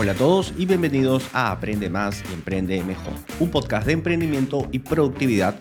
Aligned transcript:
Hola 0.00 0.12
a 0.12 0.14
todos 0.14 0.54
y 0.56 0.64
bienvenidos 0.64 1.28
a 1.32 1.50
Aprende 1.50 1.90
Más 1.90 2.22
y 2.30 2.32
Emprende 2.32 2.84
Mejor, 2.84 3.14
un 3.40 3.50
podcast 3.50 3.84
de 3.84 3.94
emprendimiento 3.94 4.68
y 4.70 4.78
productividad 4.78 5.56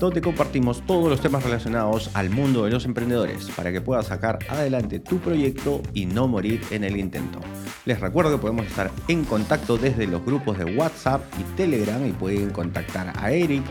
donde 0.00 0.22
compartimos 0.22 0.80
todos 0.86 1.10
los 1.10 1.20
temas 1.20 1.44
relacionados 1.44 2.08
al 2.14 2.30
mundo 2.30 2.64
de 2.64 2.70
los 2.70 2.86
emprendedores 2.86 3.50
para 3.50 3.70
que 3.70 3.82
puedas 3.82 4.06
sacar 4.06 4.38
adelante 4.48 4.98
tu 4.98 5.18
proyecto 5.18 5.82
y 5.92 6.06
no 6.06 6.26
morir 6.26 6.62
en 6.70 6.84
el 6.84 6.96
intento. 6.96 7.38
Les 7.84 8.00
recuerdo 8.00 8.30
que 8.30 8.40
podemos 8.40 8.64
estar 8.64 8.90
en 9.08 9.24
contacto 9.26 9.76
desde 9.76 10.06
los 10.06 10.24
grupos 10.24 10.56
de 10.56 10.74
WhatsApp 10.74 11.22
y 11.38 11.42
Telegram 11.54 12.02
y 12.06 12.12
pueden 12.12 12.48
contactar 12.48 13.12
a 13.14 13.30
Eric 13.30 13.62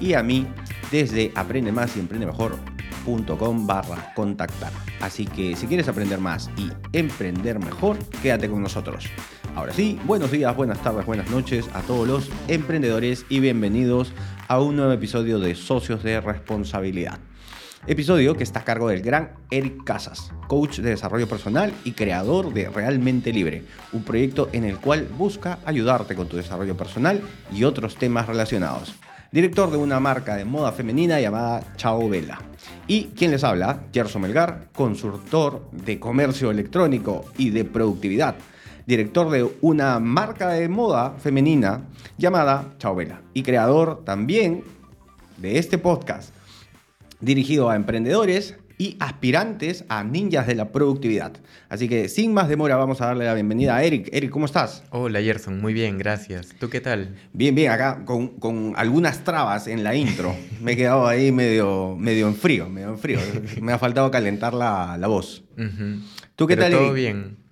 y 0.00 0.14
a 0.14 0.24
mí 0.24 0.44
desde 0.90 1.30
aprende 1.36 1.70
más 1.70 1.96
y 1.96 2.00
emprende 2.00 2.26
mejor.com 2.26 3.64
barra 3.64 4.12
contactar. 4.16 4.72
Así 5.00 5.24
que 5.24 5.54
si 5.54 5.68
quieres 5.68 5.86
aprender 5.86 6.18
más 6.18 6.50
y 6.56 6.68
emprender 6.98 7.60
mejor, 7.60 7.96
quédate 8.20 8.50
con 8.50 8.60
nosotros. 8.60 9.08
Ahora 9.58 9.72
sí, 9.72 9.98
buenos 10.04 10.30
días, 10.30 10.54
buenas 10.54 10.80
tardes, 10.84 11.04
buenas 11.04 11.28
noches 11.30 11.68
a 11.74 11.80
todos 11.80 12.06
los 12.06 12.30
emprendedores 12.46 13.26
y 13.28 13.40
bienvenidos 13.40 14.12
a 14.46 14.60
un 14.60 14.76
nuevo 14.76 14.92
episodio 14.92 15.40
de 15.40 15.56
Socios 15.56 16.04
de 16.04 16.20
Responsabilidad. 16.20 17.18
Episodio 17.88 18.36
que 18.36 18.44
está 18.44 18.60
a 18.60 18.64
cargo 18.64 18.88
del 18.88 19.02
gran 19.02 19.32
Eric 19.50 19.82
Casas, 19.82 20.30
coach 20.46 20.78
de 20.78 20.90
desarrollo 20.90 21.28
personal 21.28 21.72
y 21.82 21.90
creador 21.90 22.54
de 22.54 22.68
Realmente 22.68 23.32
Libre, 23.32 23.64
un 23.92 24.04
proyecto 24.04 24.48
en 24.52 24.62
el 24.62 24.78
cual 24.78 25.08
busca 25.18 25.58
ayudarte 25.64 26.14
con 26.14 26.28
tu 26.28 26.36
desarrollo 26.36 26.76
personal 26.76 27.20
y 27.52 27.64
otros 27.64 27.96
temas 27.96 28.28
relacionados. 28.28 28.94
Director 29.32 29.72
de 29.72 29.76
una 29.76 29.98
marca 29.98 30.36
de 30.36 30.44
moda 30.44 30.70
femenina 30.70 31.20
llamada 31.20 31.74
Chao 31.76 32.08
Vela. 32.08 32.40
Y 32.86 33.06
quien 33.06 33.32
les 33.32 33.42
habla, 33.42 33.80
Gerson 33.92 34.22
Melgar, 34.22 34.68
consultor 34.72 35.68
de 35.72 35.98
comercio 35.98 36.52
electrónico 36.52 37.24
y 37.36 37.50
de 37.50 37.64
productividad 37.64 38.36
director 38.88 39.28
de 39.28 39.46
una 39.60 40.00
marca 40.00 40.48
de 40.48 40.66
moda 40.66 41.14
femenina 41.18 41.82
llamada 42.16 42.72
Chao 42.78 42.94
Vela 42.94 43.20
y 43.34 43.42
creador 43.42 44.02
también 44.02 44.64
de 45.36 45.58
este 45.58 45.76
podcast 45.76 46.32
dirigido 47.20 47.68
a 47.68 47.76
emprendedores 47.76 48.56
y 48.78 48.96
aspirantes 48.98 49.84
a 49.90 50.04
ninjas 50.04 50.46
de 50.46 50.54
la 50.54 50.72
productividad. 50.72 51.32
Así 51.68 51.86
que 51.86 52.08
sin 52.08 52.32
más 52.32 52.48
demora 52.48 52.76
vamos 52.76 53.02
a 53.02 53.08
darle 53.08 53.26
la 53.26 53.34
bienvenida 53.34 53.76
a 53.76 53.84
Eric. 53.84 54.08
Eric, 54.10 54.30
¿cómo 54.30 54.46
estás? 54.46 54.82
Hola 54.88 55.20
Gerson, 55.20 55.60
muy 55.60 55.74
bien, 55.74 55.98
gracias. 55.98 56.54
¿Tú 56.58 56.70
qué 56.70 56.80
tal? 56.80 57.14
Bien, 57.34 57.54
bien, 57.54 57.70
acá 57.70 58.06
con, 58.06 58.38
con 58.38 58.72
algunas 58.74 59.22
trabas 59.22 59.66
en 59.66 59.84
la 59.84 59.96
intro. 59.96 60.34
Me 60.62 60.72
he 60.72 60.76
quedado 60.78 61.06
ahí 61.06 61.30
medio, 61.30 61.94
medio 61.94 62.26
en 62.26 62.36
frío, 62.36 62.70
medio 62.70 62.88
en 62.88 62.98
frío. 62.98 63.18
Me 63.60 63.72
ha 63.72 63.78
faltado 63.78 64.10
calentar 64.10 64.54
la, 64.54 64.96
la 64.96 65.08
voz. 65.08 65.44
¿Tú 66.36 66.46
qué 66.46 66.56
tal? 66.56 66.72
Todo 66.72 66.94
bien. 66.94 67.47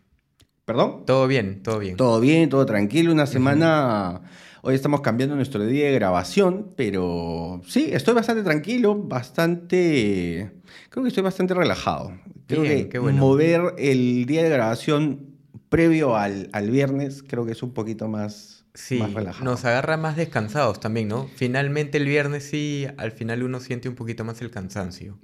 ¿Perdón? 0.67 1.05
Todo 1.07 1.29
bien, 1.29 1.63
todo 1.63 1.79
bien. 1.79 1.97
Todo 1.97 2.19
bien, 2.21 2.51
todo 2.51 2.67
tranquilo. 2.67 3.13
Una 3.13 3.27
semana... 3.27 4.23
Hoy 4.63 4.75
estamos 4.75 5.01
cambiando 5.01 5.37
nuestro 5.37 5.65
día 5.65 5.87
de 5.87 5.93
grabación, 5.93 6.73
pero 6.75 7.63
sí, 7.65 7.91
estoy 7.93 8.15
bastante 8.15 8.43
tranquilo, 8.43 8.97
bastante... 8.97 10.51
Creo 10.91 11.05
que 11.05 11.09
estoy 11.09 11.23
bastante 11.23 11.55
relajado. 11.55 12.19
Creo 12.49 12.89
que 12.89 12.99
mover 12.99 13.75
el 13.79 14.27
día 14.27 14.43
de 14.43 14.51
grabación 14.51 15.37
previo 15.69 16.17
al, 16.17 16.51
viernes 16.69 17.23
creo 17.23 17.47
que 17.47 17.53
es 17.53 17.63
un 17.63 17.73
poquito 17.73 18.09
más, 18.09 18.65
sí, 18.75 18.99
más 18.99 19.15
relajado. 19.15 19.45
Nos 19.45 19.65
agarra 19.65 19.97
más 19.97 20.17
descansados 20.17 20.81
también, 20.81 21.07
¿no? 21.07 21.29
Finalmente 21.37 21.99
el 21.99 22.07
viernes 22.07 22.43
sí, 22.43 22.89
al 22.97 23.13
final 23.13 23.45
uno 23.45 23.61
siente 23.61 23.89
un 23.89 23.95
poquito 23.95 24.25
más 24.25 24.41
el 24.43 24.51
cansancio. 24.51 25.17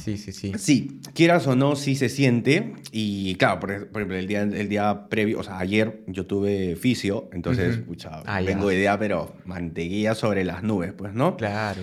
Sí, 0.00 0.16
sí, 0.16 0.32
sí. 0.32 0.52
Sí, 0.56 1.00
quieras 1.14 1.46
o 1.46 1.54
no, 1.54 1.76
sí 1.76 1.94
se 1.94 2.08
siente. 2.08 2.72
Y 2.90 3.34
claro, 3.36 3.60
por, 3.60 3.70
ejemplo, 3.70 4.16
el 4.16 4.26
día, 4.26 4.42
el 4.42 4.68
día 4.68 5.08
previo, 5.08 5.40
o 5.40 5.42
sea, 5.42 5.58
ayer 5.58 6.02
yo 6.06 6.26
tuve 6.26 6.76
fisio, 6.76 7.28
entonces, 7.32 7.80
uh 7.86 8.44
vengo 8.44 8.68
de 8.68 8.76
idea, 8.76 8.98
pero 8.98 9.34
mantequilla 9.44 10.14
sobre 10.14 10.44
las 10.44 10.62
nubes, 10.62 10.92
pues, 10.92 11.12
¿no? 11.12 11.36
Claro. 11.36 11.82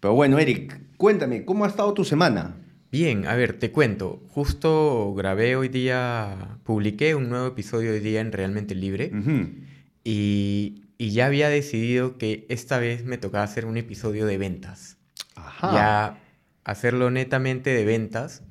Pero 0.00 0.14
bueno, 0.14 0.38
Eric, 0.38 0.80
cuéntame, 0.96 1.44
¿cómo 1.44 1.64
ha 1.64 1.68
estado 1.68 1.92
tu 1.92 2.04
semana? 2.04 2.56
Bien, 2.90 3.26
a 3.26 3.34
ver, 3.34 3.58
te 3.58 3.70
cuento. 3.70 4.22
Justo 4.28 5.12
grabé 5.14 5.56
hoy 5.56 5.68
día, 5.68 6.58
publiqué 6.64 7.14
un 7.14 7.28
nuevo 7.28 7.46
episodio 7.46 7.92
hoy 7.92 8.00
día 8.00 8.20
en 8.20 8.32
Realmente 8.32 8.74
Libre. 8.74 9.10
y, 10.04 10.84
y 10.96 11.10
ya 11.10 11.26
había 11.26 11.48
decidido 11.50 12.16
que 12.16 12.46
esta 12.48 12.78
vez 12.78 13.04
me 13.04 13.18
tocaba 13.18 13.44
hacer 13.44 13.66
un 13.66 13.76
episodio 13.76 14.24
de 14.24 14.38
ventas. 14.38 14.96
Ajá. 15.34 15.72
Ya 15.72 16.27
hacerlo 16.68 17.10
netamente 17.10 17.70
de 17.70 17.84
ventas 17.86 18.42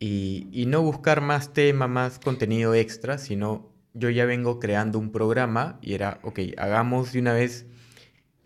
y, 0.00 0.64
no 0.66 0.80
buscar 0.82 1.20
más 1.20 1.52
tema, 1.52 1.86
más 1.86 2.18
contenido 2.18 2.74
extra, 2.74 3.18
sino 3.18 3.70
yo 3.92 4.08
ya 4.08 4.24
vengo 4.24 4.58
creando 4.58 4.98
un 4.98 5.12
programa 5.12 5.78
y 5.82 5.92
era, 5.92 6.20
ok, 6.22 6.40
hagamos 6.56 7.12
de 7.12 7.20
una 7.20 7.34
vez... 7.34 7.66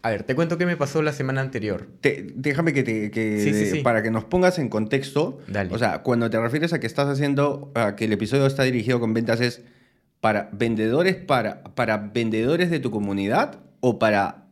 A 0.02 0.10
ver, 0.10 0.24
te 0.24 0.34
cuento 0.34 0.58
qué 0.58 0.66
me 0.66 0.76
pasó 0.76 1.00
la 1.00 1.12
semana 1.12 1.40
anterior. 1.40 1.90
déjame 2.34 2.72
que, 2.72 2.82
te, 2.82 3.82
para 3.84 4.02
que 4.02 4.10
nos 4.10 4.24
pongas 4.24 4.58
en 4.58 4.68
contexto. 4.68 5.38
O 5.70 5.78
sea, 5.78 6.02
cuando 6.02 6.28
te 6.28 6.40
refieres 6.40 6.72
a 6.72 6.80
que 6.80 6.88
estás 6.88 7.06
haciendo, 7.06 7.70
a 7.76 7.94
que 7.94 8.06
el 8.06 8.12
episodio 8.12 8.46
está 8.46 8.64
dirigido 8.64 8.98
con 8.98 9.14
ventas, 9.14 9.40
¿es 9.40 9.62
para 10.20 10.50
vendedores, 10.52 11.14
para, 11.14 11.62
para 11.62 11.98
vendedores 11.98 12.68
de 12.68 12.80
tu 12.80 12.90
comunidad 12.90 13.60
o 13.78 14.00
para 14.00 14.48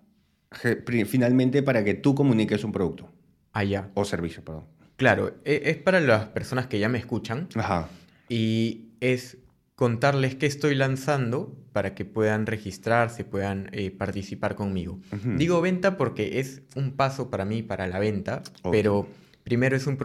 finalmente 0.87 1.65
para 1.65 1.83
que 1.83 1.95
tú 1.95 2.15
comuniques 2.15 2.63
un 2.63 2.71
producto? 2.71 3.11
Allá. 3.53 3.91
O 3.95 4.05
servicio, 4.05 4.45
perdón. 4.45 4.67
Claro, 4.97 5.35
e, 5.45 5.63
es 5.67 5.77
para 5.79 6.01
las 6.01 6.27
personas 6.27 6.67
que 6.67 6.79
ya 6.79 6.89
me 6.89 6.99
escuchan. 6.99 7.49
Ajá. 7.55 7.89
Y 8.29 8.91
es 9.01 9.39
contarles 9.81 10.35
qué 10.35 10.45
estoy 10.45 10.75
lanzando 10.75 11.57
para 11.73 11.95
que 11.95 12.05
puedan 12.05 12.45
registrarse, 12.45 13.25
puedan 13.25 13.71
eh, 13.73 13.91
participar 13.91 14.55
conmigo. 14.55 15.01
Digo 15.25 15.63
venta 15.63 15.97
porque 15.97 16.39
es 16.39 16.61
un 16.77 16.93
paso 16.93 17.31
para 17.31 17.47
mí 17.47 17.63
para 17.63 17.87
la 17.87 17.99
venta, 17.99 18.43
pero 18.71 19.09
primero 19.43 19.75
es 19.77 19.87
un, 19.87 19.97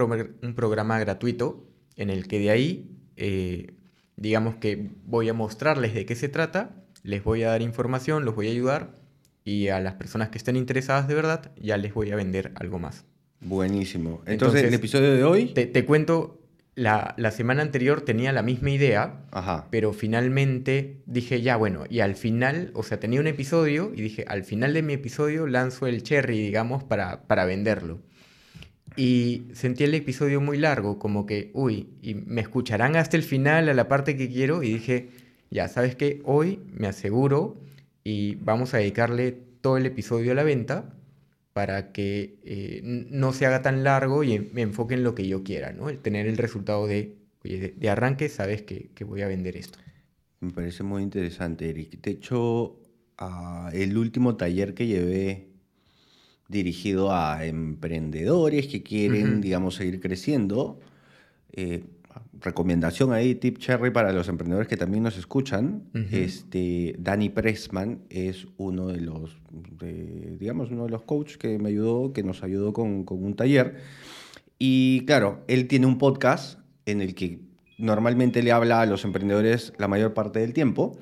un, 0.41 0.53
programa 0.55 0.97
gratuito 0.97 1.67
en 1.97 2.09
el 2.09 2.25
que 2.29 2.39
de 2.39 2.51
ahí, 2.51 2.89
eh, 3.17 3.73
digamos 4.15 4.55
que 4.55 4.91
voy 5.03 5.27
a 5.27 5.33
mostrarles 5.33 5.93
de 5.93 6.05
qué 6.05 6.15
se 6.15 6.29
trata, 6.29 6.73
les 7.03 7.21
voy 7.21 7.43
a 7.43 7.49
dar 7.49 7.61
información, 7.61 8.23
los 8.23 8.33
voy 8.33 8.47
a 8.47 8.51
ayudar 8.51 8.95
y 9.43 9.67
a 9.67 9.81
las 9.81 9.95
personas 9.95 10.29
que 10.29 10.37
estén 10.37 10.55
interesadas 10.55 11.09
de 11.09 11.15
verdad 11.15 11.51
ya 11.57 11.75
les 11.75 11.93
voy 11.93 12.11
a 12.11 12.15
vender 12.15 12.53
algo 12.55 12.79
más. 12.79 13.05
Buenísimo. 13.45 14.23
Entonces, 14.25 14.63
el 14.63 14.73
episodio 14.73 15.13
de 15.13 15.23
hoy... 15.23 15.45
Te, 15.53 15.85
cuento, 15.85 16.41
la, 16.73 17.13
la, 17.17 17.29
semana 17.29 17.61
anterior 17.61 18.01
tenía 18.01 18.31
la 18.31 18.41
misma 18.41 18.71
idea, 18.71 19.21
pero 19.69 19.93
finalmente 19.93 21.03
dije, 21.05 21.43
ya 21.43 21.55
bueno, 21.55 21.83
y 21.87 21.99
al 21.99 22.15
final, 22.15 22.71
o 22.73 22.81
sea, 22.81 22.99
tenía 22.99 23.19
un 23.19 23.27
episodio 23.27 23.91
y 23.95 24.01
dije, 24.01 24.25
al 24.27 24.43
final 24.43 24.73
de 24.73 24.81
mi 24.81 24.93
episodio 24.93 25.45
lanzo 25.45 25.85
el 25.85 26.01
cherry, 26.01 26.39
digamos, 26.39 26.83
para, 26.83 27.27
para 27.27 27.45
venderlo. 27.45 27.99
Y 28.95 29.43
sentí 29.53 29.83
el 29.83 29.93
episodio 29.93 30.41
muy 30.41 30.57
largo, 30.57 30.97
como 30.97 31.27
que, 31.27 31.51
uy, 31.53 31.89
y 32.01 32.15
me 32.15 32.41
escucharán 32.41 32.95
hasta 32.95 33.15
el 33.15 33.23
final, 33.23 33.69
a 33.69 33.75
la 33.75 33.87
parte 33.87 34.17
que 34.17 34.27
quiero, 34.27 34.63
y 34.63 34.73
dije, 34.73 35.09
ya, 35.51 35.67
¿sabes 35.67 35.95
qué? 35.95 36.19
Hoy 36.25 36.61
me 36.73 36.87
aseguro 36.87 37.61
y 38.03 38.35
vamos 38.35 38.73
a 38.73 38.77
dedicarle 38.77 39.37
todo 39.61 39.77
el 39.77 39.85
episodio 39.85 40.31
a 40.31 40.35
la 40.35 40.43
venta 40.43 40.95
para 41.55 41.93
que 41.93 42.37
eh, 42.43 42.81
no 42.83 43.31
se 43.31 43.45
haga 43.45 43.61
tan 43.61 43.85
largo 43.85 44.25
y 44.25 44.39
me 44.39 44.61
enfoque 44.61 44.95
en 44.95 45.05
lo 45.05 45.15
que 45.15 45.25
yo 45.25 45.41
quiera, 45.45 45.71
¿no? 45.71 45.87
El 45.87 45.99
tener 45.99 46.27
el 46.27 46.35
resultado 46.35 46.85
de, 46.85 47.15
de, 47.43 47.89
arranque, 47.89 48.27
sabes 48.27 48.63
que, 48.63 48.91
voy 49.05 49.21
a 49.21 49.29
vender 49.29 49.55
esto. 49.55 49.79
Me 50.41 50.51
parece 50.51 50.83
muy 50.83 51.01
interesante, 51.01 51.69
Eric. 51.69 52.01
De 52.01 52.11
hecho, 52.11 52.81
ah, 53.17 53.69
el 53.71 53.97
último 53.97 54.35
taller 54.35 54.73
que 54.73 54.85
llevé 54.85 55.47
dirigido 56.49 57.13
a 57.13 57.45
emprendedores 57.45 58.67
que 58.67 58.83
quieren, 58.83 59.39
digamos, 59.39 59.75
seguir 59.75 60.01
creciendo, 60.01 60.81
eh, 61.53 61.85
recomendación 62.41 63.13
ahí, 63.13 63.35
tip 63.35 63.57
cherry 63.57 63.91
para 63.91 64.11
los 64.11 64.27
emprendedores 64.27 64.67
que 64.67 64.77
también 64.77 65.03
nos 65.03 65.17
escuchan. 65.17 65.83
este, 66.11 66.95
Danny 66.99 67.29
Pressman 67.29 68.01
es 68.09 68.47
uno 68.57 68.87
de 68.87 69.01
los, 69.01 69.37
digamos, 70.39 70.71
uno 70.71 70.85
de 70.85 70.89
los 70.89 71.03
coaches 71.03 71.37
que 71.37 71.57
me 71.59 71.69
ayudó, 71.69 72.13
que 72.13 72.23
nos 72.23 72.43
ayudó 72.43 72.73
con, 72.73 73.05
un 73.07 73.35
taller. 73.35 73.75
Y 74.57 75.05
claro, 75.05 75.43
él 75.47 75.67
tiene 75.67 75.85
un 75.85 75.97
podcast 75.97 76.59
en 76.85 77.01
el 77.01 77.15
que 77.15 77.39
normalmente 77.77 78.41
le 78.43 78.51
habla 78.51 78.81
a 78.81 78.85
los 78.85 79.03
emprendedores 79.03 79.73
la 79.77 79.87
mayor 79.87 80.13
parte 80.13 80.39
del 80.39 80.53
tiempo, 80.53 80.97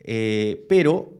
eh, 0.00 0.66
pero 0.68 1.12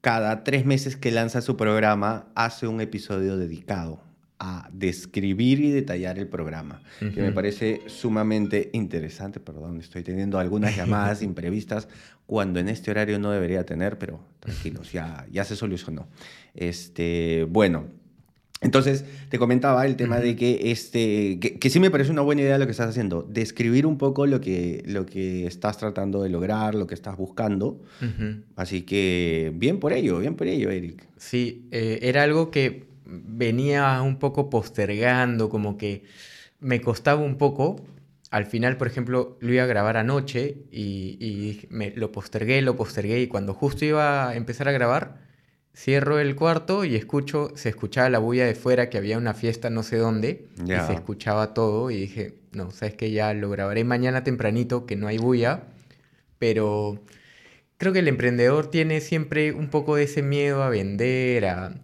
cada 0.00 0.44
tres 0.44 0.66
meses 0.66 0.96
que 0.96 1.10
lanza 1.10 1.40
su 1.40 1.56
programa 1.56 2.26
hace 2.34 2.66
un 2.66 2.80
episodio 2.80 3.36
dedicado 3.36 4.00
a 4.46 4.68
describir 4.70 5.60
y 5.60 5.70
detallar 5.70 6.18
el 6.18 6.28
programa, 6.28 6.82
que 6.98 7.22
me 7.22 7.32
parece 7.32 7.80
sumamente 7.86 8.68
interesante. 8.74 9.40
Perdón, 9.40 9.80
estoy 9.80 10.02
teniendo 10.02 10.38
algunas 10.38 10.76
llamadas 10.76 11.22
imprevistas 11.22 11.88
cuando 12.26 12.60
en 12.60 12.68
este 12.68 12.90
horario 12.90 13.18
no 13.18 13.30
debería 13.30 13.64
tener, 13.64 13.98
pero 13.98 14.20
tranquilos, 14.40 14.92
ya, 14.92 15.26
ya 15.32 15.44
se 15.44 15.56
solucionó. 15.56 16.08
Este, 16.54 17.46
bueno, 17.48 17.86
Entonces, 18.60 19.04
te 19.30 19.38
comentaba 19.38 19.84
el 19.86 19.96
tema 19.96 20.20
de 20.20 20.36
que, 20.36 20.70
este, 20.70 21.38
que, 21.38 21.70
sí 21.70 21.80
me 21.80 21.90
parece 21.90 22.10
una 22.10 22.22
buena 22.22 22.42
idea 22.42 22.58
lo 22.58 22.66
que 22.66 22.72
estás 22.72 22.88
haciendo, 22.88 23.22
describir 23.22 23.86
un 23.86 23.98
poco 23.98 24.26
lo 24.26 24.40
que, 24.40 24.82
lo 24.86 25.06
que 25.06 25.46
estás 25.46 25.78
tratando 25.78 26.22
de 26.22 26.28
lograr, 26.28 26.74
lo 26.74 26.86
que 26.86 26.94
estás 26.94 27.16
buscando. 27.16 27.82
Así 28.56 28.82
que, 28.82 29.52
bien 29.54 29.80
por 29.80 29.94
ello, 29.94 30.18
bien 30.18 30.34
por 30.34 30.46
ello, 30.46 30.70
Eric. 30.70 31.06
Sí, 31.16 31.66
eh, 31.70 31.98
era 32.02 32.22
algo 32.22 32.50
que 32.50 32.93
venía 33.04 34.00
un 34.02 34.18
poco 34.18 34.50
postergando, 34.50 35.48
como 35.48 35.76
que 35.76 36.04
me 36.60 36.80
costaba 36.80 37.22
un 37.22 37.36
poco. 37.36 37.84
Al 38.30 38.46
final, 38.46 38.76
por 38.76 38.88
ejemplo, 38.88 39.38
lo 39.40 39.52
iba 39.52 39.62
a 39.64 39.66
grabar 39.66 39.96
anoche 39.96 40.56
y, 40.70 41.16
y 41.20 41.66
me, 41.70 41.90
lo 41.90 42.10
postergué, 42.12 42.62
lo 42.62 42.76
postergué 42.76 43.20
y 43.20 43.28
cuando 43.28 43.54
justo 43.54 43.84
iba 43.84 44.28
a 44.28 44.34
empezar 44.36 44.68
a 44.68 44.72
grabar, 44.72 45.24
Cierro 45.76 46.20
el 46.20 46.36
cuarto 46.36 46.84
y 46.84 46.94
escucho, 46.94 47.50
se 47.56 47.68
escuchaba 47.68 48.08
la 48.08 48.20
bulla 48.20 48.46
de 48.46 48.54
fuera, 48.54 48.88
que 48.88 48.96
había 48.96 49.18
una 49.18 49.34
fiesta 49.34 49.70
no 49.70 49.82
sé 49.82 49.96
dónde, 49.96 50.46
y 50.64 50.68
se 50.68 50.92
escuchaba 50.92 51.52
todo, 51.52 51.90
y 51.90 51.96
dije, 51.96 52.38
no, 52.52 52.70
sabes 52.70 52.94
que 52.94 53.10
ya 53.10 53.34
lo 53.34 53.50
grabaré 53.50 53.82
mañana 53.82 54.22
tempranito, 54.22 54.86
que 54.86 54.94
no 54.94 55.08
hay 55.08 55.18
bulla, 55.18 55.64
pero 56.38 57.02
creo 57.76 57.92
que 57.92 57.98
el 57.98 58.08
emprendedor 58.08 58.70
tiene 58.70 59.00
siempre 59.00 59.52
un 59.52 59.68
poco 59.68 59.96
de 59.96 60.04
ese 60.04 60.22
miedo 60.22 60.62
a 60.62 60.68
vender, 60.68 61.46
a 61.46 61.74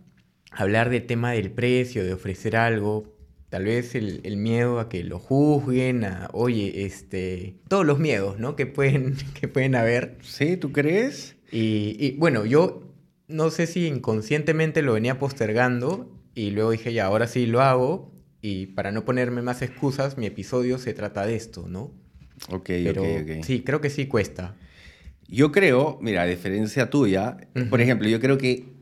hablar 0.51 0.91
del 0.91 1.07
tema 1.07 1.33
del 1.33 1.51
precio, 1.51 2.05
de 2.05 2.13
ofrecer 2.13 2.57
algo, 2.57 3.15
tal 3.49 3.65
vez 3.65 3.95
el, 3.95 4.37
miedo 4.37 4.81
a 4.81 4.89
que 4.89 5.05
lo 5.05 5.19
juzguen, 5.19 6.05
a, 6.05 6.29
oye, 6.33 6.85
este, 6.85 7.57
todos 7.69 7.85
los 7.85 7.99
miedos, 7.99 8.39
¿no? 8.39 8.57
Que 8.57 8.67
pueden, 8.67 9.17
que 9.41 9.49
pueden 9.49 9.75
haber. 9.75 10.17
Sí, 10.23 10.57
¿tú 10.57 10.73
crees? 10.73 11.37
Y, 11.51 11.97
y 11.99 12.13
bueno, 12.13 12.47
yo 12.47 12.95
no 13.29 13.51
sé 13.51 13.67
si 13.67 13.87
inconscientemente 13.87 14.83
lo 14.83 14.95
venía 14.95 15.19
postergando 15.19 16.11
y 16.35 16.51
luego 16.51 16.71
dije, 16.71 16.93
ya, 16.93 17.07
ahora 17.07 17.27
sí 17.27 17.47
lo 17.47 17.61
hago 17.61 18.13
y 18.41 18.67
para 18.67 18.93
no 18.93 19.05
ponerme 19.05 19.43
más 19.43 19.63
excusas, 19.63 20.17
mi 20.17 20.27
episodio 20.27 20.79
se 20.79 20.95
trata 20.95 21.27
de 21.27 21.37
esto, 21.37 21.67
¿no? 21.69 21.93
Ok, 22.49 22.67
Pero, 22.67 23.03
ok, 23.03 23.45
Sí, 23.45 23.63
creo 23.63 23.81
que 23.81 23.91
sí 23.91 24.07
cuesta. 24.07 24.57
Yo 25.29 25.53
creo, 25.53 25.99
mira, 26.01 26.23
a 26.23 26.27
diferencia 26.27 26.91
tuya, 26.91 27.37
por 27.69 27.81
ejemplo, 27.81 28.09
yo 28.09 28.19
creo 28.19 28.39
que 28.39 28.80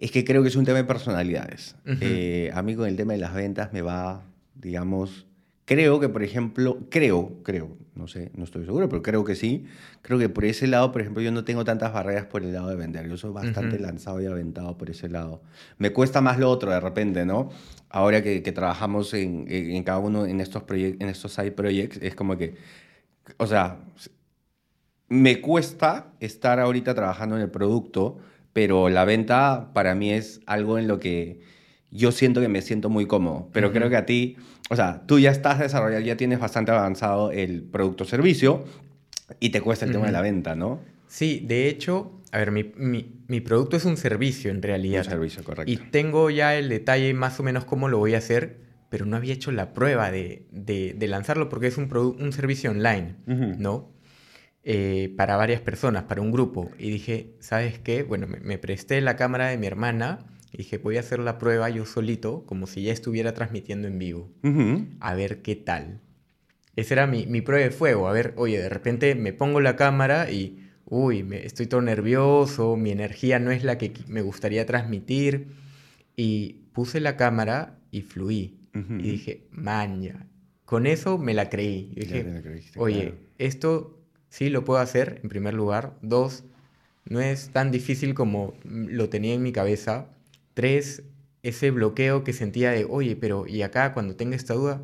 es 0.00 0.10
que 0.10 0.24
creo 0.24 0.42
que 0.42 0.48
es 0.48 0.56
un 0.56 0.64
tema 0.64 0.78
de 0.78 0.84
personalidades. 0.84 1.76
Eh, 1.84 2.50
a 2.52 2.62
mí 2.62 2.74
con 2.74 2.88
el 2.88 2.96
tema 2.96 3.12
de 3.12 3.18
las 3.18 3.34
ventas 3.34 3.72
me 3.72 3.82
va, 3.82 4.24
digamos, 4.54 5.26
Creo 5.70 6.00
que, 6.00 6.08
por 6.08 6.24
ejemplo, 6.24 6.78
creo, 6.90 7.30
creo, 7.44 7.76
no 7.94 8.08
sé, 8.08 8.32
no 8.34 8.42
estoy 8.42 8.64
seguro, 8.64 8.88
pero 8.88 9.02
creo 9.02 9.22
que 9.22 9.36
sí. 9.36 9.66
Creo 10.02 10.18
que 10.18 10.28
por 10.28 10.44
ese 10.44 10.66
lado, 10.66 10.90
por 10.90 11.00
ejemplo, 11.00 11.22
yo 11.22 11.30
no 11.30 11.44
tengo 11.44 11.62
tantas 11.62 11.92
barreras 11.92 12.24
por 12.24 12.42
el 12.42 12.52
lado 12.52 12.70
de 12.70 12.74
vender. 12.74 13.08
Yo 13.08 13.16
soy 13.16 13.30
bastante 13.30 13.78
lanzado 13.78 14.20
y 14.20 14.26
aventado 14.26 14.76
por 14.76 14.90
ese 14.90 15.08
lado. 15.08 15.42
Me 15.78 15.92
cuesta 15.92 16.20
más 16.20 16.40
lo 16.40 16.50
otro 16.50 16.72
de 16.72 16.80
repente, 16.80 17.24
¿no? 17.24 17.50
Ahora 17.88 18.20
que, 18.20 18.42
que 18.42 18.50
trabajamos 18.50 19.14
en, 19.14 19.44
en, 19.46 19.84
cada 19.84 20.00
uno 20.00 20.26
en 20.26 20.40
estos, 20.40 20.64
en 20.68 21.08
estos 21.08 21.34
side 21.34 21.52
projects, 21.52 22.00
es 22.02 22.16
como 22.16 22.36
que, 22.36 22.56
o 23.36 23.46
sea, 23.46 23.78
me 25.08 25.40
cuesta 25.40 26.14
estar 26.18 26.58
ahorita 26.58 26.96
trabajando 26.96 27.36
en 27.36 27.42
el 27.42 27.50
producto, 27.50 28.18
pero 28.52 28.88
la 28.88 29.04
venta 29.04 29.70
para 29.72 29.94
mí 29.94 30.12
es 30.12 30.40
algo 30.46 30.78
en 30.78 30.88
lo 30.88 30.98
que 30.98 31.40
yo 31.90 32.12
siento 32.12 32.40
que 32.40 32.48
me 32.48 32.62
siento 32.62 32.88
muy 32.88 33.06
cómodo. 33.06 33.48
Pero 33.52 33.72
creo 33.72 33.90
que 33.90 33.96
a 33.96 34.06
ti 34.06 34.36
o 34.70 34.76
sea, 34.76 35.02
tú 35.04 35.18
ya 35.18 35.32
estás 35.32 35.58
desarrollado, 35.58 36.00
ya 36.00 36.16
tienes 36.16 36.38
bastante 36.38 36.70
avanzado 36.70 37.32
el 37.32 37.64
producto 37.64 38.04
servicio 38.04 38.64
y 39.40 39.50
te 39.50 39.60
cuesta 39.60 39.84
el 39.84 39.90
tema 39.90 40.06
de 40.06 40.12
la 40.12 40.20
venta, 40.22 40.54
¿no? 40.54 40.78
Sí, 41.08 41.42
de 41.44 41.68
hecho, 41.68 42.12
a 42.30 42.38
ver, 42.38 42.52
mi, 42.52 42.72
mi, 42.76 43.40
producto 43.40 43.76
es 43.76 43.84
un 43.84 43.96
servicio 43.96 44.48
en 44.48 44.62
realidad. 44.62 45.04
Un 45.04 45.10
servicio, 45.10 45.42
correcto. 45.42 45.72
Y 45.72 45.76
tengo 45.76 46.30
ya 46.30 46.54
el 46.54 46.68
detalle 46.68 47.12
más 47.14 47.40
o 47.40 47.42
menos 47.42 47.64
cómo 47.64 47.88
lo 47.88 47.98
voy 47.98 48.14
a 48.14 48.18
hacer, 48.18 48.58
pero 48.90 49.06
no 49.06 49.16
había 49.16 49.34
hecho 49.34 49.50
la 49.50 49.74
prueba 49.74 50.12
de, 50.12 50.46
de, 50.52 51.08
lanzarlo 51.08 51.48
porque 51.48 51.66
es 51.66 51.76
un, 51.76 51.92
un 51.92 52.32
servicio 52.32 52.70
online, 52.70 53.16
¿no? 53.26 53.90
Eh, 54.62 55.14
para 55.16 55.36
varias 55.36 55.60
personas, 55.60 56.04
para 56.04 56.20
un 56.20 56.32
grupo. 56.32 56.70
Y 56.78 56.90
dije, 56.90 57.34
¿sabes 57.40 57.78
qué? 57.78 58.02
Bueno, 58.02 58.26
me, 58.26 58.40
me 58.40 58.58
presté 58.58 59.00
la 59.00 59.16
cámara 59.16 59.48
de 59.48 59.56
mi 59.56 59.66
hermana 59.66 60.26
y 60.52 60.58
dije, 60.58 60.78
voy 60.78 60.96
a 60.96 61.00
hacer 61.00 61.20
la 61.20 61.38
prueba 61.38 61.70
yo 61.70 61.86
solito, 61.86 62.44
como 62.46 62.66
si 62.66 62.82
ya 62.82 62.92
estuviera 62.92 63.34
transmitiendo 63.34 63.86
en 63.86 63.98
vivo. 63.98 64.30
A 65.00 65.14
ver 65.14 65.42
qué 65.42 65.54
tal. 65.54 66.00
Esa 66.76 66.94
era 66.94 67.06
mi, 67.06 67.26
mi, 67.26 67.40
prueba 67.40 67.64
de 67.64 67.70
fuego. 67.70 68.08
A 68.08 68.12
ver, 68.12 68.34
oye, 68.36 68.60
de 68.60 68.68
repente 68.68 69.14
me 69.14 69.32
pongo 69.32 69.60
la 69.60 69.76
cámara 69.76 70.30
y, 70.30 70.68
uy, 70.86 71.22
me, 71.22 71.44
estoy 71.46 71.66
todo 71.66 71.82
nervioso, 71.82 72.76
mi 72.76 72.90
energía 72.90 73.38
no 73.38 73.50
es 73.50 73.64
la 73.64 73.78
que 73.78 73.92
me 74.08 74.22
gustaría 74.22 74.66
transmitir. 74.66 75.48
Y 76.16 76.64
puse 76.72 77.00
la 77.00 77.16
cámara 77.16 77.78
y 77.90 78.02
fluí. 78.02 78.56
Y 78.74 79.10
dije, 79.10 79.48
maña. 79.50 80.28
Con 80.64 80.86
eso 80.86 81.18
me 81.18 81.34
la 81.34 81.48
creí. 81.48 81.92
Dije, 81.94 82.24
oye, 82.76 83.14
esto 83.38 83.99
sí 84.30 84.48
lo 84.48 84.64
puedo 84.64 84.80
hacer, 84.80 85.20
en 85.22 85.28
primer 85.28 85.52
lugar. 85.52 85.92
Dos, 86.00 86.44
no 87.04 87.20
es 87.20 87.50
tan 87.50 87.70
difícil 87.70 88.14
como 88.14 88.54
lo 88.64 89.10
tenía 89.10 89.34
en 89.34 89.42
mi 89.42 89.52
cabeza 89.52 90.06
Tres, 90.54 91.04
ese 91.42 91.70
bloqueo 91.70 92.24
que 92.24 92.32
sentía 92.32 92.70
de, 92.72 92.84
oye, 92.84 93.16
pero 93.16 93.46
y 93.46 93.62
acá 93.62 93.94
cuando 93.94 94.16
tenga 94.16 94.36
esta 94.36 94.54
duda, 94.54 94.82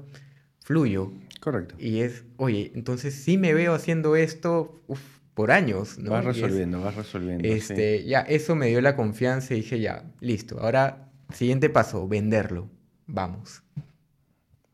fluyo. 0.60 1.12
Correcto. 1.40 1.74
Y 1.78 2.00
es, 2.00 2.24
oye, 2.36 2.72
entonces 2.74 3.14
sí 3.14 3.36
me 3.36 3.52
veo 3.52 3.74
haciendo 3.74 4.16
esto 4.16 4.80
por 5.34 5.50
años. 5.50 5.98
¿no? 5.98 6.12
Vas 6.12 6.24
resolviendo, 6.24 6.80
vas 6.80 6.94
resolviendo. 6.94 7.46
Este, 7.46 8.04
Ya, 8.04 8.20
eso 8.20 8.54
me 8.54 8.68
dio 8.68 8.80
la 8.80 8.96
confianza 8.96 9.54
y 9.54 9.58
dije, 9.58 9.80
ya, 9.80 10.04
listo. 10.20 10.60
Ahora, 10.60 11.10
siguiente 11.34 11.68
paso, 11.68 12.08
venderlo. 12.08 12.70
Vamos. 13.06 13.62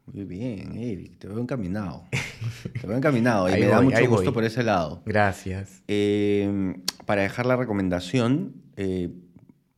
Muy 0.07 0.25
bien, 0.25 0.77
Eric, 0.77 1.19
te 1.19 1.29
veo 1.29 1.39
encaminado. 1.39 2.05
te 2.81 2.87
veo 2.87 2.97
encaminado 2.97 3.49
y 3.49 3.61
me 3.61 3.67
da 3.67 3.81
mucho 3.81 4.09
gusto 4.09 4.33
por 4.33 4.45
ese 4.45 4.63
lado. 4.63 5.03
Gracias. 5.07 5.83
Eh, 5.89 6.75
para 7.07 7.23
dejar 7.23 7.47
la 7.47 7.57
recomendación, 7.57 8.55
eh, 8.77 9.11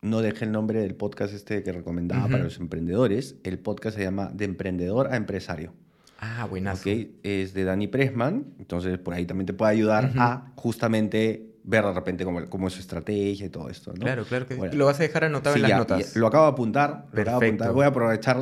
no 0.01 0.21
dejé 0.21 0.45
el 0.45 0.51
nombre 0.51 0.79
del 0.81 0.95
podcast 0.95 1.33
este 1.33 1.63
que 1.63 1.71
recomendaba 1.71 2.27
para 2.27 2.43
los 2.43 2.59
emprendedores. 2.59 3.35
El 3.43 3.59
podcast 3.59 3.97
se 3.97 4.03
llama 4.03 4.31
De 4.33 4.45
Emprendedor 4.45 5.07
a 5.11 5.15
Empresario. 5.15 5.73
Ah, 6.19 6.47
buenazo. 6.49 6.81
Okay. 6.81 7.19
Es 7.23 7.53
de 7.53 7.63
Dani 7.63 7.87
Pressman, 7.87 8.53
entonces 8.59 8.97
por 8.97 9.13
ahí 9.13 9.25
también 9.25 9.45
te 9.45 9.53
puede 9.53 9.71
ayudar 9.71 10.11
a 10.17 10.51
justamente 10.55 11.54
ver 11.65 11.83
de 11.83 11.93
repente 11.93 12.23
cómo, 12.23 12.47
cómo, 12.47 12.67
es 12.67 12.73
su 12.73 12.79
estrategia 12.79 13.47
y 13.47 13.49
todo 13.49 13.69
esto. 13.69 13.91
¿no? 13.93 13.99
Claro, 13.99 14.23
claro 14.25 14.45
que 14.45 14.55
Lo 14.73 14.85
vas 14.85 14.99
a 14.99 15.03
dejar 15.03 15.23
anotado 15.23 15.55
en 15.55 15.63
las 15.63 15.71
notas. 15.71 16.15
lo 16.15 16.27
acabo 16.27 16.45
de 16.45 16.51
apuntar. 16.51 17.05
Perfecto. 17.11 17.73
Voy 17.73 17.85
a 17.85 17.87
aprovechar 17.87 18.37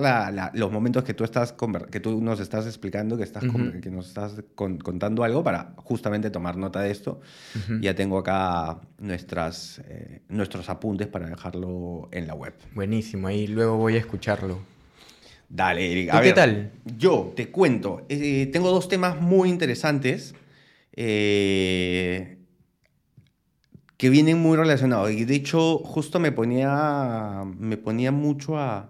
los 0.54 0.72
momentos 0.72 1.04
que 1.04 1.14
tú, 1.14 1.24
estás 1.24 1.56
que 1.90 2.00
tú 2.00 2.22
nos 2.22 2.40
estás 2.40 2.66
explicando, 2.66 3.18
que, 3.18 3.24
estás 3.24 3.44
que 3.82 3.90
nos 3.90 4.08
estás 4.08 4.44
contando 4.56 5.24
algo 5.24 5.44
para 5.44 5.74
justamente 5.78 6.30
tomar 6.30 6.58
nota 6.58 6.82
de 6.82 6.92
esto. 6.92 7.22
Ya 7.80 7.96
tengo 7.96 8.18
acá 8.18 8.82
nuestras, 9.00 9.82
eh, 9.88 10.22
nuestros 10.28 10.70
apuntes 10.70 11.08
para 11.08 11.28
dejarlo 11.28 12.10
en 12.12 12.28
la 12.28 12.34
web. 12.34 12.54
Buenísimo, 12.74 13.28
ahí 13.28 13.48
luego 13.48 13.78
voy 13.78 13.96
a 13.96 14.00
escucharlo. 14.00 14.60
Dale, 15.48 15.92
Eric. 15.92 16.22
¿Qué 16.22 16.34
tal? 16.34 16.72
Yo 16.98 17.32
te 17.36 17.50
cuento. 17.50 18.06
Eh, 18.10 18.50
tengo 18.52 18.72
dos 18.72 18.88
temas 18.90 19.22
muy 19.22 19.50
interesantes. 19.50 20.34
Eh, 20.96 22.43
que 24.04 24.10
vienen 24.10 24.38
muy 24.38 24.58
relacionados. 24.58 25.12
Y 25.12 25.24
de 25.24 25.34
hecho, 25.34 25.78
justo 25.78 26.20
me 26.20 26.34
ponía, 26.34 27.46
me 27.58 27.78
ponía 27.78 28.12
mucho 28.12 28.58
a, 28.58 28.90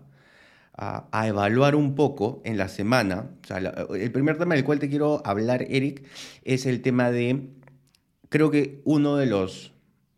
a, 0.76 1.28
evaluar 1.28 1.76
un 1.76 1.94
poco 1.94 2.42
en 2.46 2.58
la 2.58 2.68
semana. 2.68 3.30
O 3.44 3.46
sea, 3.46 3.60
el 3.60 4.12
primer 4.12 4.40
tema 4.40 4.56
del 4.56 4.64
cual 4.64 4.80
te 4.80 4.90
quiero 4.90 5.22
hablar, 5.24 5.68
Eric, 5.70 6.04
es 6.44 6.66
el 6.66 6.82
tema 6.82 7.12
de, 7.12 7.52
creo 8.30 8.50
que 8.50 8.82
uno 8.86 9.16
de 9.16 9.28
los 9.28 9.76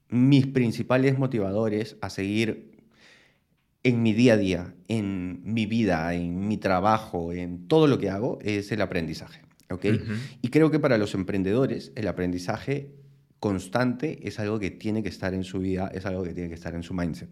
mis 0.08 0.48
principales 0.48 1.20
motivadores 1.20 1.98
a 2.00 2.10
seguir 2.10 2.80
en 3.84 4.02
mi 4.02 4.14
día 4.14 4.36
a 4.36 4.38
día, 4.38 4.76
en 4.88 5.42
mi 5.44 5.66
vida, 5.66 6.14
en 6.14 6.48
mi 6.48 6.56
trabajo, 6.56 7.34
en 7.34 7.68
todo 7.68 7.88
lo 7.88 8.00
que 8.00 8.10
hago, 8.10 8.40
es 8.44 8.72
el 8.72 8.80
aprendizaje. 8.80 9.42
¿okay? 9.70 10.00
Y 10.42 10.52
creo 10.52 10.72
que 10.72 10.80
para 10.80 10.98
los 10.98 11.16
emprendedores 11.16 11.92
el 11.96 12.08
aprendizaje 12.08 12.96
constante 13.40 14.28
es 14.28 14.40
algo 14.40 14.60
que 14.60 14.72
tiene 14.72 15.04
que 15.04 15.10
estar 15.10 15.34
en 15.34 15.44
su 15.44 15.60
vida, 15.60 15.92
es 15.94 16.06
algo 16.06 16.24
que 16.24 16.34
tiene 16.34 16.50
que 16.50 16.56
estar 16.56 16.74
en 16.76 16.84
su 16.84 16.94
mindset. 16.94 17.30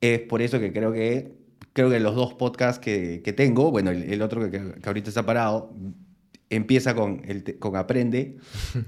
Es 0.00 0.20
por 0.20 0.42
eso 0.42 0.60
que 0.60 0.72
creo 0.72 0.92
que, 0.92 1.32
creo 1.72 1.90
que 1.90 2.00
los 2.00 2.14
dos 2.14 2.34
podcasts 2.34 2.78
que, 2.78 3.22
que 3.24 3.32
tengo, 3.32 3.70
bueno, 3.70 3.90
el, 3.90 4.22
otro 4.22 4.50
que, 4.50 4.50
que, 4.50 4.82
ahorita 4.84 5.08
está 5.08 5.24
parado, 5.24 5.74
empieza 6.50 6.94
con, 6.94 7.22
el, 7.24 7.58
con 7.58 7.76
Aprende, 7.76 8.36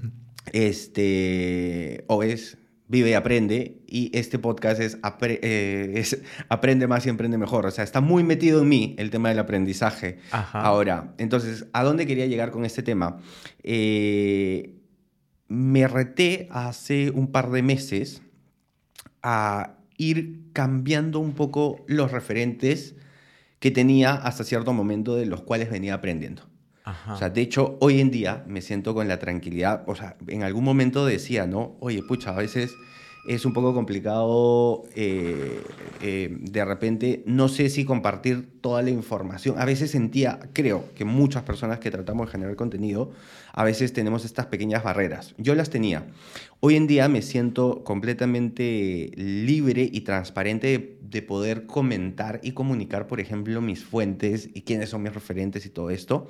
este, 0.53 2.05
o 2.07 2.23
es 2.23 2.57
Vive 2.89 3.09
y 3.09 3.13
Aprende, 3.13 3.81
y 3.85 4.17
este 4.17 4.39
podcast 4.39 4.79
es, 4.79 4.97
eh, 5.21 5.91
es, 5.95 6.21
Aprende 6.47 6.87
más 6.87 7.05
y 7.05 7.09
Emprende 7.09 7.37
mejor. 7.37 7.65
O 7.65 7.71
sea, 7.71 7.83
está 7.83 7.99
muy 7.99 8.23
metido 8.23 8.61
en 8.61 8.69
mí 8.69 8.95
el 8.97 9.09
tema 9.09 9.27
del 9.27 9.39
aprendizaje 9.39 10.19
ahora. 10.31 11.13
Entonces, 11.17 11.67
¿a 11.73 11.83
dónde 11.83 12.07
quería 12.07 12.27
llegar 12.27 12.51
con 12.51 12.63
este 12.63 12.83
tema? 12.83 13.19
Eh, 13.61 14.76
me 15.47 15.87
reté 15.87 16.47
hace 16.51 17.11
un 17.11 17.31
par 17.31 17.51
de 17.51 17.61
meses 17.61 18.21
a 19.23 19.77
ir 19.97 20.51
cambiando 20.53 21.19
un 21.19 21.33
poco 21.33 21.83
los 21.87 22.11
referentes 22.11 22.95
que 23.59 23.71
tenía 23.71 24.13
hasta 24.13 24.43
cierto 24.43 24.73
momento 24.73 25.15
de 25.15 25.25
los 25.25 25.41
cuales 25.41 25.69
venía 25.69 25.95
aprendiendo. 25.95 26.43
O 27.09 27.17
sea, 27.17 27.29
de 27.29 27.41
hecho, 27.41 27.77
hoy 27.81 27.99
en 27.99 28.11
día 28.11 28.45
me 28.47 28.61
siento 28.61 28.93
con 28.93 29.09
la 29.09 29.19
tranquilidad, 29.19 29.83
o 29.87 29.95
sea, 29.95 30.15
en 30.27 30.43
algún 30.43 30.63
momento 30.63 31.05
decía, 31.05 31.45
¿no? 31.45 31.75
Oye, 31.81 32.01
pucha, 32.01 32.29
a 32.29 32.37
veces 32.37 32.71
es 33.27 33.45
un 33.45 33.53
poco 33.53 33.73
complicado 33.73 34.83
eh, 34.95 35.61
eh, 36.01 36.35
de 36.39 36.65
repente, 36.65 37.23
no 37.25 37.49
sé 37.49 37.69
si 37.69 37.83
compartir 37.83 38.47
toda 38.61 38.81
la 38.81 38.89
información. 38.89 39.59
A 39.59 39.65
veces 39.65 39.91
sentía, 39.91 40.39
creo 40.53 40.85
que 40.95 41.05
muchas 41.05 41.43
personas 41.43 41.79
que 41.79 41.91
tratamos 41.91 42.27
de 42.27 42.31
generar 42.31 42.55
contenido, 42.55 43.11
a 43.51 43.63
veces 43.63 43.91
tenemos 43.91 44.23
estas 44.23 44.45
pequeñas 44.45 44.83
barreras. 44.83 45.35
Yo 45.37 45.55
las 45.55 45.69
tenía. 45.69 46.05
Hoy 46.59 46.75
en 46.75 46.87
día 46.87 47.09
me 47.09 47.21
siento 47.21 47.83
completamente 47.83 49.11
libre 49.15 49.89
y 49.91 50.01
transparente 50.01 50.97
de, 51.01 51.21
poder 51.21 51.65
comentar 51.65 52.39
y 52.43 52.51
comunicar, 52.51 53.07
por 53.07 53.19
ejemplo, 53.19 53.59
mis 53.59 53.83
fuentes 53.83 54.49
y 54.53 54.61
quiénes 54.61 54.89
son 54.89 55.03
mis 55.03 55.13
referentes 55.13 55.65
y 55.65 55.69
todo 55.69 55.89
esto. 55.89 56.29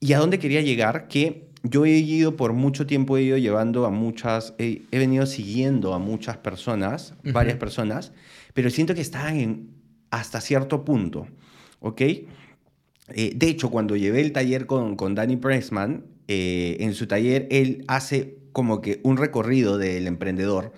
¿Y 0.00 0.14
a 0.14 0.18
dónde 0.18 0.38
quería 0.38 0.62
llegar? 0.62 1.08
Que 1.08 1.50
yo 1.62 1.84
he 1.84 1.90
ido 1.98 2.36
por 2.36 2.54
mucho 2.54 2.86
tiempo, 2.86 3.16
he 3.16 3.22
ido 3.22 3.36
llevando 3.36 3.84
a 3.84 3.90
muchas, 3.90 4.54
he, 4.58 4.82
venido 4.90 5.26
siguiendo 5.26 5.92
a 5.92 5.98
muchas 5.98 6.38
personas, 6.38 7.14
varias 7.22 7.58
personas, 7.58 8.12
pero 8.54 8.70
siento 8.70 8.94
que 8.94 9.02
están 9.02 9.36
en, 9.36 9.70
hasta 10.10 10.40
cierto 10.40 10.84
punto, 10.84 11.28
¿ok? 11.80 12.00
Eh, 12.00 12.26
de 13.34 13.48
hecho, 13.48 13.70
cuando 13.70 13.94
llevé 13.96 14.22
el 14.22 14.32
taller 14.32 14.66
con, 14.66 14.96
con 14.96 15.14
Danny 15.14 15.36
Pressman, 15.36 16.04
eh, 16.28 16.76
en 16.80 16.94
su 16.94 17.06
taller 17.06 17.48
él 17.50 17.84
hace 17.88 18.38
como 18.52 18.80
que 18.80 19.00
un 19.02 19.16
recorrido 19.16 19.78
del 19.78 20.06
emprendedor 20.06 20.72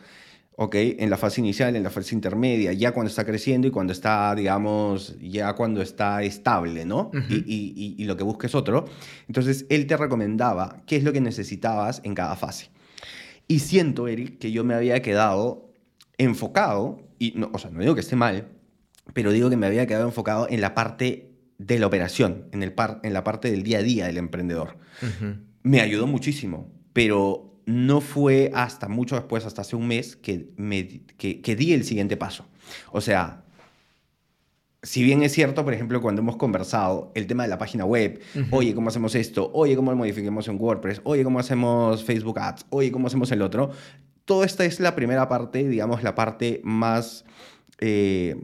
¿ok? 0.56 0.74
En 0.74 1.10
la 1.10 1.16
fase 1.16 1.40
inicial, 1.40 1.76
en 1.76 1.82
la 1.82 1.90
fase 1.90 2.14
intermedia, 2.14 2.72
ya 2.72 2.92
cuando 2.92 3.10
está 3.10 3.24
creciendo 3.24 3.66
y 3.66 3.70
cuando 3.70 3.92
está, 3.92 4.34
digamos, 4.34 5.16
ya 5.20 5.54
cuando 5.54 5.82
está 5.82 6.22
estable, 6.22 6.84
¿no? 6.84 7.10
y, 7.28 7.94
y, 7.98 8.04
lo 8.04 8.16
que 8.16 8.24
busques 8.24 8.54
otro. 8.54 8.84
Entonces, 9.28 9.66
él 9.70 9.86
te 9.86 9.96
recomendaba 9.96 10.82
qué 10.86 10.96
es 10.96 11.04
lo 11.04 11.12
que 11.12 11.20
necesitabas 11.20 12.00
en 12.04 12.14
cada 12.14 12.36
fase. 12.36 12.70
Y 13.48 13.60
siento, 13.60 14.08
Eric, 14.08 14.38
que 14.38 14.52
yo 14.52 14.64
me 14.64 14.74
había 14.74 15.00
quedado 15.02 15.72
enfocado, 16.18 17.00
y 17.18 17.32
no, 17.36 17.50
o 17.52 17.58
sea, 17.58 17.70
no 17.70 17.80
digo 17.80 17.94
que 17.94 18.00
esté 18.00 18.16
mal, 18.16 18.48
pero 19.14 19.32
digo 19.32 19.50
que 19.50 19.56
me 19.56 19.66
había 19.66 19.86
quedado 19.86 20.06
enfocado 20.06 20.46
en 20.48 20.60
la 20.60 20.74
parte 20.74 21.32
de 21.58 21.78
la 21.78 21.86
operación, 21.86 22.48
en, 22.52 22.62
el 22.62 22.72
par, 22.72 23.00
en 23.02 23.12
la 23.12 23.24
parte 23.24 23.50
del 23.50 23.62
día 23.62 23.78
a 23.78 23.82
día 23.82 24.06
del 24.06 24.18
emprendedor. 24.18 24.78
Me 25.62 25.80
ayudó 25.80 26.06
muchísimo, 26.06 26.72
pero 26.92 27.51
no 27.66 28.00
fue 28.00 28.50
hasta 28.54 28.88
mucho 28.88 29.16
después, 29.16 29.44
hasta 29.44 29.62
hace 29.62 29.76
un 29.76 29.86
mes, 29.86 30.16
que, 30.16 30.50
me, 30.56 30.86
que, 31.16 31.56
di 31.56 31.72
el 31.72 31.84
siguiente 31.84 32.16
paso. 32.16 32.46
O 32.90 33.00
sea, 33.00 33.44
si 34.82 35.02
bien 35.02 35.22
es 35.22 35.32
cierto, 35.32 35.64
por 35.64 35.74
ejemplo, 35.74 36.00
cuando 36.00 36.22
hemos 36.22 36.36
conversado 36.36 37.12
el 37.14 37.26
tema 37.26 37.44
de 37.44 37.48
la 37.48 37.58
página 37.58 37.84
web, 37.84 38.20
oye, 38.50 38.74
¿cómo 38.74 38.88
hacemos 38.88 39.14
esto? 39.14 39.50
Oye, 39.54 39.76
¿cómo 39.76 39.90
lo 39.92 39.96
modifiquemos 39.96 40.48
en 40.48 40.60
WordPress? 40.60 41.00
Oye, 41.04 41.22
¿cómo 41.22 41.38
hacemos 41.38 42.04
Facebook 42.04 42.38
Ads? 42.38 42.66
Oye, 42.70 42.90
¿cómo 42.90 43.06
hacemos 43.06 43.30
el 43.30 43.42
otro? 43.42 43.70
Todo 44.24 44.44
esta 44.44 44.64
es 44.64 44.80
la 44.80 44.94
primera 44.94 45.28
parte, 45.28 45.68
digamos, 45.68 46.02
la 46.02 46.14
parte 46.14 46.60
más... 46.64 47.24
Eh, 47.78 48.36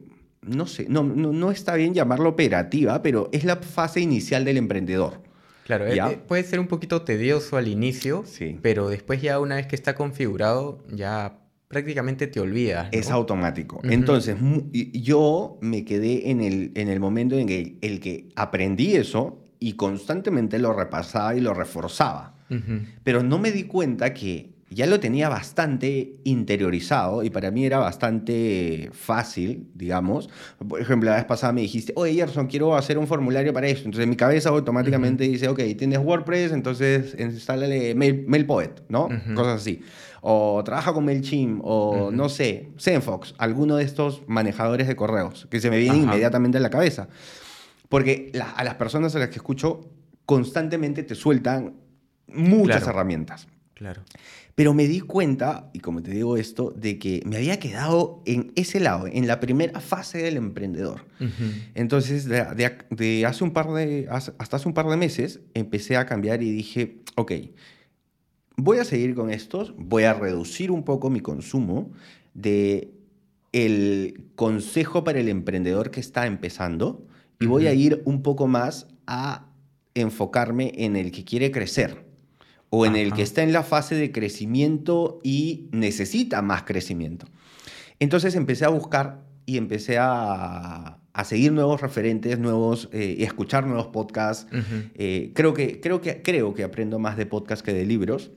no 0.42 0.66
sé, 0.66 0.86
no, 0.88 1.02
no, 1.02 1.32
no 1.32 1.50
está 1.50 1.74
bien 1.74 1.94
llamarlo 1.94 2.30
operativa, 2.30 3.02
pero 3.02 3.28
es 3.32 3.44
la 3.44 3.56
fase 3.56 4.00
inicial 4.00 4.44
del 4.44 4.56
emprendedor. 4.56 5.20
Claro, 5.68 5.86
eh, 5.86 5.98
eh, 5.98 6.18
puede 6.26 6.44
ser 6.44 6.60
un 6.60 6.66
poquito 6.66 7.02
tedioso 7.02 7.58
al 7.58 7.68
inicio, 7.68 8.24
pero 8.62 8.88
después 8.88 9.20
ya 9.20 9.38
una 9.38 9.56
vez 9.56 9.66
que 9.66 9.76
está 9.76 9.94
configurado, 9.94 10.82
ya 10.90 11.40
prácticamente 11.68 12.26
te 12.26 12.40
olvidas. 12.40 12.88
Es 12.90 13.10
automático. 13.10 13.78
Entonces, 13.84 14.38
yo 14.94 15.58
me 15.60 15.84
quedé 15.84 16.30
en 16.30 16.40
el, 16.40 16.72
en 16.74 16.88
el 16.88 17.00
momento 17.00 17.36
en 17.36 17.50
el, 17.50 17.76
el 17.82 18.00
que 18.00 18.30
aprendí 18.34 18.96
eso 18.96 19.44
y 19.60 19.74
constantemente 19.74 20.58
lo 20.58 20.72
repasaba 20.72 21.34
y 21.36 21.42
lo 21.42 21.52
reforzaba. 21.52 22.34
Pero 23.04 23.22
no 23.22 23.38
me 23.38 23.52
di 23.52 23.64
cuenta 23.64 24.14
que 24.14 24.54
ya 24.70 24.86
lo 24.86 25.00
tenía 25.00 25.28
bastante 25.28 26.16
interiorizado 26.24 27.22
y 27.22 27.30
para 27.30 27.50
mí 27.50 27.64
era 27.64 27.78
bastante 27.78 28.90
fácil, 28.92 29.66
digamos. 29.74 30.28
Por 30.68 30.80
ejemplo, 30.80 31.08
la 31.08 31.16
vez 31.16 31.24
pasada 31.24 31.52
me 31.52 31.62
dijiste, 31.62 31.92
oye, 31.96 32.14
Gerson, 32.14 32.46
quiero 32.48 32.76
hacer 32.76 32.98
un 32.98 33.06
formulario 33.06 33.52
para 33.52 33.66
esto. 33.66 33.86
Entonces 33.86 34.06
mi 34.06 34.16
cabeza 34.16 34.50
automáticamente 34.50 35.24
dice, 35.24 35.48
ok, 35.48 35.60
tienes 35.78 35.98
WordPress, 35.98 36.52
entonces 36.52 37.16
instálale 37.18 37.94
Mail, 37.94 38.24
MailPoet, 38.28 38.82
¿no? 38.88 39.08
Cosas 39.34 39.62
así. 39.62 39.80
O 40.20 40.62
trabaja 40.64 40.92
con 40.92 41.04
MailChimp, 41.04 41.60
o 41.64 42.10
no 42.12 42.28
sé, 42.28 42.68
Zenfox, 42.78 43.34
alguno 43.38 43.76
de 43.76 43.84
estos 43.84 44.22
manejadores 44.26 44.86
de 44.86 44.96
correos 44.96 45.46
que 45.50 45.60
se 45.60 45.70
me 45.70 45.78
vienen 45.78 46.02
inmediatamente 46.02 46.58
a 46.58 46.60
la 46.60 46.70
cabeza. 46.70 47.08
Porque 47.88 48.32
a 48.54 48.64
las 48.64 48.74
personas 48.74 49.16
a 49.16 49.18
las 49.18 49.28
que 49.28 49.36
escucho 49.36 49.88
constantemente 50.26 51.04
te 51.04 51.14
sueltan 51.14 51.76
muchas 52.26 52.86
herramientas. 52.86 53.48
Claro. 53.78 54.02
Pero 54.56 54.74
me 54.74 54.88
di 54.88 54.98
cuenta, 54.98 55.70
y 55.72 55.78
como 55.78 56.02
te 56.02 56.10
digo 56.10 56.36
esto, 56.36 56.74
de 56.76 56.98
que 56.98 57.22
me 57.24 57.36
había 57.36 57.60
quedado 57.60 58.24
en 58.26 58.50
ese 58.56 58.80
lado, 58.80 59.06
en 59.06 59.28
la 59.28 59.38
primera 59.38 59.78
fase 59.78 60.18
del 60.18 60.36
emprendedor. 60.36 61.02
Entonces, 61.76 62.24
de, 62.26 63.24
hace 63.24 63.44
un 63.44 63.52
par 63.52 63.72
de, 63.72 64.08
hasta 64.10 64.56
hace 64.56 64.66
un 64.66 64.74
par 64.74 64.88
de 64.88 64.96
meses, 64.96 65.38
empecé 65.54 65.96
a 65.96 66.06
cambiar 66.06 66.42
y 66.42 66.50
dije, 66.50 66.96
ok, 67.14 67.32
voy 68.56 68.78
a 68.78 68.84
seguir 68.84 69.14
con 69.14 69.30
estos, 69.30 69.72
voy 69.76 70.02
a 70.02 70.14
reducir 70.14 70.72
un 70.72 70.82
poco 70.82 71.08
mi 71.08 71.20
consumo 71.20 71.92
de 72.34 72.90
el 73.52 74.24
consejo 74.34 75.04
para 75.04 75.20
el 75.20 75.28
emprendedor 75.28 75.92
que 75.92 76.00
está 76.00 76.26
empezando 76.26 77.06
y 77.38 77.46
voy 77.46 77.68
a 77.68 77.74
ir 77.74 78.02
un 78.06 78.24
poco 78.24 78.48
más 78.48 78.88
a 79.06 79.46
enfocarme 79.94 80.72
en 80.74 80.96
el 80.96 81.12
que 81.12 81.24
quiere 81.24 81.52
crecer 81.52 82.07
o 82.70 82.86
en 82.86 82.96
el 82.96 83.12
que 83.12 83.22
está 83.22 83.42
en 83.42 83.52
la 83.52 83.62
fase 83.62 83.94
de 83.94 84.12
crecimiento 84.12 85.20
y 85.22 85.68
necesita 85.72 86.42
más 86.42 86.64
crecimiento. 86.64 87.26
Entonces 87.98 88.34
empecé 88.34 88.64
a 88.64 88.68
buscar 88.68 89.22
y 89.46 89.56
empecé 89.56 89.96
a, 89.98 90.98
seguir 91.24 91.52
nuevos 91.52 91.80
referentes, 91.80 92.38
nuevos, 92.38 92.88
eh, 92.92 93.16
y 93.18 93.24
escuchar 93.24 93.66
nuevos 93.66 93.88
podcasts. 93.88 94.46
Eh, 94.94 95.32
creo, 95.34 95.52
que, 95.52 95.80
creo, 95.80 96.00
que, 96.00 96.22
creo 96.22 96.54
que 96.54 96.62
aprendo 96.62 96.98
más 96.98 97.16
de 97.16 97.26
podcasts 97.26 97.64
que 97.64 97.72
de 97.72 97.84
libros. 97.86 98.30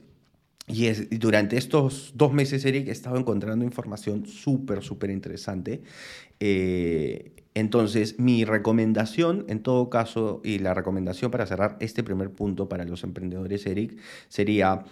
Y, 0.68 0.86
es, 0.86 1.10
durante 1.12 1.58
estos 1.58 2.14
dos 2.16 2.34
meses, 2.34 2.64
Eric, 2.66 2.88
he 2.88 2.92
estado 2.92 3.18
encontrando 3.18 3.66
información 3.66 4.26
súper, 4.26 4.82
súper 4.82 5.10
interesante. 5.12 5.82
Eh, 6.40 7.41
entonces, 7.54 8.18
mi 8.18 8.46
recomendación, 8.46 9.46
en 9.50 9.62
todo 9.62 9.90
caso, 9.90 10.42
y 10.44 10.60
la 10.60 10.74
recomendación 10.74 11.32
para 11.32 11.46
cerrar 11.46 11.76
este 11.82 12.04
primer 12.04 12.32
punto 12.32 12.70
para 12.70 12.86
los 12.86 13.04
emprendedores, 13.04 13.66
Eric, 13.66 13.98
sería, 14.30 14.86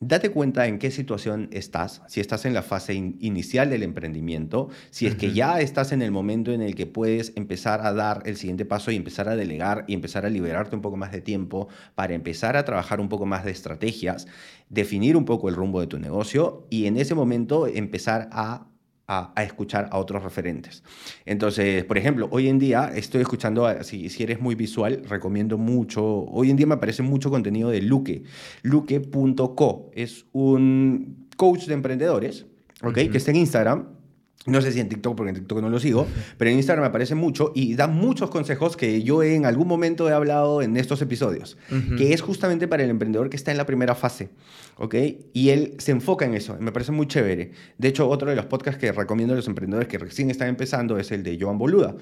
date 0.00 0.30
cuenta 0.30 0.66
en 0.66 0.78
qué 0.78 0.90
situación 0.90 1.50
estás, 1.52 2.00
si 2.08 2.20
estás 2.20 2.46
en 2.46 2.54
la 2.54 2.62
fase 2.62 2.94
inicial 2.94 3.68
del 3.68 3.82
emprendimiento, 3.82 4.70
si 4.88 5.06
es 5.06 5.16
que 5.16 5.32
ya 5.34 5.60
estás 5.60 5.92
en 5.92 6.00
el 6.00 6.12
momento 6.12 6.50
en 6.52 6.62
el 6.62 6.74
que 6.74 6.86
puedes 6.86 7.34
empezar 7.36 7.86
a 7.86 7.92
dar 7.92 8.22
el 8.24 8.38
siguiente 8.38 8.64
paso 8.64 8.90
y 8.90 8.96
empezar 8.96 9.28
a 9.28 9.36
delegar 9.36 9.84
y 9.86 9.92
empezar 9.92 10.24
a 10.24 10.30
liberarte 10.30 10.74
un 10.74 10.82
poco 10.82 10.96
más 10.96 11.12
de 11.12 11.20
tiempo 11.20 11.68
para 11.94 12.14
empezar 12.14 12.56
a 12.56 12.64
trabajar 12.64 13.00
un 13.00 13.10
poco 13.10 13.26
más 13.26 13.44
de 13.44 13.50
estrategias, 13.50 14.26
definir 14.70 15.14
un 15.14 15.26
poco 15.26 15.50
el 15.50 15.56
rumbo 15.56 15.78
de 15.78 15.88
tu 15.88 15.98
negocio 15.98 16.66
y 16.70 16.86
en 16.86 16.96
ese 16.96 17.14
momento 17.14 17.66
empezar 17.66 18.30
a 18.32 18.71
a, 19.08 19.32
escuchar 19.42 19.88
a 19.90 19.98
otros 19.98 20.22
referentes. 20.22 20.82
Entonces, 21.26 21.84
por 21.84 21.98
ejemplo, 21.98 22.28
hoy 22.30 22.48
en 22.48 22.58
día 22.58 22.90
estoy 22.94 23.20
escuchando, 23.20 23.68
si, 23.82 24.08
si 24.08 24.22
eres 24.22 24.40
muy 24.40 24.54
visual, 24.54 25.02
recomiendo 25.08 25.58
mucho, 25.58 26.04
hoy 26.04 26.50
en 26.50 26.56
día 26.56 26.66
me 26.66 26.74
aparece 26.74 27.02
mucho 27.02 27.30
contenido 27.30 27.70
de 27.70 27.82
Luque, 27.82 28.22
luque.co, 28.62 29.90
es 29.92 30.26
un 30.32 31.28
coach 31.36 31.66
de 31.66 31.74
emprendedores, 31.74 32.46
¿ok? 32.82 32.94
Que 32.94 33.18
está 33.18 33.30
en 33.30 33.38
Instagram 33.38 34.01
no 34.46 34.60
sé 34.60 34.72
si 34.72 34.80
en 34.80 34.88
TikTok, 34.88 35.16
porque 35.16 35.30
en 35.30 35.36
TikTok 35.36 35.60
no 35.60 35.68
lo 35.68 35.78
sigo, 35.78 36.06
pero 36.36 36.50
en 36.50 36.56
Instagram 36.56 36.82
me 36.82 36.88
aparece 36.88 37.14
mucho 37.14 37.52
y 37.54 37.74
da 37.74 37.86
muchos 37.86 38.28
consejos 38.30 38.76
que 38.76 39.02
yo 39.02 39.22
en 39.22 39.46
algún 39.46 39.68
momento 39.68 40.08
he 40.08 40.12
hablado 40.12 40.62
en 40.62 40.76
estos 40.76 41.00
episodios, 41.00 41.56
que 41.96 42.12
es 42.12 42.22
justamente 42.22 42.66
para 42.66 42.82
el 42.82 42.90
emprendedor 42.90 43.30
que 43.30 43.36
está 43.36 43.52
en 43.52 43.56
la 43.56 43.66
primera 43.66 43.94
fase, 43.94 44.30
¿ok? 44.78 44.94
Y 45.32 45.50
él 45.50 45.74
se 45.78 45.92
enfoca 45.92 46.24
en 46.24 46.34
eso, 46.34 46.56
me 46.58 46.72
parece 46.72 46.90
muy 46.90 47.06
chévere. 47.06 47.52
De 47.78 47.88
hecho, 47.88 48.08
otro 48.08 48.30
de 48.30 48.36
los 48.36 48.46
podcasts 48.46 48.80
que 48.80 48.90
recomiendo 48.90 49.34
a 49.34 49.36
los 49.36 49.46
emprendedores 49.46 49.88
que 49.88 49.98
recién 49.98 50.28
están 50.28 50.48
empezando 50.48 50.98
es 50.98 51.12
el 51.12 51.22
de 51.22 51.38
Joan 51.40 51.58
Boluda. 51.58 51.94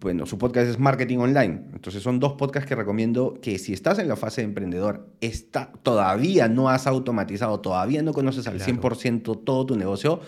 Bueno, 0.00 0.26
su 0.26 0.38
podcast 0.38 0.68
es 0.68 0.78
Marketing 0.78 1.18
Online. 1.18 1.60
Entonces, 1.72 2.02
son 2.02 2.18
dos 2.18 2.32
podcasts 2.32 2.68
que 2.68 2.74
recomiendo 2.74 3.38
que 3.40 3.58
si 3.58 3.72
estás 3.72 4.00
en 4.00 4.08
la 4.08 4.16
fase 4.16 4.40
de 4.40 4.46
emprendedor, 4.46 5.06
está, 5.20 5.70
todavía 5.84 6.48
no 6.48 6.68
has 6.68 6.88
automatizado, 6.88 7.60
todavía 7.60 8.02
no 8.02 8.12
conoces 8.12 8.48
al 8.48 8.58
100% 8.60 9.44
todo 9.44 9.66
tu 9.66 9.76
negocio, 9.76 10.20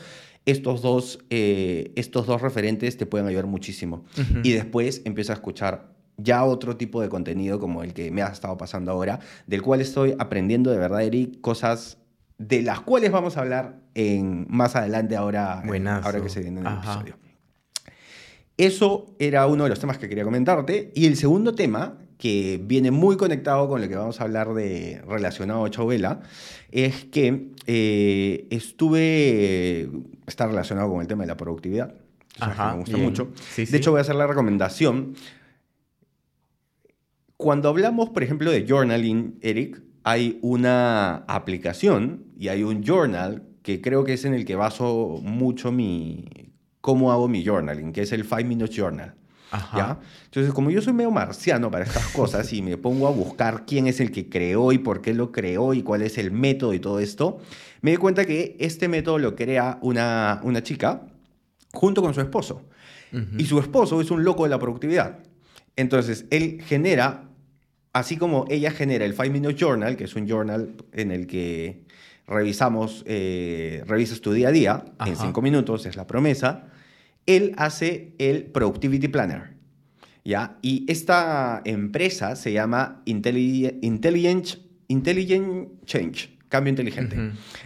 estos 0.46 0.82
dos, 0.82 1.20
eh, 1.30 1.92
estos 1.96 2.26
dos 2.26 2.42
referentes 2.42 2.96
te 2.96 3.06
pueden 3.06 3.26
ayudar 3.26 3.46
muchísimo. 3.46 4.04
Y 4.42 4.52
después 4.52 5.02
empieza 5.04 5.32
a 5.32 5.36
escuchar 5.36 5.92
ya 6.16 6.44
otro 6.44 6.76
tipo 6.76 7.00
de 7.00 7.08
contenido 7.08 7.58
como 7.58 7.82
el 7.82 7.94
que 7.94 8.10
me 8.10 8.22
ha 8.22 8.28
estado 8.28 8.56
pasando 8.56 8.90
ahora, 8.90 9.20
del 9.46 9.62
cual 9.62 9.80
estoy 9.80 10.14
aprendiendo 10.18 10.70
de 10.70 10.78
verdad, 10.78 11.02
Eric, 11.02 11.40
cosas 11.40 11.98
de 12.38 12.62
las 12.62 12.80
cuales 12.80 13.12
vamos 13.12 13.36
a 13.36 13.40
hablar 13.40 13.80
en, 13.94 14.46
más 14.48 14.76
adelante 14.76 15.16
ahora, 15.16 15.62
ahora 16.02 16.20
que 16.20 16.28
se 16.28 16.40
viene 16.40 16.60
en 16.60 16.66
el 16.66 16.74
episodio. 16.74 17.16
Eso 18.56 19.14
era 19.18 19.46
uno 19.46 19.64
de 19.64 19.70
los 19.70 19.80
temas 19.80 19.98
que 19.98 20.08
quería 20.08 20.24
comentarte. 20.24 20.92
Y 20.94 21.06
el 21.06 21.16
segundo 21.16 21.54
tema, 21.54 21.98
que 22.22 22.60
viene 22.62 22.92
muy 22.92 23.16
conectado 23.16 23.68
con 23.68 23.82
lo 23.82 23.88
que 23.88 23.96
vamos 23.96 24.20
a 24.20 24.22
hablar 24.22 24.54
de 24.54 25.02
relacionado 25.08 25.64
a 25.64 25.70
Chovela, 25.70 26.20
es 26.70 27.04
que 27.06 27.48
eh, 27.66 28.46
estuve, 28.50 29.90
está 30.24 30.46
relacionado 30.46 30.88
con 30.88 31.00
el 31.00 31.08
tema 31.08 31.24
de 31.24 31.26
la 31.26 31.36
productividad. 31.36 31.96
me 32.38 32.76
gusta 32.76 32.96
mucho. 32.96 33.32
de 33.56 33.76
hecho, 33.76 33.90
voy 33.90 33.98
a 33.98 34.02
hacer 34.02 34.14
la 34.14 34.28
recomendación. 34.28 35.16
Cuando 37.36 37.68
hablamos, 37.68 38.10
por 38.10 38.22
ejemplo, 38.22 38.52
de 38.52 38.68
journaling, 38.68 39.40
Eric, 39.40 39.82
hay 40.04 40.38
una 40.42 41.24
aplicación 41.26 42.26
y 42.38 42.50
hay 42.50 42.62
un 42.62 42.84
journal 42.84 43.42
que 43.64 43.80
creo 43.80 44.04
que 44.04 44.12
es 44.12 44.24
en 44.24 44.34
el 44.34 44.44
que 44.44 44.54
baso 44.54 45.18
mucho 45.24 45.72
mi 45.72 46.52
cómo 46.80 47.10
hago 47.10 47.26
mi 47.26 47.44
journaling, 47.44 47.92
que 47.92 48.02
es 48.02 48.12
el 48.12 48.22
5 48.22 48.44
Minutes 48.44 48.76
Journal. 48.76 49.16
¿Ya? 49.74 49.98
Entonces, 50.24 50.52
como 50.52 50.70
yo 50.70 50.80
soy 50.80 50.92
medio 50.92 51.10
marciano 51.10 51.70
para 51.70 51.84
estas 51.84 52.06
cosas 52.14 52.52
y 52.52 52.62
me 52.62 52.76
pongo 52.76 53.06
a 53.06 53.10
buscar 53.10 53.64
quién 53.66 53.86
es 53.86 54.00
el 54.00 54.10
que 54.10 54.28
creó 54.28 54.72
y 54.72 54.78
por 54.78 55.02
qué 55.02 55.14
lo 55.14 55.30
creó 55.30 55.74
y 55.74 55.82
cuál 55.82 56.02
es 56.02 56.18
el 56.18 56.30
método 56.30 56.74
y 56.74 56.80
todo 56.80 57.00
esto, 57.00 57.38
me 57.80 57.90
di 57.90 57.96
cuenta 57.96 58.24
que 58.24 58.56
este 58.58 58.88
método 58.88 59.18
lo 59.18 59.36
crea 59.36 59.78
una, 59.82 60.40
una 60.42 60.62
chica 60.62 61.02
junto 61.72 62.02
con 62.02 62.14
su 62.14 62.20
esposo. 62.20 62.64
Y 63.36 63.44
su 63.44 63.58
esposo 63.58 64.00
es 64.00 64.10
un 64.10 64.24
loco 64.24 64.44
de 64.44 64.48
la 64.48 64.58
productividad. 64.58 65.18
Entonces, 65.76 66.24
él 66.30 66.62
genera, 66.66 67.24
así 67.92 68.16
como 68.16 68.46
ella 68.48 68.70
genera 68.70 69.04
el 69.04 69.12
5 69.12 69.30
Minutes 69.30 69.60
Journal, 69.60 69.96
que 69.96 70.04
es 70.04 70.16
un 70.16 70.26
journal 70.26 70.70
en 70.92 71.10
el 71.10 71.26
que 71.26 71.84
revisamos, 72.26 73.04
eh, 73.06 73.82
revisas 73.86 74.20
tu 74.20 74.32
día 74.32 74.48
a 74.48 74.52
día 74.52 74.84
en 75.04 75.16
cinco 75.16 75.42
minutos, 75.42 75.86
es 75.86 75.96
la 75.96 76.06
promesa. 76.06 76.68
Él 77.26 77.54
hace 77.56 78.14
el 78.18 78.44
Productivity 78.44 79.08
Planner. 79.08 79.54
¿ya? 80.24 80.58
Y 80.62 80.84
esta 80.88 81.62
empresa 81.64 82.36
se 82.36 82.52
llama 82.52 83.02
Intelligent, 83.04 84.48
Intelligent 84.88 85.84
Change, 85.84 86.38
cambio 86.48 86.70
inteligente. 86.70 87.16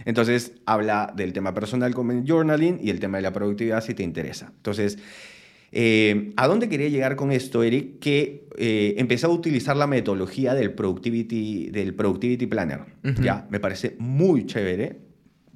Entonces, 0.05 0.53
habla 0.65 1.13
del 1.15 1.33
tema 1.33 1.53
personal 1.53 1.93
como 1.93 2.11
el 2.11 2.23
journaling 2.25 2.79
y 2.81 2.89
el 2.89 2.99
tema 2.99 3.17
de 3.17 3.23
la 3.23 3.33
productividad 3.33 3.83
si 3.83 3.93
te 3.93 4.03
interesa. 4.03 4.51
Entonces, 4.55 4.97
eh, 5.71 6.31
¿A 6.37 6.47
dónde 6.47 6.69
quería 6.69 6.87
llegar 6.87 7.15
con 7.15 7.31
esto, 7.31 7.63
Eric? 7.63 7.99
Que 7.99 8.47
eh, 8.57 8.95
empecé 8.97 9.25
a 9.25 9.29
utilizar 9.29 9.75
la 9.75 9.87
metodología 9.87 10.53
del 10.53 10.71
Productivity, 10.73 11.69
del 11.69 11.93
productivity 11.93 12.47
Planner. 12.47 12.81
¿ya? 13.21 13.47
Me 13.49 13.59
parece 13.59 13.95
muy 13.99 14.45
chévere. 14.45 15.06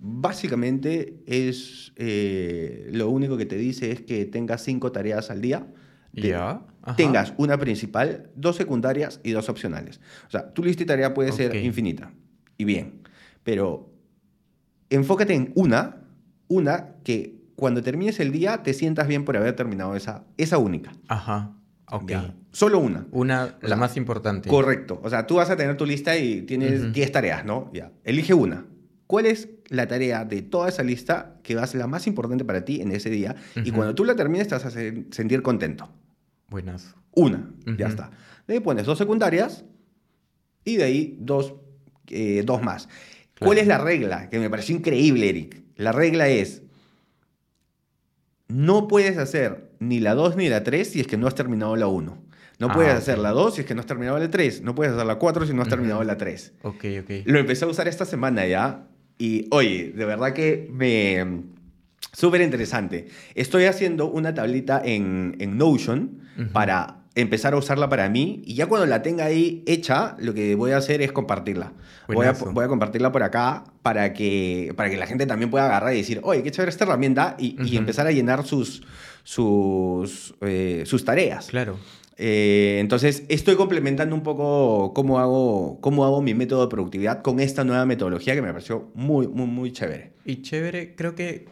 Básicamente 0.03 1.21
es 1.27 1.93
eh, 1.95 2.89
lo 2.91 3.09
único 3.09 3.37
que 3.37 3.45
te 3.45 3.55
dice 3.55 3.91
es 3.91 4.01
que 4.01 4.25
tengas 4.25 4.63
cinco 4.63 4.91
tareas 4.91 5.29
al 5.29 5.41
día. 5.41 5.67
Ya. 6.11 6.65
Tengas 6.97 7.35
una 7.37 7.59
principal, 7.59 8.31
dos 8.35 8.55
secundarias 8.55 9.21
y 9.23 9.29
dos 9.29 9.47
opcionales. 9.47 10.01
O 10.27 10.31
sea, 10.31 10.53
tu 10.53 10.63
lista 10.63 10.81
de 10.81 10.87
tarea 10.87 11.13
puede 11.13 11.31
ser 11.31 11.55
infinita. 11.55 12.11
Y 12.57 12.65
bien. 12.65 13.03
Pero 13.43 13.93
enfócate 14.89 15.35
en 15.35 15.51
una, 15.53 16.01
una 16.47 16.95
que 17.03 17.39
cuando 17.55 17.83
termines 17.83 18.19
el 18.19 18.31
día 18.31 18.63
te 18.63 18.73
sientas 18.73 19.07
bien 19.07 19.23
por 19.23 19.37
haber 19.37 19.55
terminado 19.55 19.95
esa, 19.95 20.25
esa 20.37 20.57
única. 20.57 20.93
Ajá. 21.09 21.53
Ok. 21.91 22.11
Solo 22.49 22.79
una. 22.79 23.05
Una, 23.11 23.55
la 23.61 23.75
más 23.75 23.97
importante. 23.97 24.49
Correcto. 24.49 24.99
O 25.03 25.11
sea, 25.11 25.27
tú 25.27 25.35
vas 25.35 25.51
a 25.51 25.55
tener 25.55 25.77
tu 25.77 25.85
lista 25.85 26.17
y 26.17 26.41
tienes 26.41 26.91
10 26.91 27.11
tareas, 27.11 27.45
¿no? 27.45 27.69
Ya. 27.71 27.91
Elige 28.03 28.33
una. 28.33 28.65
¿Cuál 29.05 29.27
es 29.27 29.47
la 29.71 29.87
tarea 29.87 30.25
de 30.25 30.41
toda 30.41 30.69
esa 30.69 30.83
lista 30.83 31.39
que 31.41 31.55
va 31.55 31.63
a 31.63 31.67
ser 31.67 31.79
la 31.79 31.87
más 31.87 32.05
importante 32.05 32.45
para 32.45 32.63
ti 32.63 32.81
en 32.81 32.91
ese 32.91 33.09
día? 33.09 33.35
Y 33.55 33.71
cuando 33.71 33.95
tú 33.95 34.05
la 34.05 34.15
termines 34.15 34.47
te 34.47 34.55
vas 34.55 34.65
a 34.65 34.69
sentir 34.69 35.41
contento. 35.41 35.89
Buenas. 36.47 36.93
Una. 37.13 37.49
Ya 37.77 37.87
está. 37.87 38.11
De 38.47 38.55
ahí 38.55 38.59
pones 38.59 38.85
dos 38.85 38.97
secundarias 38.97 39.65
y 40.65 40.75
de 40.75 40.83
ahí 40.83 41.17
dos, 41.19 41.55
eh, 42.09 42.43
dos 42.45 42.61
más. 42.61 42.89
¿Cuál 43.39 43.57
es 43.57 43.67
la 43.67 43.77
regla? 43.77 44.29
Que 44.29 44.39
me 44.39 44.49
pareció 44.49 44.75
increíble, 44.75 45.29
Eric. 45.29 45.63
La 45.75 45.91
regla 45.91 46.27
es, 46.27 46.61
no 48.47 48.87
puedes 48.87 49.17
hacer 49.17 49.71
ni 49.79 49.99
la 49.99 50.13
2 50.13 50.35
ni 50.35 50.49
la 50.49 50.63
3 50.63 50.87
si 50.87 50.99
es 50.99 51.07
que 51.07 51.17
no 51.17 51.27
has 51.27 51.35
terminado 51.35 51.75
la 51.75 51.87
1. 51.87 52.23
No 52.59 52.67
ah, 52.67 52.73
puedes 52.73 52.93
hacer 52.93 53.17
la 53.17 53.31
2 53.31 53.55
si 53.55 53.61
es 53.61 53.67
que 53.67 53.73
no 53.73 53.79
has 53.79 53.87
terminado 53.87 54.19
la 54.19 54.29
3. 54.29 54.61
No 54.61 54.75
puedes 54.75 54.93
hacer 54.93 55.05
la 55.07 55.15
4 55.15 55.47
si 55.47 55.53
no 55.53 55.63
has 55.63 55.69
terminado 55.69 56.03
la 56.03 56.17
3. 56.17 56.53
Ok, 56.61 56.85
ok. 57.01 57.09
Lo 57.25 57.39
empecé 57.39 57.65
a 57.65 57.67
usar 57.67 57.87
esta 57.87 58.05
semana 58.05 58.45
ya. 58.45 58.87
Y 59.21 59.45
oye, 59.51 59.93
de 59.95 60.05
verdad 60.05 60.33
que 60.33 60.67
me... 60.71 61.43
Súper 62.11 62.41
interesante. 62.41 63.07
Estoy 63.35 63.65
haciendo 63.65 64.07
una 64.07 64.33
tablita 64.33 64.81
en, 64.83 65.35
en 65.39 65.59
Notion 65.59 66.21
para 66.51 67.03
empezar 67.13 67.53
a 67.53 67.57
usarla 67.57 67.87
para 67.87 68.09
mí 68.09 68.41
y 68.45 68.55
ya 68.55 68.65
cuando 68.65 68.87
la 68.87 69.03
tenga 69.03 69.25
ahí 69.25 69.63
hecha, 69.67 70.15
lo 70.17 70.33
que 70.33 70.55
voy 70.55 70.71
a 70.71 70.77
hacer 70.77 71.03
es 71.03 71.11
compartirla. 71.11 71.71
Voy 72.07 72.25
a, 72.25 72.31
voy 72.31 72.65
a, 72.65 72.67
compartirla 72.67 73.11
por 73.11 73.21
acá 73.21 73.63
para 73.83 74.11
que, 74.11 74.73
para 74.75 74.89
que 74.89 74.97
la 74.97 75.05
gente 75.05 75.27
también 75.27 75.51
pueda 75.51 75.65
agarrar 75.65 75.93
y 75.93 75.97
decir, 75.97 76.19
oye, 76.23 76.41
qué 76.41 76.49
chévere 76.49 76.71
esta 76.71 76.85
herramienta 76.85 77.35
y, 77.37 77.77
empezar 77.77 78.07
a 78.07 78.11
llenar 78.11 78.43
sus, 78.43 78.81
sus, 79.23 80.33
eh, 80.41 80.81
sus 80.87 81.05
tareas. 81.05 81.45
Claro. 81.45 81.77
Eh, 82.23 82.77
entonces, 82.79 83.23
estoy 83.29 83.55
complementando 83.55 84.13
un 84.15 84.21
poco 84.21 84.93
cómo 84.93 85.17
hago, 85.17 85.79
cómo 85.81 86.05
hago 86.05 86.21
mi 86.21 86.35
método 86.35 86.61
de 86.61 86.67
productividad 86.69 87.23
con 87.23 87.39
esta 87.39 87.63
nueva 87.63 87.87
metodología 87.87 88.35
que 88.35 88.43
me 88.43 88.53
pareció 88.53 88.91
muy, 88.93 89.27
muy, 89.27 89.47
muy 89.47 89.71
chévere. 89.71 90.11
Y 90.23 90.43
chévere, 90.43 90.95
creo 90.95 91.15
que 91.15 91.47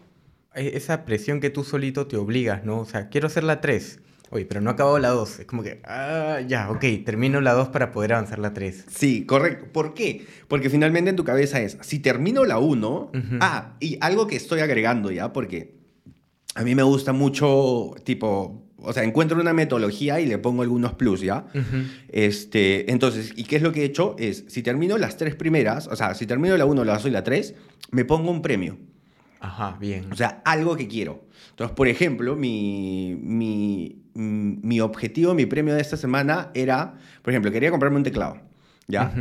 esa 0.53 1.05
presión 1.05 1.39
que 1.39 1.49
tú 1.49 1.63
solito 1.63 2.05
te 2.05 2.17
obligas, 2.17 2.65
¿no? 2.65 2.81
O 2.81 2.85
sea, 2.85 3.09
quiero 3.09 3.25
hacer 3.25 3.43
la 3.43 3.61
3 3.61 3.99
Oye, 4.31 4.45
pero 4.45 4.61
no 4.61 4.69
acabado 4.69 4.99
la 4.99 5.09
2. 5.09 5.39
Es 5.39 5.45
como 5.47 5.63
que, 5.63 5.81
ah, 5.85 6.39
ya, 6.47 6.69
ok, 6.69 6.85
termino 7.03 7.41
la 7.41 7.53
2 7.53 7.69
para 7.69 7.91
poder 7.91 8.13
avanzar 8.13 8.37
la 8.37 8.53
3. 8.53 8.85
Sí, 8.87 9.25
correcto. 9.25 9.65
¿Por 9.71 9.95
qué? 9.95 10.27
Porque 10.47 10.69
finalmente 10.69 11.09
en 11.09 11.15
tu 11.15 11.23
cabeza 11.23 11.59
es, 11.61 11.79
si 11.81 11.97
termino 11.97 12.45
la 12.45 12.59
1, 12.59 13.11
ah, 13.41 13.75
y 13.79 13.97
algo 14.01 14.27
que 14.27 14.35
estoy 14.35 14.59
agregando 14.59 15.09
ya, 15.09 15.33
porque 15.33 15.79
a 16.53 16.63
mí 16.63 16.75
me 16.75 16.83
gusta 16.83 17.11
mucho, 17.11 17.95
tipo, 18.03 18.68
o 18.83 18.93
sea, 18.93 19.03
encuentro 19.03 19.39
una 19.39 19.53
metodología 19.53 20.19
y 20.19 20.25
le 20.25 20.37
pongo 20.37 20.61
algunos 20.61 20.93
plus, 20.93 21.21
¿ya? 21.21 21.45
este, 22.09 22.91
entonces, 22.91 23.33
¿y 23.35 23.43
qué 23.43 23.57
es 23.57 23.61
lo 23.61 23.71
que 23.71 23.81
he 23.81 23.85
hecho? 23.85 24.15
Es, 24.19 24.45
si 24.47 24.63
termino 24.63 24.97
las 24.97 25.17
tres 25.17 25.35
primeras, 25.35 25.87
o 25.87 25.95
sea, 25.95 26.13
si 26.13 26.25
termino 26.25 26.55
la 26.57 26.65
1, 26.65 26.83
la 26.83 26.93
2 26.93 27.05
y 27.05 27.09
la 27.09 27.23
3, 27.23 27.55
me 27.91 28.05
pongo 28.05 28.31
un 28.31 28.41
premio. 28.41 28.77
Ajá, 29.39 29.77
bien. 29.79 30.11
O 30.11 30.15
sea, 30.15 30.41
algo 30.45 30.75
que 30.75 30.87
quiero. 30.87 31.23
Entonces, 31.51 31.75
por 31.75 31.87
ejemplo, 31.87 32.35
mi, 32.35 33.17
mi, 33.21 34.03
mi 34.13 34.79
objetivo, 34.81 35.33
mi 35.33 35.45
premio 35.45 35.73
de 35.73 35.81
esta 35.81 35.97
semana 35.97 36.51
era, 36.53 36.95
por 37.21 37.31
ejemplo, 37.31 37.51
quería 37.51 37.71
comprarme 37.71 37.97
un 37.97 38.03
teclado, 38.03 38.37
¿ya? 38.87 39.13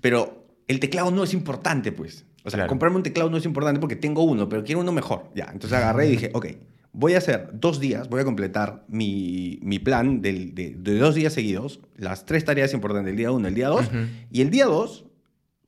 Pero 0.00 0.46
el 0.68 0.80
teclado 0.80 1.10
no 1.10 1.24
es 1.24 1.34
importante, 1.34 1.92
pues. 1.92 2.24
O 2.42 2.50
sea, 2.50 2.66
comprarme 2.66 2.96
un 2.96 3.02
teclado 3.02 3.28
no 3.28 3.36
es 3.36 3.44
importante 3.44 3.80
porque 3.80 3.96
tengo 3.96 4.22
uno, 4.22 4.48
pero 4.48 4.64
quiero 4.64 4.80
uno 4.80 4.92
mejor, 4.92 5.30
¿ya? 5.34 5.48
Entonces 5.52 5.76
agarré 5.76 6.06
y 6.06 6.10
dije, 6.12 6.30
ok, 6.32 6.46
voy 6.92 7.14
a 7.14 7.18
hacer 7.18 7.50
dos 7.52 7.80
días, 7.80 8.08
voy 8.08 8.20
a 8.20 8.24
completar 8.24 8.84
mi, 8.88 9.58
mi 9.62 9.78
plan 9.78 10.20
de, 10.22 10.50
de, 10.52 10.98
dos 10.98 11.14
días 11.14 11.32
seguidos, 11.32 11.80
las 11.96 12.26
tres 12.26 12.44
tareas 12.44 12.72
importantes, 12.74 13.10
el 13.10 13.16
día 13.16 13.30
uno, 13.30 13.48
el 13.48 13.54
día 13.54 13.68
dos, 13.68 13.88
y 14.30 14.40
el 14.40 14.50
día 14.50 14.66
dos, 14.66 15.06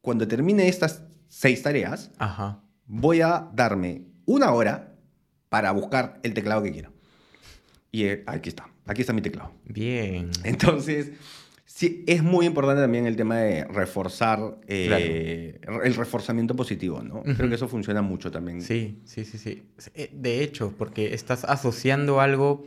cuando 0.00 0.26
termine 0.26 0.68
estas 0.68 1.04
seis 1.28 1.62
tareas, 1.62 2.10
voy 2.86 3.20
a 3.20 3.48
darme 3.54 4.02
una 4.26 4.52
hora 4.52 4.94
para 5.48 5.70
buscar 5.72 6.20
el 6.22 6.34
teclado 6.34 6.62
que 6.62 6.72
quiero. 6.72 6.92
Y 7.90 8.04
eh, 8.04 8.24
aquí 8.26 8.48
está, 8.48 8.68
aquí 8.86 9.02
está 9.02 9.12
mi 9.12 9.20
teclado. 9.20 9.52
Bien. 9.64 10.30
Entonces, 10.44 11.12
sí, 11.64 12.04
es 12.06 12.22
muy 12.22 12.46
importante 12.46 12.82
también 12.82 13.06
el 13.06 13.16
tema 13.16 13.38
de 13.38 13.64
reforzar 13.64 14.58
eh, 14.66 15.60
el 15.84 15.94
reforzamiento 15.94 16.54
positivo, 16.56 17.02
¿no? 17.02 17.22
Creo 17.22 17.48
que 17.48 17.54
eso 17.54 17.68
funciona 17.68 18.02
mucho 18.02 18.30
también. 18.30 18.62
Sí, 18.62 19.00
sí, 19.04 19.24
sí, 19.24 19.38
sí. 19.38 19.62
Eh, 19.94 20.10
de 20.12 20.42
hecho, 20.42 20.74
porque 20.76 21.14
estás 21.14 21.44
asociando 21.44 22.20
algo 22.20 22.66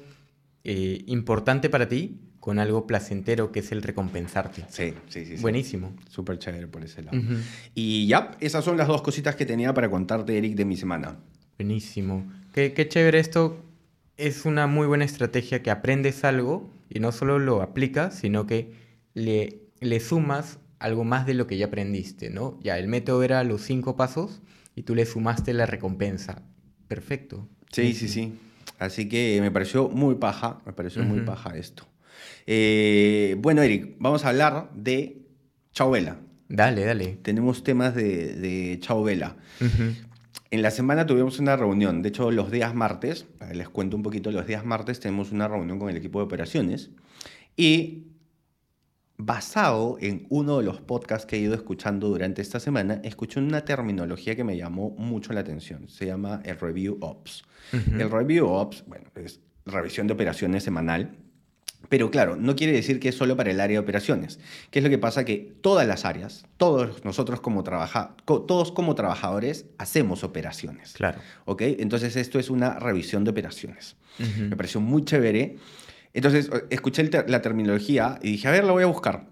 importante 0.63 1.69
para 1.69 1.88
ti 1.88 2.19
con 2.39 2.60
algo 2.60 2.88
placentero 2.88 3.51
que 3.51 3.60
es 3.60 3.71
el 3.71 3.81
recompensarte. 3.81 4.65
Sí, 4.69 4.93
sí, 5.10 5.25
sí. 5.25 5.36
Buenísimo. 5.41 5.95
Súper 6.10 6.38
chévere 6.39 6.67
por 6.67 6.84
ese 6.84 7.03
lado. 7.03 7.17
Y 7.73 8.08
ya, 8.08 8.38
esas 8.39 8.63
son 8.63 8.77
las 8.77 8.88
dos 8.88 9.01
cositas 9.01 9.36
que 9.36 9.45
tenía 9.45 9.73
para 9.73 9.89
contarte, 9.89 10.38
Eric, 10.38 10.55
de 10.55 10.65
mi 10.65 10.77
semana. 10.77 11.17
Buenísimo. 11.58 12.25
Qué, 12.53 12.73
qué 12.73 12.88
chévere 12.88 13.19
esto 13.19 13.63
es 14.17 14.45
una 14.45 14.67
muy 14.67 14.88
buena 14.88 15.05
estrategia 15.05 15.62
que 15.62 15.71
aprendes 15.71 16.23
algo 16.23 16.69
y 16.89 16.99
no 16.99 17.12
solo 17.12 17.39
lo 17.39 17.62
aplicas, 17.62 18.15
sino 18.15 18.45
que 18.45 18.85
le, 19.15 19.63
le 19.80 19.99
sumas 19.99 20.60
algo 20.78 21.04
más 21.04 21.25
de 21.25 21.34
lo 21.34 21.47
que 21.47 21.58
ya 21.58 21.65
aprendiste, 21.65 22.30
¿no? 22.30 22.60
Ya, 22.62 22.78
el 22.78 22.88
método 22.88 23.23
era 23.23 23.43
los 23.43 23.62
cinco 23.62 23.95
pasos 23.95 24.41
y 24.75 24.84
tú 24.84 24.93
le 24.93 25.08
sumaste 25.08 25.54
la 25.54 25.65
recompensa. 25.65 26.43
Perfecto. 26.88 27.49
Sí, 27.71 27.93
sí, 27.93 28.08
sí. 28.08 28.34
Así 28.78 29.10
que 29.10 29.39
me 29.41 29.49
pareció 29.49 29.89
muy 29.89 30.15
paja, 30.15 30.62
me 30.65 30.73
pareció 30.73 31.04
muy 31.04 31.21
paja 31.21 31.58
esto. 31.58 31.88
Eh, 32.45 33.36
bueno, 33.39 33.63
Eric, 33.63 33.95
vamos 33.99 34.25
a 34.25 34.30
hablar 34.30 34.69
de 34.75 35.23
Chao 35.71 35.91
Vela. 35.91 36.19
Dale, 36.49 36.86
dale. 36.86 37.17
Tenemos 37.21 37.63
temas 37.63 37.95
de, 37.95 38.36
de 38.36 38.78
Chao 38.82 39.04
Vela. 39.04 39.38
En 40.51 40.62
la 40.62 40.71
semana 40.71 41.06
tuvimos 41.06 41.39
una 41.39 41.56
reunión, 41.56 42.01
de 42.01 42.10
hecho 42.10 42.32
los 42.32 42.51
días 42.51 42.75
martes, 42.75 43.25
les 43.54 43.67
cuento 43.67 43.97
un 43.97 44.04
poquito, 44.04 44.32
los 44.32 44.45
días 44.45 44.63
martes 44.63 44.99
tenemos 44.99 45.32
una 45.32 45.47
reunión 45.47 45.80
con 45.80 45.89
el 45.89 45.97
equipo 45.97 46.19
de 46.19 46.25
operaciones 46.25 46.91
y 47.58 48.04
basado 49.17 49.97
en 50.01 50.25
uno 50.30 50.58
de 50.58 50.65
los 50.65 50.82
podcasts 50.82 51.25
que 51.25 51.38
he 51.38 51.39
ido 51.39 51.54
escuchando 51.54 52.10
durante 52.10 52.41
esta 52.41 52.60
semana, 52.60 52.99
escuché 53.04 53.39
una 53.39 53.63
terminología 53.63 54.36
que 54.36 54.43
me 54.43 54.58
llamó 54.58 54.91
mucho 54.97 55.32
la 55.34 55.39
atención. 55.39 55.88
Se 55.89 56.06
llama 56.06 56.41
el 56.43 56.60
Review 56.60 56.97
Ops. 57.01 57.43
El 57.71 58.12
Review 58.12 58.47
Ops, 58.47 58.84
bueno, 58.88 59.10
es 59.15 59.39
revisión 59.65 60.08
de 60.08 60.13
operaciones 60.13 60.63
semanal. 60.63 61.17
Pero 61.88 62.10
claro, 62.10 62.36
no 62.36 62.56
quiere 62.56 62.73
decir 62.73 62.99
que 62.99 63.10
es 63.10 63.15
solo 63.15 63.38
para 63.38 63.51
el 63.51 63.60
área 63.60 63.75
de 63.75 63.84
operaciones. 63.84 64.39
¿Qué 64.71 64.80
es 64.80 64.84
lo 64.84 64.89
que 64.89 64.97
pasa? 64.97 65.23
Que 65.23 65.56
todas 65.62 65.88
las 65.88 66.04
áreas, 66.04 66.45
todos 66.58 67.06
nosotros 67.06 67.41
como, 67.41 67.63
trabaja, 67.63 68.15
todos 68.25 68.71
como 68.71 68.95
trabajadores 68.95 69.67
hacemos 69.78 70.23
operaciones. 70.23 70.93
Claro. 70.93 71.19
¿Ok? 71.45 71.62
Entonces 71.62 72.15
esto 72.15 72.39
es 72.39 72.49
una 72.49 72.80
revisión 72.80 73.23
de 73.23 73.32
operaciones. 73.32 73.97
Me 74.17 74.56
pareció 74.56 74.82
muy 74.82 75.04
chévere 75.04 75.58
entonces 76.15 76.49
escuché 76.69 77.10
la 77.28 77.41
terminología 77.41 78.19
y 78.21 78.32
dije, 78.32 78.47
a 78.47 78.51
ver, 78.51 78.63
la 78.63 78.71
voy 78.71 78.84
a 78.84 78.88
buscar. 78.88 79.28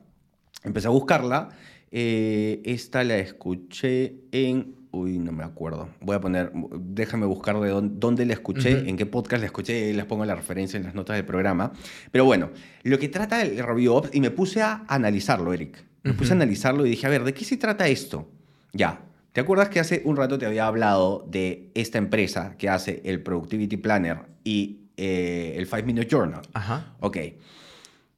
Empecé 0.63 0.87
a 0.87 0.91
buscarla. 0.91 1.49
Eh, 1.91 2.61
esta 2.65 3.03
la 3.03 3.17
escuché 3.17 4.15
en... 4.31 4.75
Uy, 4.91 5.17
no 5.17 5.31
me 5.31 5.43
acuerdo. 5.43 5.89
Voy 6.01 6.15
a 6.15 6.19
poner, 6.21 6.51
déjame 6.53 7.25
buscar 7.25 7.59
de 7.59 7.69
dónde, 7.69 8.25
la 8.25 8.33
escuché, 8.33 8.87
en 8.87 8.95
qué 8.95 9.05
podcast 9.07 9.39
la 9.39 9.47
escuché, 9.47 9.89
y 9.89 9.93
les 9.93 10.05
pongo 10.05 10.23
la 10.23 10.35
referencia 10.35 10.77
en 10.77 10.83
las 10.83 10.93
notas 10.93 11.15
del 11.15 11.25
programa. 11.25 11.71
Pero 12.11 12.25
bueno, 12.25 12.51
lo 12.83 12.99
que 12.99 13.09
trata 13.09 13.41
el 13.41 13.57
Review 13.57 13.93
Ops, 13.93 14.09
y 14.13 14.21
me 14.21 14.29
puse 14.29 14.61
a 14.61 14.83
analizarlo, 14.87 15.51
Eric. 15.51 15.83
Me 16.03 16.13
puse 16.13 16.33
a 16.33 16.35
analizarlo 16.35 16.85
y 16.85 16.91
dije, 16.91 17.07
a 17.07 17.09
ver, 17.09 17.23
¿de 17.23 17.33
qué 17.33 17.45
se 17.45 17.57
trata 17.57 17.87
esto? 17.87 18.29
Ya, 18.73 19.01
¿te 19.31 19.41
acuerdas 19.41 19.69
que 19.69 19.79
hace 19.79 20.01
un 20.05 20.15
rato 20.15 20.37
te 20.37 20.45
había 20.45 20.67
hablado 20.67 21.25
de 21.27 21.71
esta 21.73 21.97
empresa 21.97 22.55
que 22.57 22.69
hace 22.69 23.01
el 23.05 23.23
Productivity 23.23 23.77
Planner 23.77 24.19
y 24.43 24.82
eh, 24.97 25.55
el 25.57 25.65
Five 25.67 25.83
Minute 25.83 26.07
Journal. 26.09 26.41
Ajá. 26.53 26.95
Ok. 26.99 27.17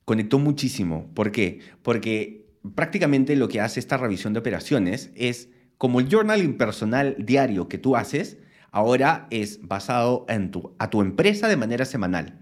Conectó 0.05 0.39
muchísimo. 0.39 1.09
¿Por 1.13 1.31
qué? 1.31 1.59
Porque 1.81 2.45
prácticamente 2.75 3.35
lo 3.35 3.47
que 3.47 3.61
hace 3.61 3.79
esta 3.79 3.97
revisión 3.97 4.33
de 4.33 4.39
operaciones 4.39 5.11
es, 5.15 5.49
como 5.77 5.99
el 5.99 6.09
journaling 6.09 6.57
personal 6.57 7.15
diario 7.19 7.67
que 7.67 7.77
tú 7.77 7.95
haces, 7.95 8.37
ahora 8.71 9.27
es 9.29 9.59
basado 9.67 10.25
en 10.29 10.51
tu, 10.51 10.75
a 10.79 10.89
tu 10.89 11.01
empresa 11.01 11.47
de 11.47 11.57
manera 11.57 11.85
semanal. 11.85 12.39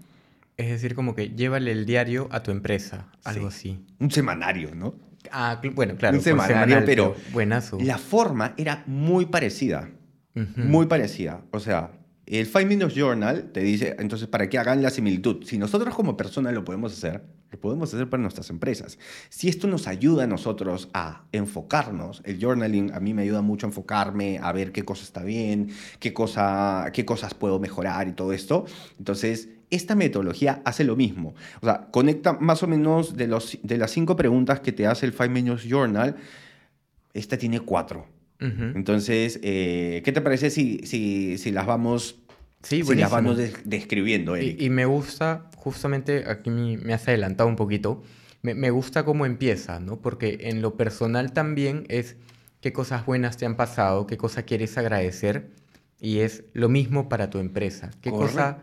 Es 0.56 0.68
decir, 0.70 0.94
como 0.94 1.14
que 1.14 1.30
llévale 1.30 1.72
el 1.72 1.84
diario 1.84 2.28
a 2.30 2.42
tu 2.42 2.50
empresa, 2.50 3.08
algo 3.24 3.48
así. 3.48 3.84
Un 3.98 4.10
semanario, 4.10 4.74
¿no? 4.74 4.94
Ah, 5.32 5.60
bueno, 5.74 5.96
claro. 5.96 6.16
Un 6.16 6.22
semanario, 6.22 6.82
pero, 6.84 7.16
buenazo. 7.32 7.78
la 7.80 7.98
forma 7.98 8.54
era 8.56 8.84
muy 8.86 9.26
parecida. 9.26 9.90
Muy 10.34 10.86
parecida. 10.86 11.42
O 11.52 11.60
sea, 11.60 11.92
el 12.26 12.46
Five 12.46 12.66
Minutes 12.66 12.94
Journal 12.94 13.50
te 13.52 13.60
dice, 13.60 13.96
entonces, 13.98 14.28
para 14.28 14.48
que 14.48 14.58
hagan 14.58 14.82
la 14.82 14.90
similitud. 14.90 15.44
Si 15.44 15.58
nosotros 15.58 15.94
como 15.94 16.16
personas 16.16 16.54
lo 16.54 16.64
podemos 16.64 16.92
hacer, 16.92 17.22
lo 17.50 17.60
podemos 17.60 17.92
hacer 17.92 18.08
para 18.08 18.22
nuestras 18.22 18.50
empresas. 18.50 18.98
Si 19.28 19.48
esto 19.48 19.68
nos 19.68 19.86
ayuda 19.86 20.24
a 20.24 20.26
nosotros 20.26 20.88
a 20.94 21.24
enfocarnos, 21.32 22.22
el 22.24 22.40
journaling 22.40 22.92
a 22.92 23.00
mí 23.00 23.12
me 23.14 23.22
ayuda 23.22 23.42
mucho 23.42 23.66
a 23.66 23.68
enfocarme, 23.68 24.38
a 24.42 24.52
ver 24.52 24.72
qué 24.72 24.84
cosa 24.84 25.04
está 25.04 25.22
bien, 25.22 25.70
qué, 25.98 26.12
cosa, 26.14 26.90
qué 26.92 27.04
cosas 27.04 27.34
puedo 27.34 27.58
mejorar 27.58 28.08
y 28.08 28.12
todo 28.12 28.32
esto. 28.32 28.64
Entonces, 28.98 29.50
esta 29.70 29.94
metodología 29.94 30.62
hace 30.64 30.84
lo 30.84 30.96
mismo. 30.96 31.34
O 31.60 31.66
sea, 31.66 31.88
conecta 31.90 32.32
más 32.32 32.62
o 32.62 32.66
menos 32.66 33.16
de, 33.16 33.26
los, 33.26 33.58
de 33.62 33.76
las 33.76 33.90
cinco 33.90 34.16
preguntas 34.16 34.60
que 34.60 34.72
te 34.72 34.86
hace 34.86 35.04
el 35.04 35.12
Five 35.12 35.28
Minutes 35.28 35.64
Journal, 35.64 36.16
esta 37.12 37.36
tiene 37.36 37.60
cuatro. 37.60 38.13
Entonces, 38.74 39.40
eh, 39.42 40.02
¿qué 40.04 40.12
te 40.12 40.20
parece 40.20 40.50
si, 40.50 40.80
si, 40.84 41.38
si 41.38 41.50
las 41.50 41.66
vamos, 41.66 42.16
sí, 42.62 42.82
si 42.82 42.94
las 42.94 43.10
vamos 43.10 43.38
describiendo? 43.64 44.38
Y, 44.38 44.68
me 44.70 44.84
gusta, 44.84 45.50
justamente 45.56 46.24
aquí 46.28 46.50
me, 46.50 46.92
has 46.92 47.08
adelantado 47.08 47.48
un 47.48 47.56
poquito, 47.56 48.02
me, 48.42 48.54
me, 48.54 48.70
gusta 48.70 49.04
cómo 49.04 49.24
empieza, 49.24 49.80
¿no? 49.80 50.00
Porque 50.00 50.38
en 50.42 50.60
lo 50.60 50.76
personal 50.76 51.32
también 51.32 51.86
es 51.88 52.16
qué 52.60 52.72
cosas 52.72 53.06
buenas 53.06 53.36
te 53.36 53.46
han 53.46 53.56
pasado, 53.56 54.06
qué 54.06 54.16
cosa 54.16 54.42
quieres 54.42 54.76
agradecer, 54.76 55.50
y 56.00 56.18
es 56.18 56.44
lo 56.52 56.68
mismo 56.68 57.08
para 57.08 57.30
tu 57.30 57.38
empresa. 57.38 57.90
¿Qué 58.02 58.10
cosa 58.10 58.58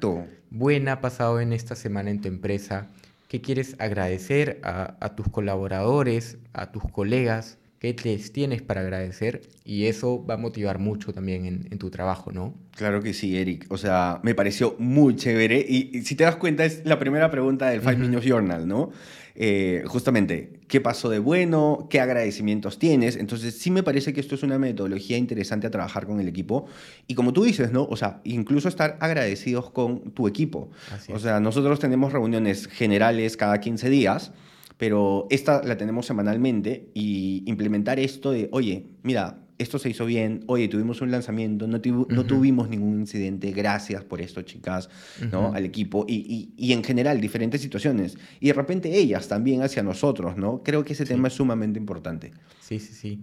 buena 0.52 0.94
ha 0.94 1.02
pasado 1.02 1.40
en 1.40 1.54
esta 1.54 1.76
semana 1.76 2.12
en 2.12 2.22
tu 2.22 2.28
empresa? 2.28 2.88
¿Qué 3.28 3.42
quieres 3.42 3.76
agradecer 3.80 4.60
a, 4.64 4.96
a 5.00 5.16
tus 5.16 5.28
colaboradores, 5.30 6.38
a 6.54 6.72
tus 6.72 6.84
colegas? 6.84 7.58
Qué 7.82 7.96
les 8.04 8.32
tienes 8.32 8.62
para 8.62 8.82
agradecer 8.82 9.42
y 9.66 9.88
eso 9.88 10.24
va 10.24 10.36
a 10.36 10.38
motivar 10.38 10.78
mucho 10.78 11.14
también 11.14 11.68
en, 11.72 11.80
tu 11.80 11.90
trabajo, 11.90 12.32
¿no? 12.32 12.54
Claro 12.76 13.02
que 13.02 13.12
sí, 13.12 13.36
Eric. 13.36 13.66
O 13.70 13.78
sea, 13.78 14.20
me 14.22 14.36
pareció 14.36 14.76
muy 14.78 15.16
chévere 15.16 15.66
y, 15.68 16.04
si 16.04 16.14
te 16.14 16.24
das 16.24 16.36
cuenta 16.36 16.64
es 16.64 16.86
la 16.86 17.00
primera 17.00 17.32
pregunta 17.32 17.70
del 17.70 17.82
Five 17.82 17.96
Minutes 17.96 18.24
Journal, 18.24 18.68
¿no? 18.68 18.92
Eh, 19.34 19.82
justamente, 19.88 20.60
¿qué 20.68 20.80
pasó 20.80 21.10
de 21.10 21.18
bueno? 21.18 21.88
¿Qué 21.90 22.00
agradecimientos 22.00 22.78
tienes? 22.78 23.16
Entonces, 23.16 23.58
sí 23.58 23.72
me 23.72 23.82
parece 23.82 24.14
que 24.14 24.20
esto 24.20 24.36
es 24.36 24.44
una 24.44 24.60
metodología 24.60 25.18
interesante 25.18 25.66
a 25.66 25.72
trabajar 25.72 26.06
con 26.06 26.20
el 26.20 26.28
equipo. 26.28 26.68
Y 27.08 27.16
como 27.16 27.34
tú 27.34 27.44
dices, 27.44 27.72
¿no? 27.72 27.88
O 27.90 27.98
sea, 27.98 28.22
incluso 28.26 28.68
estar 28.68 28.98
agradecidos 29.00 29.72
con 29.72 30.12
tu 30.12 30.28
equipo. 30.28 30.70
o 31.12 31.18
sea, 31.18 31.40
nosotros 31.40 31.80
tenemos 31.80 32.14
reuniones 32.14 32.68
generales 32.68 33.38
cada 33.38 33.60
15 33.60 33.90
días 33.90 34.34
pero 34.82 35.28
esta 35.30 35.62
la 35.62 35.78
tenemos 35.78 36.08
semanalmente 36.08 36.90
y 36.96 37.44
implementar 37.46 38.00
esto 38.00 38.32
de, 38.32 38.50
oye, 38.52 38.88
mira, 39.04 39.38
esto 39.60 39.78
se 39.78 39.92
hizo 39.92 40.08
bien, 40.08 40.44
oye, 40.48 40.68
tuvimos 40.70 41.02
un 41.02 41.12
lanzamiento, 41.12 41.68
no, 41.68 41.80
no 42.10 42.26
tuvimos 42.26 42.68
ningún 42.68 43.00
incidente, 43.00 43.52
gracias 43.52 44.04
por 44.04 44.22
esto, 44.22 44.42
chicas, 44.42 44.90
¿no? 45.32 45.54
Al 45.54 45.66
equipo 45.66 46.08
y, 46.08 46.52
y, 46.58 46.74
en 46.74 46.84
general 46.84 47.22
diferentes 47.22 47.62
situaciones. 47.62 48.18
Y 48.40 48.48
de 48.48 48.54
repente 48.54 48.98
ellas 48.98 49.28
también 49.28 49.62
hacia 49.62 49.84
nosotros, 49.84 50.36
¿no? 50.36 50.64
Creo 50.64 50.84
que 50.84 50.94
ese 50.94 51.06
tema 51.06 51.28
es 51.28 51.36
sumamente 51.36 51.78
importante. 51.78 52.32
Sí, 52.60 52.80
sí, 52.80 52.96
sí. 52.96 53.20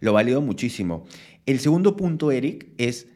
Lo 0.00 0.12
valido 0.12 0.42
muchísimo. 0.42 1.06
El 1.46 1.58
segundo 1.58 1.96
punto, 1.96 2.30
Eric, 2.32 2.68
es... 2.76 3.08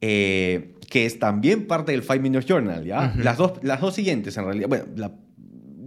Eh, 0.00 0.74
que 0.90 1.06
es 1.06 1.18
también 1.20 1.66
parte 1.66 1.92
del 1.92 2.02
Five 2.02 2.20
Minutes 2.20 2.46
Journal, 2.46 2.84
¿ya? 2.84 3.14
las, 3.18 3.38
dos, 3.38 3.52
las 3.62 3.80
dos 3.80 3.94
siguientes, 3.94 4.36
en 4.36 4.44
realidad. 4.44 4.68
Bueno, 4.68 4.84
la 4.94 5.12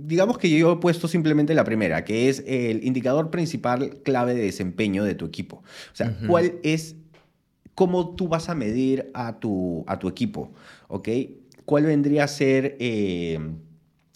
digamos 0.10 0.40
que 0.40 0.50
yo 0.50 0.74
he 0.74 0.76
puesto 0.78 1.08
simplemente 1.08 1.54
la 1.54 1.64
primera, 1.64 2.04
que 2.04 2.30
es 2.30 2.44
el 2.48 2.84
indicador 2.84 3.30
principal 3.30 4.02
clave 4.04 4.34
de 4.34 4.42
desempeño 4.42 5.04
de 5.04 5.14
tu 5.14 5.26
equipo. 5.26 5.58
O 5.58 5.96
sea, 5.96 6.18
¿cuál 6.28 6.56
es, 6.64 6.96
cómo 7.76 8.16
tú 8.16 8.28
vas 8.28 8.50
a 8.50 8.56
medir 8.56 9.12
a 9.14 9.40
tu, 9.40 9.86
a 9.88 10.00
tu 10.00 10.08
equipo? 10.08 10.52
¿Ok? 10.88 11.10
¿Cuál 11.66 11.86
vendría 11.86 12.24
a 12.24 12.28
ser... 12.28 12.76
Eh, 12.80 13.40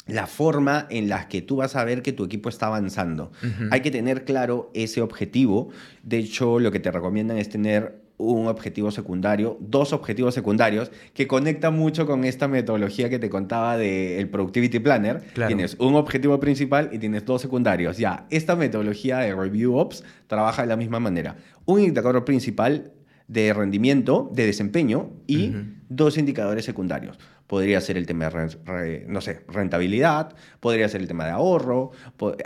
la 0.05 0.27
forma 0.27 0.85
en 0.89 1.07
la 1.07 1.29
que 1.29 1.41
tú 1.41 1.55
vas 1.55 1.77
a 1.77 1.85
ver 1.85 2.01
que 2.01 2.11
tu 2.11 2.25
equipo 2.25 2.49
está 2.49 2.67
avanzando. 2.67 3.31
Hay 3.71 3.79
que 3.79 3.89
tener 3.89 4.25
claro 4.25 4.69
ese 4.73 5.01
objetivo. 5.01 5.69
De 6.03 6.17
hecho, 6.17 6.59
lo 6.59 6.73
que 6.73 6.81
te 6.81 6.91
recomiendan 6.91 7.37
es 7.37 7.47
tener 7.47 8.02
un 8.31 8.47
objetivo 8.47 8.91
secundario, 8.91 9.57
dos 9.59 9.93
objetivos 9.93 10.33
secundarios, 10.33 10.91
que 11.13 11.27
conecta 11.27 11.71
mucho 11.71 12.05
con 12.05 12.23
esta 12.23 12.47
metodología 12.47 13.09
que 13.09 13.19
te 13.19 13.29
contaba 13.29 13.77
del 13.77 14.29
Productivity 14.29 14.79
Planner. 14.79 15.21
Tienes 15.47 15.75
un 15.79 15.95
objetivo 15.95 16.39
principal 16.39 16.89
y 16.91 16.99
tienes 16.99 17.25
dos 17.25 17.41
secundarios. 17.41 17.97
Ya, 17.97 18.25
esta 18.29 18.55
metodología 18.55 19.19
de 19.19 19.35
Review 19.35 19.75
Ops 19.75 20.03
trabaja 20.27 20.63
de 20.63 20.67
la 20.67 20.75
misma 20.75 20.99
manera. 20.99 21.35
Un 21.65 21.79
indicador 21.79 22.23
principal 22.25 22.91
de 23.27 23.53
rendimiento, 23.53 24.29
de 24.33 24.45
desempeño 24.45 25.11
y 25.27 25.53
dos 25.89 26.17
indicadores 26.17 26.65
secundarios. 26.65 27.17
Podría 27.47 27.81
ser 27.81 27.97
el 27.97 28.05
tema 28.05 28.29
de, 28.29 29.05
no 29.07 29.21
sé, 29.21 29.41
rentabilidad, 29.47 30.33
podría 30.59 30.87
ser 30.89 31.01
el 31.01 31.07
tema 31.07 31.25
de 31.25 31.31
ahorro, 31.31 31.91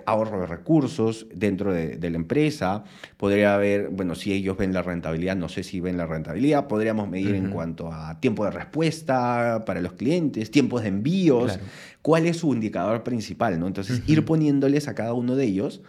ahorro 0.06 0.42
de 0.42 0.48
recursos 0.48 1.28
dentro 1.34 1.72
de, 1.72 1.98
la 2.10 2.16
empresa, 2.16 2.84
podría 3.16 3.56
haber, 3.56 3.90
bueno, 3.90 4.16
si 4.16 4.34
ellos 4.34 4.58
ven 4.58 4.74
la 4.74 4.82
rentabilidad, 4.82 5.36
no 5.36 5.50
sé 5.50 5.64
si 5.64 5.80
ven 5.80 5.98
la 5.98 6.08
rentabilidad, 6.08 6.68
podríamos 6.68 7.08
medir 7.10 7.36
en 7.36 7.52
cuanto 7.52 7.92
a 7.92 8.20
tiempo 8.20 8.44
de 8.46 8.52
respuesta 8.52 9.64
para 9.66 9.82
los 9.82 9.94
clientes, 9.94 10.52
tiempos 10.52 10.82
de 10.82 10.90
envíos, 10.90 11.60
cuál 12.02 12.26
es 12.26 12.38
su 12.38 12.54
indicador 12.54 13.04
principal, 13.04 13.60
¿no? 13.60 13.68
Entonces, 13.68 14.02
ir 14.08 14.26
poniéndoles 14.26 14.88
a 14.88 14.96
cada 14.96 15.14
uno 15.14 15.36
de 15.36 15.46
ellos 15.46 15.82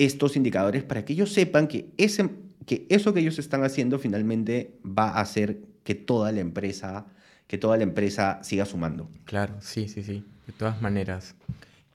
estos 0.00 0.36
indicadores 0.36 0.82
para 0.82 1.04
que 1.04 1.12
ellos 1.12 1.32
sepan 1.32 1.68
que, 1.68 1.90
ese, 1.98 2.30
que 2.66 2.86
eso 2.88 3.12
que 3.12 3.20
ellos 3.20 3.38
están 3.38 3.64
haciendo 3.64 3.98
finalmente 3.98 4.78
va 4.84 5.10
a 5.10 5.20
hacer 5.20 5.60
que 5.84 5.94
toda 5.94 6.32
la 6.32 6.40
empresa 6.40 7.06
que 7.50 7.58
toda 7.58 7.76
la 7.76 7.82
empresa 7.82 8.38
siga 8.44 8.64
sumando. 8.64 9.10
Claro, 9.24 9.56
sí, 9.60 9.88
sí, 9.88 10.04
sí, 10.04 10.22
de 10.46 10.52
todas 10.52 10.80
maneras. 10.80 11.34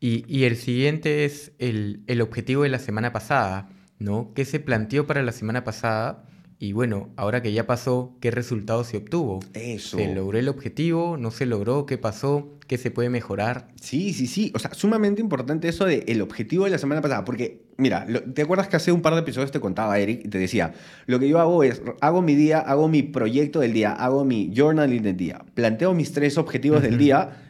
Y, 0.02 0.44
el 0.44 0.58
siguiente 0.58 1.24
es 1.24 1.54
el, 1.60 2.04
objetivo 2.22 2.64
de 2.64 2.70
la 2.70 2.78
semana 2.78 3.14
pasada, 3.14 3.70
¿no? 3.98 4.34
¿Qué 4.36 4.44
se 4.44 4.60
planteó 4.60 5.08
para 5.08 5.24
la 5.24 5.32
semana 5.32 5.64
pasada? 5.64 6.26
y 6.60 6.74
bueno, 6.74 7.10
ahora 7.16 7.42
que 7.42 7.54
ya 7.54 7.68
pasó, 7.68 8.16
¿qué 8.20 8.32
resultado 8.32 8.84
se 8.84 8.98
obtuvo? 8.98 9.40
Eso. 9.54 9.98
¿Se 9.98 10.14
logró 10.14 10.38
el 10.40 10.50
objetivo? 10.50 11.16
¿No 11.16 11.32
se 11.32 11.46
logró? 11.46 11.86
¿Qué 11.86 11.98
pasó? 11.98 12.58
¿Qué 12.68 12.78
se 12.78 12.92
puede 12.92 13.10
mejorar? 13.10 13.70
Sí, 13.80 14.14
sí, 14.14 14.28
sí. 14.28 14.52
O 14.56 14.60
sea, 14.60 14.74
sumamente 14.74 15.22
importante 15.22 15.70
eso 15.70 15.86
del 15.86 16.04
el 16.08 16.22
objetivo 16.22 16.66
de 16.66 16.72
la 16.72 16.78
semana 16.78 17.02
pasada. 17.02 17.24
Porque, 17.24 17.65
mira, 17.78 18.06
¿te 18.34 18.42
acuerdas 18.42 18.68
que 18.68 18.76
hace 18.76 18.92
un 18.92 19.02
par 19.02 19.14
de 19.14 19.22
episodios 19.22 19.52
te 19.52 19.60
contaba 19.60 19.98
Eric 20.00 20.26
y 20.26 20.30
te 20.30 20.38
decía, 20.38 20.74
lo 21.06 21.20
que 21.20 21.28
yo 21.28 21.40
hago 21.40 21.64
es, 21.64 21.82
hago 22.02 22.22
mi 22.22 22.36
día, 22.36 22.60
hago 22.60 22.88
mi 22.88 23.04
proyecto 23.04 23.60
del 23.60 23.74
día, 23.74 23.92
hago 23.92 24.26
mi 24.26 24.52
journaling 24.56 25.04
del 25.04 25.18
día, 25.18 25.44
planteo 25.54 25.94
mis 25.94 26.12
tres 26.12 26.38
objetivos 26.38 26.82
del 26.82 26.98
día 26.98 27.42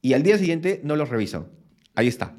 y 0.00 0.14
al 0.14 0.22
día 0.22 0.38
siguiente 0.38 0.80
no 0.84 0.96
los 0.96 1.08
reviso. 1.08 1.48
Ahí 1.94 2.08
está. 2.08 2.34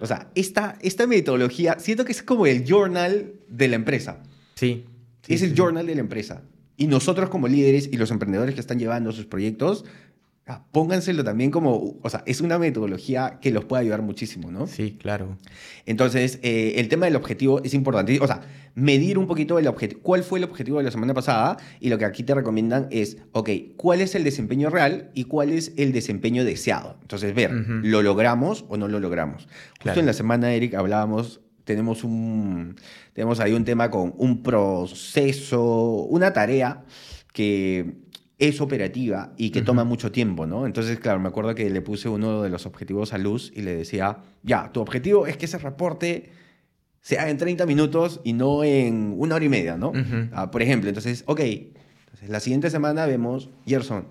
O 0.00 0.06
sea, 0.06 0.30
esta, 0.34 0.76
esta 0.82 1.06
metodología, 1.06 1.78
siento 1.78 2.04
que 2.04 2.12
es 2.12 2.22
como 2.22 2.46
el 2.46 2.64
journal 2.64 3.32
de 3.48 3.68
la 3.68 3.76
empresa. 3.76 4.22
Sí 4.54 4.86
es 5.28 5.42
el 5.42 5.54
journal 5.54 5.86
de 5.86 5.94
la 5.94 6.00
empresa. 6.00 6.42
Y 6.76 6.86
nosotros 6.86 7.30
como 7.30 7.46
líderes 7.48 7.88
y 7.92 7.96
los 7.96 8.10
emprendedores 8.10 8.54
que 8.54 8.60
están 8.60 8.78
llevando 8.78 9.12
sus 9.12 9.26
proyectos, 9.26 9.84
ah, 10.46 10.64
pónganselo 10.72 11.24
también 11.24 11.50
como, 11.50 11.98
o 12.02 12.10
sea, 12.10 12.22
es 12.26 12.40
una 12.40 12.58
metodología 12.58 13.38
que 13.40 13.50
los 13.50 13.64
puede 13.64 13.82
ayudar 13.82 14.02
muchísimo, 14.02 14.50
¿no? 14.50 14.66
Sí, 14.66 14.96
claro. 15.00 15.38
Entonces, 15.86 16.38
eh, 16.42 16.74
el 16.76 16.88
tema 16.88 17.06
del 17.06 17.16
objetivo 17.16 17.62
es 17.64 17.74
importante. 17.74 18.18
O 18.20 18.26
sea, 18.26 18.42
medir 18.74 19.18
un 19.18 19.26
poquito 19.26 19.58
el 19.58 19.66
objetivo. 19.66 20.00
¿Cuál 20.02 20.22
fue 20.22 20.38
el 20.38 20.44
objetivo 20.44 20.78
de 20.78 20.84
la 20.84 20.90
semana 20.90 21.14
pasada? 21.14 21.56
Y 21.80 21.88
lo 21.88 21.98
que 21.98 22.04
aquí 22.04 22.22
te 22.22 22.34
recomiendan 22.34 22.88
es, 22.90 23.18
ok, 23.32 23.50
¿cuál 23.76 24.00
es 24.00 24.14
el 24.14 24.24
desempeño 24.24 24.70
real 24.70 25.10
y 25.14 25.24
cuál 25.24 25.50
es 25.50 25.72
el 25.76 25.92
desempeño 25.92 26.44
deseado? 26.44 26.98
Entonces, 27.02 27.34
ver, 27.34 27.50
¿lo 27.52 28.02
logramos 28.02 28.64
o 28.68 28.76
no 28.76 28.88
lo 28.88 29.00
logramos? 29.00 29.48
Justo 29.82 30.00
en 30.00 30.06
la 30.06 30.12
semana, 30.12 30.52
Eric, 30.52 30.74
hablábamos 30.74 31.40
tenemos, 31.64 32.04
un, 32.04 32.76
tenemos 33.14 33.40
ahí 33.40 33.52
un 33.52 33.64
tema 33.64 33.90
con 33.90 34.14
un 34.18 34.42
proceso, 34.42 35.62
una 36.04 36.32
tarea 36.32 36.84
que 37.32 38.03
es 38.38 38.60
operativa 38.60 39.32
y 39.36 39.50
que 39.50 39.62
toma 39.62 39.84
mucho 39.84 40.10
tiempo, 40.10 40.46
¿no? 40.46 40.66
Entonces, 40.66 40.98
claro, 40.98 41.20
me 41.20 41.28
acuerdo 41.28 41.54
que 41.54 41.70
le 41.70 41.80
puse 41.82 42.08
uno 42.08 42.42
de 42.42 42.50
los 42.50 42.66
objetivos 42.66 43.12
a 43.12 43.18
Luz 43.18 43.52
y 43.54 43.62
le 43.62 43.76
decía, 43.76 44.18
ya, 44.42 44.72
tu 44.72 44.80
objetivo 44.80 45.26
es 45.26 45.36
que 45.36 45.44
ese 45.44 45.58
reporte 45.58 46.30
sea 47.00 47.28
en 47.28 47.36
30 47.36 47.64
minutos 47.66 48.20
y 48.24 48.32
no 48.32 48.64
en 48.64 49.14
una 49.16 49.36
hora 49.36 49.44
y 49.44 49.48
media, 49.48 49.76
¿no? 49.76 49.92
Ah, 50.32 50.50
por 50.50 50.62
ejemplo, 50.62 50.88
entonces, 50.88 51.22
ok, 51.26 51.40
entonces, 51.40 52.28
la 52.28 52.40
siguiente 52.40 52.70
semana 52.70 53.06
vemos, 53.06 53.50
Gerson, 53.66 54.06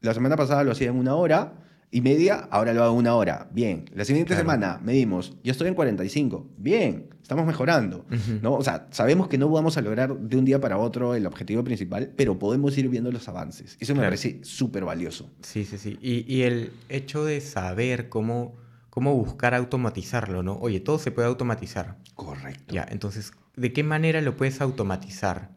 la 0.00 0.14
semana 0.14 0.36
pasada 0.36 0.64
lo 0.64 0.72
hacía 0.72 0.88
en 0.88 0.96
una 0.96 1.14
hora, 1.14 1.63
y 1.94 2.00
media, 2.00 2.48
ahora 2.50 2.74
lo 2.74 2.82
hago 2.82 2.92
una 2.94 3.14
hora. 3.14 3.48
Bien. 3.52 3.84
La 3.94 4.04
siguiente 4.04 4.34
semana 4.34 4.80
medimos, 4.82 5.36
yo 5.44 5.52
estoy 5.52 5.68
en 5.68 5.74
45. 5.74 6.50
Bien, 6.56 7.06
estamos 7.22 7.46
mejorando. 7.46 8.04
¿no? 8.42 8.54
O 8.54 8.64
sea, 8.64 8.88
sabemos 8.90 9.28
que 9.28 9.38
no 9.38 9.48
vamos 9.48 9.76
a 9.76 9.80
lograr 9.80 10.18
de 10.18 10.36
un 10.36 10.44
día 10.44 10.60
para 10.60 10.76
otro 10.76 11.14
el 11.14 11.24
objetivo 11.24 11.62
principal, 11.62 12.12
pero 12.16 12.36
podemos 12.36 12.76
ir 12.76 12.88
viendo 12.88 13.12
los 13.12 13.28
avances. 13.28 13.76
Eso 13.78 13.94
me 13.94 14.02
parece 14.02 14.40
súper 14.42 14.84
valioso. 14.84 15.30
Sí, 15.42 15.64
sí, 15.64 15.78
sí. 15.78 15.96
Y, 16.02 16.24
y, 16.26 16.42
el 16.42 16.72
hecho 16.88 17.24
de 17.24 17.40
saber 17.40 18.08
cómo, 18.08 18.56
cómo 18.90 19.14
buscar 19.14 19.54
automatizarlo, 19.54 20.42
¿no? 20.42 20.56
Oye, 20.56 20.80
todo 20.80 20.98
se 20.98 21.12
puede 21.12 21.28
automatizar. 21.28 21.98
Correcto. 22.16 22.74
Ya, 22.74 22.84
entonces, 22.90 23.30
¿de 23.54 23.72
qué 23.72 23.84
manera 23.84 24.20
lo 24.20 24.36
puedes 24.36 24.60
automatizar? 24.60 25.52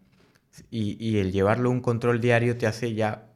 Y, 0.69 1.03
y 1.03 1.17
el 1.17 1.31
llevarlo 1.31 1.69
a 1.69 1.71
un 1.71 1.81
control 1.81 2.21
diario 2.21 2.57
te 2.57 2.67
hace 2.67 2.93
ya 2.93 3.31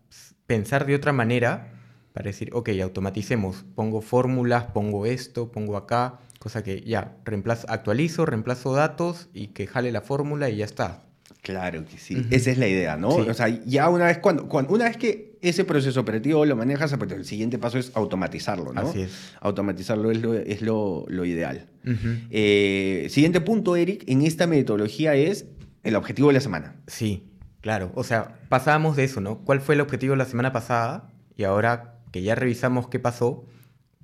pensar 0.46 0.86
de 0.86 0.94
otra 0.94 1.14
manera 1.14 1.81
para 2.14 2.28
decir, 2.28 2.50
ok, 2.54 2.70
automaticemos, 2.82 3.66
pongo 3.76 4.02
fórmulas, 4.02 4.66
pongo 4.66 5.06
esto, 5.06 5.52
pongo 5.52 5.78
acá, 5.78 6.20
cosa 6.40 6.64
que 6.64 6.82
ya, 6.82 7.16
reemplazo, 7.24 7.68
actualizo, 7.70 8.26
reemplazo 8.26 8.74
datos 8.74 9.30
y 9.34 9.48
que 9.48 9.68
jale 9.68 9.92
la 9.92 10.02
fórmula 10.02 10.50
y 10.50 10.58
ya 10.58 10.66
está. 10.66 11.04
Claro 11.42 11.86
que 11.86 11.98
sí, 11.98 12.28
esa 12.30 12.52
es 12.52 12.58
la 12.60 12.68
idea, 12.68 12.98
¿no? 12.98 13.10
O 13.10 13.34
sea, 13.34 13.48
ya 13.48 13.90
una 13.90 14.06
vez, 14.06 14.20
cuando, 14.20 14.44
una 14.70 14.86
vez 14.86 14.98
que 14.98 15.38
ese 15.42 15.64
proceso 15.64 16.00
operativo 16.00 16.46
lo 16.46 16.56
manejas, 16.56 16.94
el 16.94 17.26
siguiente 17.26 17.58
paso 17.58 17.80
es 17.80 17.92
automatizarlo, 17.96 18.74
¿no? 18.74 18.82
Así 18.82 19.02
es. 19.02 19.34
Automatizarlo 19.40 20.12
es 20.12 20.22
lo, 20.22 20.36
es 20.36 20.62
lo, 20.62 21.06
lo 21.08 21.26
ideal. 21.26 21.68
Eh, 22.30 23.08
siguiente 23.10 23.42
punto, 23.42 23.76
Eric, 23.76 24.04
en 24.06 24.22
esta 24.22 24.46
metodología 24.46 25.16
es 25.16 25.48
el 25.84 25.96
objetivo 25.96 26.28
de 26.28 26.36
la 26.36 26.42
semana. 26.42 26.76
Sí, 26.86 27.24
claro. 27.62 27.92
O 27.96 28.04
sea, 28.04 28.40
pasábamos 28.50 28.96
de 28.96 29.06
eso, 29.06 29.20
¿no? 29.20 29.40
¿Cuál 29.40 29.62
fue 29.62 29.74
el 29.74 29.82
objetivo 29.82 30.12
de 30.12 30.18
la 30.18 30.26
semana 30.26 30.54
pasada? 30.54 31.10
Y 31.36 31.44
ahora 31.44 31.91
que 32.12 32.22
ya 32.22 32.36
revisamos 32.36 32.88
qué 32.88 33.00
pasó, 33.00 33.46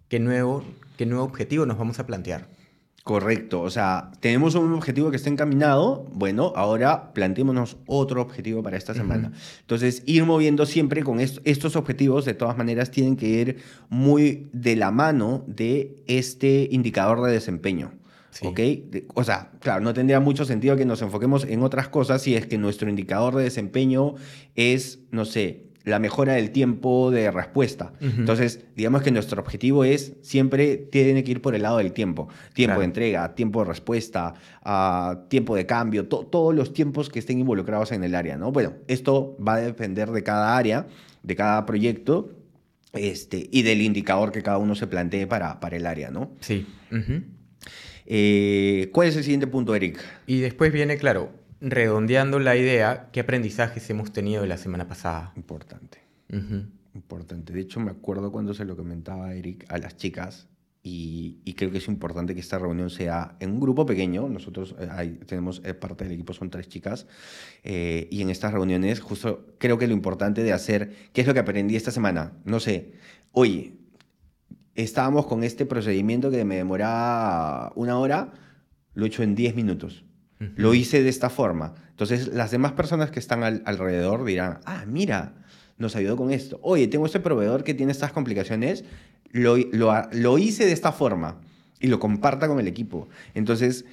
qué 0.08 0.20
nuevo, 0.20 0.64
qué 0.98 1.06
nuevo 1.06 1.24
objetivo 1.24 1.66
nos 1.66 1.78
vamos 1.78 2.00
a 2.00 2.06
plantear. 2.06 2.48
Correcto, 3.08 3.62
o 3.62 3.70
sea, 3.70 4.12
tenemos 4.20 4.56
un 4.56 4.74
objetivo 4.74 5.12
que 5.12 5.16
está 5.16 5.30
encaminado, 5.30 6.06
bueno, 6.12 6.52
ahora 6.58 7.14
planteémonos 7.14 7.78
otro 7.86 8.22
objetivo 8.22 8.62
para 8.64 8.76
esta 8.76 8.94
semana. 8.94 9.32
Entonces, 9.62 10.04
ir 10.06 10.26
moviendo 10.26 10.66
siempre 10.66 11.04
con 11.04 11.22
estos 11.22 11.78
objetivos, 11.78 12.26
de 12.26 12.34
todas 12.34 12.58
maneras, 12.58 12.92
tienen 12.92 13.16
que 13.16 13.28
ir 13.28 13.58
muy 13.88 14.50
de 14.52 14.76
la 14.76 14.92
mano 14.92 15.46
de 15.48 16.04
este 16.08 16.68
indicador 16.70 17.24
de 17.24 17.32
desempeño. 17.32 17.94
¿Ok? 18.42 18.60
O 19.14 19.24
sea, 19.24 19.52
claro, 19.62 19.80
no 19.80 19.94
tendría 19.94 20.20
mucho 20.20 20.44
sentido 20.44 20.76
que 20.76 20.86
nos 20.86 21.02
enfoquemos 21.02 21.46
en 21.46 21.64
otras 21.64 21.88
cosas 21.88 22.22
si 22.22 22.36
es 22.36 22.46
que 22.46 22.58
nuestro 22.58 22.90
indicador 22.90 23.36
de 23.36 23.44
desempeño 23.46 24.16
es, 24.56 25.00
no 25.12 25.24
sé, 25.24 25.67
la 25.88 26.00
mejora 26.00 26.34
del 26.34 26.52
tiempo 26.52 27.12
de 27.12 27.32
respuesta. 27.32 27.94
Entonces, 28.02 28.66
digamos 28.76 29.02
que 29.02 29.12
nuestro 29.12 29.42
objetivo 29.42 29.86
es 29.86 30.14
siempre 30.22 30.76
tiene 30.76 31.24
que 31.24 31.32
ir 31.32 31.42
por 31.42 31.56
el 31.56 31.62
lado 31.62 31.78
del 31.78 31.94
tiempo. 31.94 32.28
Tiempo 32.54 32.80
de 32.80 32.86
entrega, 32.86 33.36
tiempo 33.36 33.62
de 33.62 33.70
respuesta, 33.70 34.34
uh, 34.66 35.28
tiempo 35.30 35.56
de 35.56 35.66
cambio, 35.66 36.06
todos 36.08 36.54
los 36.54 36.74
tiempos 36.74 37.10
que 37.10 37.20
estén 37.20 37.40
involucrados 37.40 37.94
en 37.94 38.04
el 38.04 38.16
área, 38.16 38.36
¿no? 38.36 38.52
Bueno, 38.52 38.74
esto 38.88 39.38
va 39.46 39.56
a 39.56 39.60
depender 39.62 40.12
de 40.12 40.24
cada 40.24 40.58
área, 40.58 40.88
de 41.24 41.36
cada 41.38 41.66
proyecto 41.66 42.32
este, 42.92 43.48
y 43.50 43.62
del 43.62 43.82
indicador 43.82 44.34
que 44.34 44.44
cada 44.44 44.58
uno 44.58 44.76
se 44.76 44.88
plantee 44.88 45.26
para, 45.26 45.62
para 45.62 45.78
el 45.78 45.86
área, 45.86 46.12
¿no? 46.12 46.32
Sí. 46.42 46.68
Eh, 48.06 48.90
¿Cuál 48.92 49.08
es 49.08 49.16
el 49.16 49.24
siguiente 49.24 49.48
punto, 49.48 49.74
Eric? 49.74 50.00
Y 50.26 50.40
después 50.40 50.74
viene, 50.74 50.98
claro, 50.98 51.32
redondeando 51.60 52.40
la 52.40 52.56
idea, 52.56 53.10
¿qué 53.12 53.22
aprendizajes 53.22 53.90
hemos 53.90 54.12
tenido 54.12 54.42
de 54.42 54.48
la 54.48 54.58
semana 54.58 54.88
pasada? 54.88 55.34
Importante. 55.36 56.00
Importante. 56.94 57.54
De 57.54 57.62
hecho, 57.62 57.80
me 57.80 57.92
acuerdo 57.92 58.32
cuando 58.32 58.54
se 58.54 58.66
lo 58.66 58.76
comentaba 58.76 59.34
Eric 59.34 59.66
a 59.70 59.78
las 59.78 59.98
chicas 59.98 60.48
y, 60.90 61.54
creo 61.56 61.72
que 61.72 61.80
es 61.80 61.88
importante 61.88 62.34
que 62.34 62.40
esta 62.40 62.60
reunión 62.60 62.90
sea 62.90 63.36
en 63.40 63.52
un 63.52 63.60
grupo 63.60 63.86
pequeño. 63.86 64.30
Nosotros 64.30 64.76
eh, 64.80 65.20
tenemos 65.26 65.62
eh, 65.66 65.74
parte 65.74 66.06
del 66.06 66.14
equipo, 66.14 66.34
son 66.34 66.50
tres 66.50 66.70
chicas. 66.70 67.08
Eh, 67.64 68.08
y 68.10 68.22
en 68.22 68.30
estas 68.30 68.54
reuniones, 68.54 69.02
justo 69.02 69.48
creo 69.58 69.78
que 69.78 69.88
lo 69.88 69.94
importante 69.94 70.44
de 70.44 70.54
hacer, 70.54 70.94
¿qué 71.12 71.22
es 71.22 71.28
lo 71.28 71.34
que 71.34 71.42
aprendí 71.42 71.76
esta 71.76 71.92
semana? 71.92 72.34
No 72.46 72.60
sé, 72.60 72.94
oye, 73.34 73.74
estábamos 74.76 75.26
con 75.26 75.44
este 75.44 75.66
procedimiento 75.66 76.32
que 76.32 76.46
me 76.46 76.56
demoraba 76.56 77.74
una 77.76 77.98
hora, 77.98 78.32
lo 78.94 79.04
he 79.06 79.08
hecho 79.10 79.24
en 79.24 79.36
10 79.36 79.56
minutos. 79.56 80.06
Lo 80.40 80.74
hice 80.74 81.02
de 81.02 81.10
esta 81.10 81.30
forma. 81.30 81.74
Entonces, 81.90 82.28
las 82.28 82.52
demás 82.52 82.74
personas 82.74 83.10
que 83.10 83.20
están 83.20 83.44
alrededor 83.44 84.24
dirán, 84.24 84.60
ah, 84.66 84.86
mira, 84.88 85.34
nos 85.78 85.96
ayudó 85.96 86.16
con 86.16 86.32
esto. 86.32 86.60
Oye, 86.62 86.88
tengo 86.88 87.06
este 87.06 87.20
proveedor 87.20 87.64
que 87.64 87.74
tiene 87.74 87.92
estas 87.92 88.12
complicaciones, 88.12 88.84
lo, 89.32 89.58
lo, 89.58 90.38
hice 90.38 90.66
de 90.66 90.74
esta 90.74 90.92
forma 90.92 91.42
y 91.80 91.88
lo 91.88 92.00
comparta 92.00 92.48
con 92.48 92.60
el 92.60 92.68
equipo. 92.68 93.08
Entonces, 93.34 93.86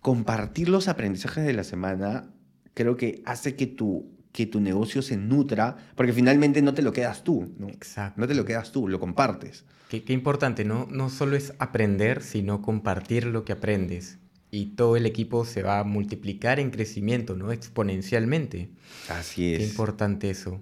compartir 0.00 0.68
los 0.70 0.88
aprendizajes 0.88 1.44
de 1.44 1.52
la 1.52 1.64
semana 1.64 2.30
creo 2.72 2.96
que 2.96 3.22
hace 3.26 3.54
que 3.54 3.66
tu, 3.66 4.10
que 4.32 4.46
tu 4.46 4.60
negocio 4.60 5.02
se 5.02 5.18
nutra, 5.18 5.76
porque 5.96 6.14
finalmente 6.14 6.62
no 6.62 6.72
te 6.72 6.82
lo 6.82 6.92
quedas 6.92 7.24
tú, 7.24 7.52
¿no? 7.58 7.68
Exacto. 7.68 8.18
No 8.20 8.26
te 8.26 8.34
lo 8.34 8.46
quedas 8.46 8.72
tú, 8.72 8.88
lo 8.88 9.00
compartes. 9.00 9.64
Qué, 9.90 10.02
qué 10.02 10.14
importante, 10.14 10.64
¿no? 10.64 10.86
No 10.90 11.10
solo 11.10 11.36
es 11.36 11.52
aprender, 11.58 12.22
sino 12.22 12.62
compartir 12.62 13.26
lo 13.26 13.44
que 13.44 13.52
aprendes 13.52 14.18
y 14.50 14.74
todo 14.74 14.96
el 14.96 15.06
equipo 15.06 15.44
se 15.44 15.62
va 15.62 15.78
a 15.78 15.84
multiplicar 15.84 16.58
en 16.58 16.70
crecimiento, 16.70 17.36
¿no? 17.36 17.52
Exponencialmente. 17.52 18.70
Así 19.08 19.54
es. 19.54 19.58
Qué 19.58 19.64
importante 19.64 20.30
eso. 20.30 20.60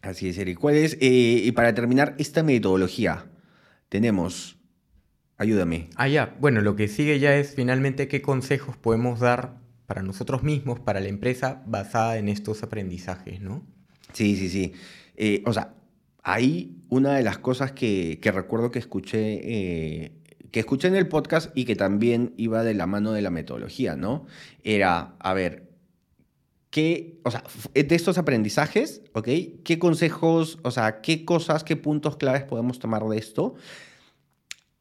Así 0.00 0.28
es, 0.28 0.38
Eric. 0.38 0.58
¿Cuál 0.58 0.76
es, 0.76 0.94
eh, 1.00 1.42
y 1.44 1.52
para 1.52 1.74
terminar, 1.74 2.14
esta 2.18 2.42
metodología? 2.42 3.26
Tenemos, 3.88 4.56
ayúdame. 5.36 5.90
Ah, 5.96 6.08
ya. 6.08 6.36
Bueno, 6.40 6.60
lo 6.60 6.76
que 6.76 6.88
sigue 6.88 7.18
ya 7.18 7.36
es 7.36 7.54
finalmente 7.54 8.08
qué 8.08 8.22
consejos 8.22 8.76
podemos 8.76 9.20
dar 9.20 9.58
para 9.86 10.02
nosotros 10.02 10.42
mismos, 10.42 10.80
para 10.80 11.00
la 11.00 11.08
empresa, 11.08 11.62
basada 11.66 12.18
en 12.18 12.28
estos 12.28 12.62
aprendizajes, 12.62 13.40
¿no? 13.40 13.66
Sí, 14.12 14.36
sí, 14.36 14.48
sí. 14.48 14.72
Eh, 15.16 15.42
o 15.46 15.52
sea, 15.52 15.74
ahí 16.22 16.76
una 16.88 17.16
de 17.16 17.22
las 17.22 17.38
cosas 17.38 17.72
que, 17.72 18.18
que 18.20 18.30
recuerdo 18.30 18.70
que 18.70 18.78
escuché 18.78 19.40
eh, 19.42 20.17
que 20.50 20.60
escuché 20.60 20.88
en 20.88 20.96
el 20.96 21.08
podcast 21.08 21.50
y 21.56 21.64
que 21.64 21.76
también 21.76 22.34
iba 22.36 22.62
de 22.62 22.74
la 22.74 22.86
mano 22.86 23.12
de 23.12 23.22
la 23.22 23.30
metodología, 23.30 23.96
¿no? 23.96 24.26
Era, 24.64 25.14
a 25.18 25.34
ver, 25.34 25.68
¿qué, 26.70 27.20
o 27.24 27.30
sea, 27.30 27.44
de 27.74 27.94
estos 27.94 28.18
aprendizajes, 28.18 29.02
¿ok? 29.12 29.28
¿Qué 29.64 29.78
consejos, 29.78 30.58
o 30.62 30.70
sea, 30.70 31.00
qué 31.00 31.24
cosas, 31.24 31.64
qué 31.64 31.76
puntos 31.76 32.16
claves 32.16 32.44
podemos 32.44 32.78
tomar 32.78 33.04
de 33.04 33.18
esto? 33.18 33.54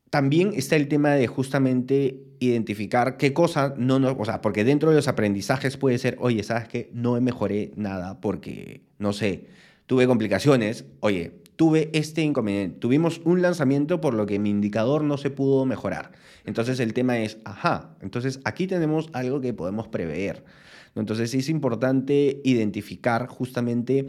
también 0.10 0.54
está 0.56 0.76
el 0.76 0.88
tema 0.88 1.12
de 1.12 1.28
justamente 1.28 2.24
identificar 2.40 3.18
qué 3.18 3.34
cosa 3.34 3.74
no 3.78 4.00
nos, 4.00 4.16
o 4.18 4.26
sea, 4.26 4.42
porque 4.42 4.64
dentro 4.64 4.90
de 4.90 4.96
los 4.96 5.08
aprendizajes 5.08 5.78
puede 5.78 5.98
ser, 5.98 6.18
oye, 6.20 6.44
¿sabes 6.44 6.68
qué? 6.68 6.90
No 6.94 7.20
mejoré 7.20 7.72
nada 7.76 8.22
porque, 8.22 8.82
no 9.00 9.14
sé, 9.14 9.48
tuve 9.86 10.08
complicaciones, 10.08 10.86
oye, 11.02 11.42
tuve 11.58 11.90
este 11.94 12.22
inconveniente, 12.22 12.80
tuvimos 12.80 13.20
un 13.26 13.42
lanzamiento 13.42 14.00
por 14.00 14.14
lo 14.14 14.26
que 14.28 14.40
mi 14.40 14.52
indicador 14.52 15.04
no 15.04 15.18
se 15.18 15.32
pudo 15.32 15.66
mejorar. 15.66 16.12
Entonces 16.46 16.80
el 16.80 16.94
tema 16.94 17.20
es, 17.20 17.40
ajá, 17.44 17.98
entonces 18.00 18.40
aquí 18.46 18.68
tenemos 18.68 19.10
algo 19.12 19.42
que 19.42 19.54
podemos 19.54 19.88
prever. 19.88 20.46
Entonces 20.96 21.34
es 21.34 21.50
importante 21.50 22.42
identificar 22.44 23.28
justamente, 23.28 24.08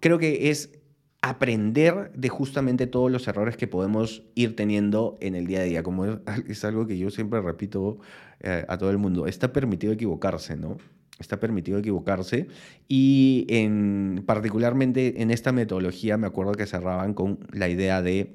creo 0.00 0.18
que 0.18 0.50
es 0.50 0.78
aprender 1.22 2.12
de 2.14 2.28
justamente 2.28 2.86
todos 2.86 3.10
los 3.10 3.26
errores 3.26 3.56
que 3.56 3.66
podemos 3.66 4.22
ir 4.34 4.54
teniendo 4.54 5.16
en 5.20 5.34
el 5.34 5.46
día 5.46 5.60
a 5.60 5.64
día, 5.64 5.82
como 5.82 6.04
es, 6.04 6.64
algo 6.64 6.86
que 6.86 6.98
yo 6.98 7.10
siempre 7.10 7.40
repito 7.40 7.98
eh, 8.40 8.64
a 8.68 8.78
todo 8.78 8.90
el 8.90 8.98
mundo, 8.98 9.26
está 9.26 9.52
permitido 9.52 9.92
equivocarse, 9.92 10.56
¿no? 10.56 10.76
Está 11.18 11.38
permitido 11.38 11.78
equivocarse 11.78 12.48
y 12.88 13.46
en, 13.48 14.24
particularmente 14.26 15.22
en 15.22 15.30
esta 15.30 15.52
metodología 15.52 16.16
me 16.16 16.26
acuerdo 16.26 16.52
que 16.52 16.66
cerraban 16.66 17.14
con 17.14 17.38
la 17.52 17.68
idea 17.68 18.02
de 18.02 18.34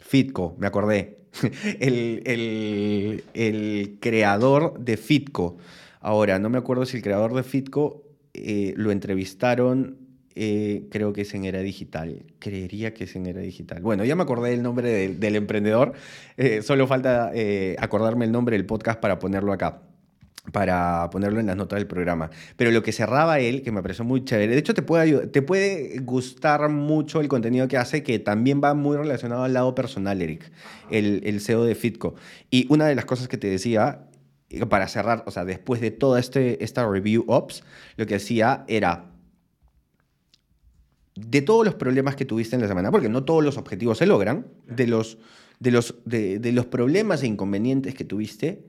Fitco, 0.00 0.54
me 0.58 0.66
acordé, 0.66 1.18
el, 1.80 3.22
el, 3.34 3.98
creador 4.00 4.78
de 4.78 4.96
Fitco. 4.96 5.56
Ahora, 6.00 6.38
no 6.38 6.50
me 6.50 6.58
acuerdo 6.58 6.86
si 6.86 6.98
el 6.98 7.02
creador 7.02 7.34
de 7.34 7.42
Fitco 7.42 8.04
eh, 8.34 8.74
lo 8.76 8.90
entrevistaron 8.90 9.98
eh, 10.40 10.86
creo 10.90 11.12
que 11.12 11.22
es 11.22 11.34
en 11.34 11.44
Era 11.44 11.60
Digital. 11.60 12.26
Creería 12.38 12.94
que 12.94 13.04
es 13.04 13.16
en 13.16 13.26
Era 13.26 13.40
Digital. 13.40 13.82
Bueno, 13.82 14.04
ya 14.04 14.14
me 14.14 14.22
acordé 14.22 14.50
del 14.50 14.62
nombre 14.62 15.08
del 15.08 15.36
emprendedor. 15.36 15.94
Eh, 16.36 16.62
solo 16.62 16.86
falta 16.86 17.32
acordarme 17.78 18.24
el 18.24 18.30
nombre 18.30 18.56
del 18.56 18.64
podcast 18.64 19.00
para 19.00 19.18
ponerlo 19.18 19.52
acá 19.52 19.87
para 20.52 21.08
ponerlo 21.10 21.40
en 21.40 21.46
las 21.46 21.56
notas 21.56 21.78
del 21.78 21.86
programa. 21.86 22.30
Pero 22.56 22.70
lo 22.70 22.82
que 22.82 22.92
cerraba 22.92 23.40
él, 23.40 23.62
que 23.62 23.72
me 23.72 23.82
pareció 23.82 24.04
muy 24.04 24.24
chévere, 24.24 24.52
de 24.52 24.58
hecho 24.58 24.74
te 24.74 24.82
puede, 24.82 25.26
te 25.26 25.42
puede 25.42 25.98
gustar 26.00 26.68
mucho 26.68 27.20
el 27.20 27.28
contenido 27.28 27.68
que 27.68 27.76
hace, 27.76 28.02
que 28.02 28.18
también 28.18 28.60
va 28.62 28.74
muy 28.74 28.96
relacionado 28.96 29.44
al 29.44 29.52
lado 29.52 29.74
personal, 29.74 30.20
Eric, 30.22 30.50
el, 30.90 31.22
el 31.24 31.40
CEO 31.40 31.64
de 31.64 31.74
Fitco. 31.74 32.14
Y 32.50 32.66
una 32.70 32.86
de 32.86 32.94
las 32.94 33.04
cosas 33.04 33.28
que 33.28 33.36
te 33.36 33.48
decía, 33.48 34.08
para 34.68 34.88
cerrar, 34.88 35.24
o 35.26 35.30
sea, 35.30 35.44
después 35.44 35.80
de 35.80 35.90
toda 35.90 36.18
este, 36.20 36.62
esta 36.64 36.88
review 36.88 37.24
ops, 37.26 37.62
lo 37.96 38.06
que 38.06 38.14
hacía 38.14 38.64
era 38.68 39.12
de 41.14 41.42
todos 41.42 41.64
los 41.64 41.74
problemas 41.74 42.16
que 42.16 42.24
tuviste 42.24 42.56
en 42.56 42.62
la 42.62 42.68
semana, 42.68 42.90
porque 42.90 43.08
no 43.08 43.24
todos 43.24 43.44
los 43.44 43.58
objetivos 43.58 43.98
se 43.98 44.06
logran, 44.06 44.46
de 44.66 44.86
los, 44.86 45.18
de 45.58 45.70
los, 45.70 45.96
de, 46.04 46.52
los 46.52 46.66
problemas 46.66 47.22
e 47.22 47.26
inconvenientes 47.26 47.94
que 47.94 48.04
tuviste, 48.04 48.64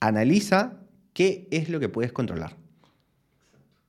analiza 0.00 0.81
qué 1.12 1.48
es 1.50 1.68
lo 1.68 1.80
que 1.80 1.88
puedes 1.88 2.12
controlar. 2.12 2.56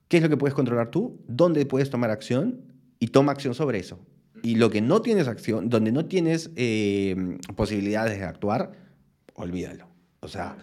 ¿Qué 0.08 0.18
es 0.18 0.22
lo 0.22 0.28
que 0.28 0.36
puedes 0.36 0.54
controlar 0.54 0.90
tú? 0.90 1.20
¿Dónde 1.26 1.66
puedes 1.66 1.90
tomar 1.90 2.10
acción? 2.10 2.60
Y 2.98 3.08
toma 3.08 3.32
acción 3.32 3.54
sobre 3.54 3.78
eso. 3.78 3.98
Y 4.42 4.56
lo 4.56 4.70
que 4.70 4.80
no 4.80 5.00
tienes 5.00 5.26
acción, 5.26 5.70
donde 5.70 5.90
no 5.90 6.04
tienes 6.04 6.50
eh, 6.56 7.38
posibilidades 7.56 8.18
de 8.18 8.24
actuar, 8.24 8.72
olvídalo. 9.34 9.88
O 10.20 10.28
sea, 10.28 10.56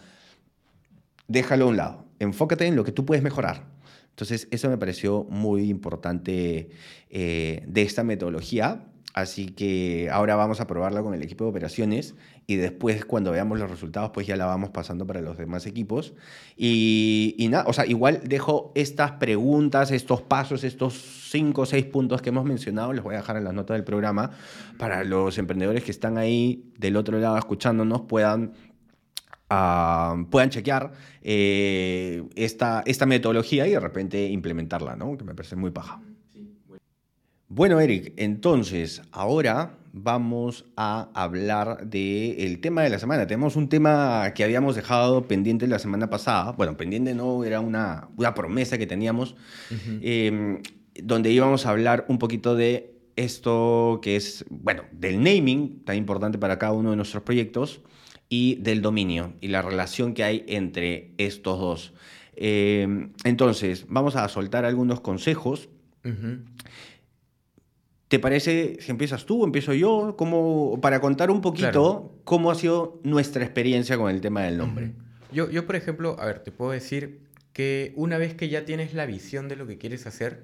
déjalo 1.28 1.66
a 1.66 1.68
un 1.68 1.78
lado. 1.78 2.06
Enfócate 2.20 2.68
en 2.68 2.76
lo 2.76 2.84
que 2.84 2.92
tú 2.92 3.06
puedes 3.06 3.24
mejorar. 3.24 3.66
Entonces, 4.12 4.48
eso 4.52 4.70
me 4.70 4.78
pareció 4.78 5.24
muy 5.30 5.70
importante 5.70 6.70
eh, 7.10 7.64
de 7.68 7.82
esta 7.82 8.04
metodología. 8.04 8.86
Así 9.14 9.48
que 9.48 10.10
ahora 10.12 10.36
vamos 10.36 10.62
a 10.62 10.68
probarla 10.68 11.02
con 11.02 11.14
el 11.14 11.22
equipo 11.22 11.44
de 11.44 11.50
operaciones 11.50 12.16
y 12.48 12.56
después 12.56 13.04
cuando 13.04 13.32
veamos 13.32 13.60
los 13.60 13.70
resultados 13.70 14.12
pues 14.14 14.26
ya 14.26 14.38
la 14.38 14.46
vamos 14.46 14.70
pasando 14.70 15.06
para 15.06 15.22
los 15.22 15.38
demás 15.38 15.66
equipos. 15.66 16.14
Y, 16.56 17.48
nada, 17.50 17.66
o 17.68 17.74
sea, 17.74 17.86
igual 17.86 18.22
dejo 18.24 18.72
estas 18.76 19.12
preguntas, 19.14 19.92
estos 19.92 20.22
pasos, 20.22 20.64
estos 20.64 20.94
cinco 21.30 21.64
o 21.64 21.66
seis 21.66 21.86
puntos 21.86 22.22
que 22.22 22.30
hemos 22.30 22.46
mencionado, 22.46 22.94
los 22.94 23.04
voy 23.04 23.16
a 23.16 23.18
dejar 23.18 23.38
en 23.38 23.44
las 23.44 23.54
notas 23.54 23.76
del 23.76 23.84
programa 23.84 24.32
para 24.78 25.04
los 25.04 25.38
emprendedores 25.38 25.84
que 25.84 25.92
están 25.92 26.18
ahí 26.18 26.72
del 26.78 26.96
otro 26.96 27.20
lado 27.20 27.38
escuchándonos 27.38 28.02
puedan 28.02 28.54
puedan 30.30 30.50
chequear 30.50 30.94
eh, 31.22 32.24
esta, 32.36 32.84
esta 32.86 33.06
metodología 33.06 33.68
y 33.68 33.72
de 33.72 33.82
repente 33.82 34.30
implementarla, 34.30 34.96
¿no? 34.96 35.18
Que 35.18 35.26
me 35.26 35.36
parece 35.36 35.58
muy 35.58 35.72
paja. 35.72 36.00
Bueno, 37.54 37.82
Eric, 37.82 38.14
entonces 38.16 39.02
ahora 39.12 39.78
vamos 39.92 40.64
a 40.78 41.10
hablar 41.14 41.86
del 41.86 42.62
tema 42.62 42.82
de 42.82 42.90
la 42.90 42.98
semana. 42.98 43.28
Tenemos 43.28 43.58
un 43.58 43.68
tema 43.68 44.32
que 44.34 44.46
habíamos 44.46 44.78
dejado 44.78 45.28
pendiente 45.28 45.68
la 45.68 45.78
semana 45.78 46.10
pasada. 46.10 46.54
Bueno, 46.54 46.78
pendiente 46.78 47.14
no, 47.14 47.44
era 47.44 47.60
una, 47.60 48.08
una 48.16 48.34
promesa 48.34 48.78
que 48.78 48.88
teníamos, 48.88 49.36
em, 50.02 50.62
donde 51.04 51.30
íbamos 51.30 51.66
a 51.66 51.72
hablar 51.72 52.06
un 52.08 52.20
poquito 52.20 52.56
de 52.56 52.96
esto 53.18 54.00
que 54.02 54.16
es, 54.16 54.46
bueno, 54.50 54.84
del 54.94 55.22
naming, 55.22 55.84
tan 55.84 55.98
importante 55.98 56.38
para 56.38 56.58
cada 56.58 56.72
uno 56.72 56.92
de 56.92 56.96
nuestros 56.96 57.24
proyectos 57.24 57.82
y 58.30 58.56
del 58.62 58.82
dominio 58.82 59.34
y 59.42 59.50
la 59.50 59.62
relación 59.62 60.14
que 60.14 60.24
hay 60.24 60.46
entre 60.48 61.12
estos 61.18 61.60
dos. 61.60 61.94
Eh, 62.34 63.10
entonces, 63.26 63.88
vamos 63.90 64.16
a 64.16 64.26
soltar 64.30 64.64
algunos 64.64 65.02
consejos. 65.02 65.68
¿Te 68.12 68.20
parece 68.20 68.78
si 68.80 68.92
empiezas 68.92 69.26
tú 69.26 69.44
empiezo 69.44 69.74
yo? 69.74 70.16
Como, 70.18 70.80
para 70.82 71.00
contar 71.00 71.32
un 71.32 71.42
poquito 71.42 72.20
cómo 72.26 72.52
ha 72.52 72.56
sido 72.56 73.00
nuestra 73.04 73.44
experiencia 73.44 73.98
con 73.98 74.12
el 74.12 74.22
tema 74.22 74.44
del 74.44 74.58
nombre. 74.58 74.92
yo, 75.32 75.50
yo, 75.50 75.66
por 75.66 75.76
ejemplo, 75.76 76.16
a 76.20 76.26
ver, 76.26 76.44
te 76.44 76.52
puedo 76.52 76.72
decir 76.72 77.22
que 77.54 77.94
una 77.96 78.18
vez 78.18 78.36
que 78.36 78.50
ya 78.50 78.66
tienes 78.66 78.94
la 78.94 79.06
visión 79.06 79.48
de 79.48 79.56
lo 79.56 79.66
que 79.66 79.78
quieres 79.78 80.06
hacer, 80.06 80.44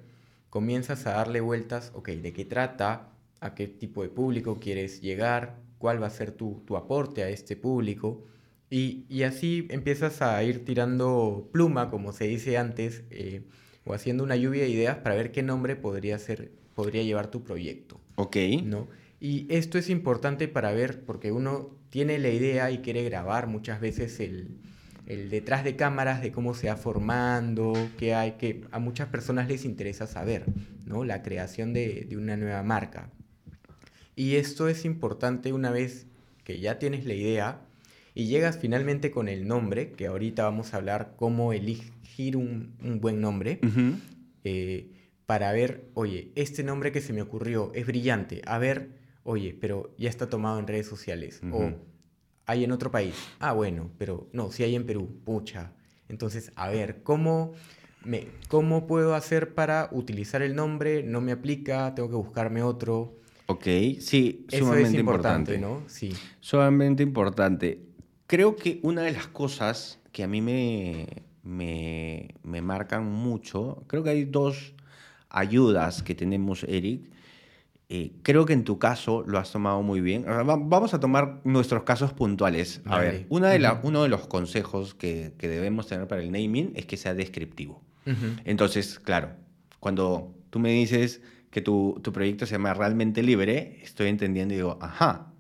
comienzas 0.50 1.06
a 1.06 1.12
darle 1.12 1.42
vueltas, 1.42 1.92
ok, 1.94 2.10
¿de 2.10 2.34
qué 2.34 2.46
trata? 2.46 3.10
¿A 3.42 3.54
qué 3.54 3.68
tipo 3.68 4.02
de 4.02 4.10
público 4.10 4.58
quieres 4.60 5.02
llegar? 5.02 5.68
cuál 5.78 6.02
va 6.02 6.08
a 6.08 6.12
ser 6.12 6.32
tu, 6.32 6.64
aporte 6.76 7.24
a 7.24 7.30
este 7.30 7.56
público. 7.56 8.24
Y, 8.70 9.24
así 9.24 9.68
empiezas 9.70 10.22
a 10.22 10.44
ir 10.44 10.66
tirando 10.66 11.50
pluma, 11.54 11.90
como 11.90 12.12
se 12.12 12.26
dice 12.26 12.58
antes, 12.58 13.04
eh, 13.12 13.44
o 13.86 13.94
haciendo 13.94 14.24
una 14.24 14.36
lluvia 14.36 14.64
de 14.64 14.70
ideas 14.70 14.98
para 14.98 15.16
ver 15.16 15.32
qué 15.32 15.44
nombre 15.44 15.76
podría, 15.76 16.20
ser, 16.20 16.52
podría 16.78 17.02
llevar 17.02 17.32
tu 17.32 17.44
proyecto. 17.44 18.00
Ok. 18.18 18.38
¿no? 18.64 18.88
Y 19.20 19.48
esto 19.50 19.80
es 19.80 19.90
importante 19.90 20.48
para 20.48 20.72
ver, 20.74 21.04
porque 21.06 21.32
uno 21.32 21.72
tiene 21.90 22.20
la 22.20 22.30
idea 22.30 22.70
y 22.70 22.84
quiere 22.84 23.04
grabar 23.04 23.48
muchas 23.48 23.82
veces 23.82 24.20
el, 24.20 24.60
detrás 25.08 25.64
de 25.64 25.76
cámaras 25.76 26.22
de 26.22 26.32
cómo 26.32 26.54
se 26.54 26.68
va 26.68 26.78
formando, 26.78 27.74
qué 27.98 28.14
hay, 28.14 28.34
que 28.34 28.62
a 28.70 28.78
muchas 28.78 29.08
personas 29.08 29.48
les 29.48 29.66
interesa 29.66 30.06
saber, 30.06 30.46
¿no? 30.86 31.04
La 31.04 31.24
creación 31.24 31.74
de, 31.74 32.06
de 32.08 32.16
una 32.16 32.38
nueva 32.38 32.62
marca. 32.62 33.10
Y 34.16 34.36
esto 34.36 34.68
es 34.68 34.86
importante 34.86 35.54
una 35.54 35.72
vez 35.72 36.06
que 36.44 36.60
ya 36.60 36.78
tienes 36.78 37.08
la 37.08 37.16
idea 37.16 37.62
y 38.14 38.28
llegas 38.28 38.60
finalmente 38.60 39.10
con 39.10 39.30
el 39.30 39.48
nombre, 39.48 39.94
que 39.94 40.06
ahorita 40.06 40.44
vamos 40.44 40.76
a 40.76 40.78
hablar 40.78 41.16
cómo 41.16 41.54
elegir 41.54 42.38
un, 42.38 42.76
buen 43.02 43.20
nombre, 43.20 43.62
eh, 44.44 44.92
para 45.28 45.52
ver, 45.52 45.90
oye, 45.94 46.32
este 46.36 46.64
nombre 46.64 46.92
que 46.94 47.02
se 47.02 47.14
me 47.14 47.22
ocurrió 47.22 47.72
es 47.76 47.86
brillante, 47.86 48.42
a 48.46 48.58
ver, 48.58 48.92
oye, 49.24 49.56
pero 49.60 49.94
ya 49.98 50.10
está 50.10 50.30
tomado 50.30 50.58
en 50.58 50.68
redes 50.68 50.88
sociales, 50.88 51.42
o 51.52 51.74
hay 52.46 52.64
en 52.64 52.72
otro 52.72 52.92
país, 52.92 53.14
ah, 53.40 53.52
bueno, 53.52 53.92
pero 53.98 54.30
no, 54.32 54.52
si 54.52 54.64
hay 54.64 54.74
en 54.74 54.86
Perú, 54.86 55.20
pucha. 55.26 55.74
Entonces, 56.08 56.54
a 56.56 56.70
ver, 56.70 57.04
¿cómo, 57.04 57.52
me, 58.06 58.30
¿cómo 58.48 58.88
puedo 58.88 59.16
hacer 59.16 59.54
para 59.54 59.90
utilizar 59.92 60.42
el 60.42 60.56
nombre? 60.56 61.04
No 61.04 61.20
me 61.20 61.34
aplica, 61.34 61.94
tengo 61.94 62.10
que 62.10 62.16
buscarme 62.16 62.64
otro. 62.64 63.18
Ok, 63.48 63.66
sí, 64.00 64.46
sumamente 64.48 64.98
importante, 64.98 65.58
¿no? 65.58 65.84
Sí. 65.88 66.14
Sumamente 66.40 67.04
importante. 67.04 67.82
Creo 68.28 68.56
que 68.56 68.80
una 68.82 69.02
de 69.02 69.12
las 69.12 69.28
cosas 69.28 70.00
que 70.14 70.24
a 70.24 70.28
mí 70.30 70.42
me, 70.42 71.06
me, 71.44 72.34
me 72.44 72.62
marcan 72.62 73.06
mucho, 73.06 73.84
creo 73.88 74.04
que 74.04 74.12
hay 74.12 74.24
dos 74.24 74.77
ayudas 75.38 76.04
que 76.04 76.16
tenemos, 76.16 76.64
Eric. 76.64 77.10
Eh, 77.90 78.12
creo 78.22 78.46
que 78.46 78.52
en 78.52 78.66
tu 78.66 78.80
caso 78.80 79.24
lo 79.26 79.38
has 79.40 79.52
tomado 79.52 79.82
muy 79.82 80.02
bien. 80.02 80.26
Vamos 80.26 80.94
a 80.94 81.00
tomar 81.00 81.40
nuestros 81.46 81.84
casos 81.84 82.12
puntuales. 82.12 82.82
A 82.86 83.00
ver, 83.00 83.26
una 83.30 83.50
de 83.50 83.60
la, 83.60 83.80
uno 83.82 84.04
de 84.04 84.10
los 84.10 84.28
consejos 84.28 84.94
que, 84.94 85.34
que, 85.38 85.48
debemos 85.48 85.88
tener 85.88 86.06
para 86.08 86.22
el 86.22 86.32
naming 86.32 86.74
es 86.76 86.86
que 86.86 86.98
sea 86.98 87.14
descriptivo. 87.14 87.82
Entonces, 88.46 89.00
claro, 89.00 89.32
cuando 89.82 90.34
tú 90.50 90.60
me 90.60 90.72
dices 90.72 91.22
que 91.50 91.62
tu, 91.62 92.00
tu, 92.02 92.14
proyecto 92.14 92.46
se 92.46 92.54
llama 92.54 92.74
Realmente 92.74 93.22
Libre, 93.22 93.80
estoy 93.84 94.08
entendiendo 94.08 94.54
y 94.54 94.58
digo, 94.58 94.80
ajá, 94.82 95.34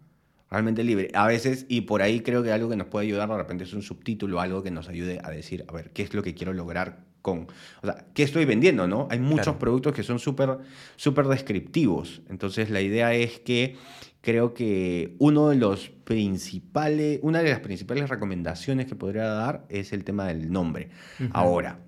Realmente 0.49 0.83
Libre. 0.83 1.09
A 1.13 1.27
veces, 1.27 1.65
y 1.67 1.81
por 1.81 2.01
ahí 2.01 2.21
creo 2.21 2.43
que 2.43 2.51
algo 2.51 2.69
que 2.69 2.77
nos 2.77 2.87
puede 2.87 3.05
ayudar 3.05 3.29
de 3.29 3.37
repente 3.37 3.65
es 3.65 3.73
un 3.73 3.81
subtítulo, 3.81 4.39
algo 4.39 4.63
que 4.63 4.71
nos 4.71 4.87
ayude 4.87 5.19
a 5.23 5.29
decir, 5.29 5.65
a 5.67 5.73
ver, 5.73 5.91
¿qué 5.91 6.03
es 6.03 6.13
lo 6.13 6.23
que 6.23 6.33
quiero 6.33 6.53
lograr 6.53 7.06
con, 7.28 7.39
o 7.82 7.86
sea, 7.86 8.05
¿qué 8.13 8.23
estoy 8.23 8.45
vendiendo, 8.45 8.88
no? 8.88 9.09
Hay 9.11 9.19
muchos 9.19 9.57
productos 9.57 9.93
que 9.93 10.01
son 10.01 10.17
súper, 10.17 10.59
súper 10.95 11.28
descriptivos. 11.28 12.21
Entonces, 12.30 12.69
la 12.69 12.80
idea 12.80 13.13
es 13.13 13.41
que 13.41 13.75
creo 14.21 14.53
que 14.53 15.13
uno 15.19 15.49
de 15.49 15.57
los 15.57 15.89
principales, 15.89 17.19
una 17.23 17.43
de 17.43 17.49
las 17.49 17.59
principales 17.59 18.09
recomendaciones 18.09 18.86
que 18.86 18.95
podría 18.95 19.25
dar 19.25 19.65
es 19.67 19.91
el 19.91 20.05
tema 20.05 20.25
del 20.28 20.49
nombre. 20.49 20.89
Ahora, 21.34 21.82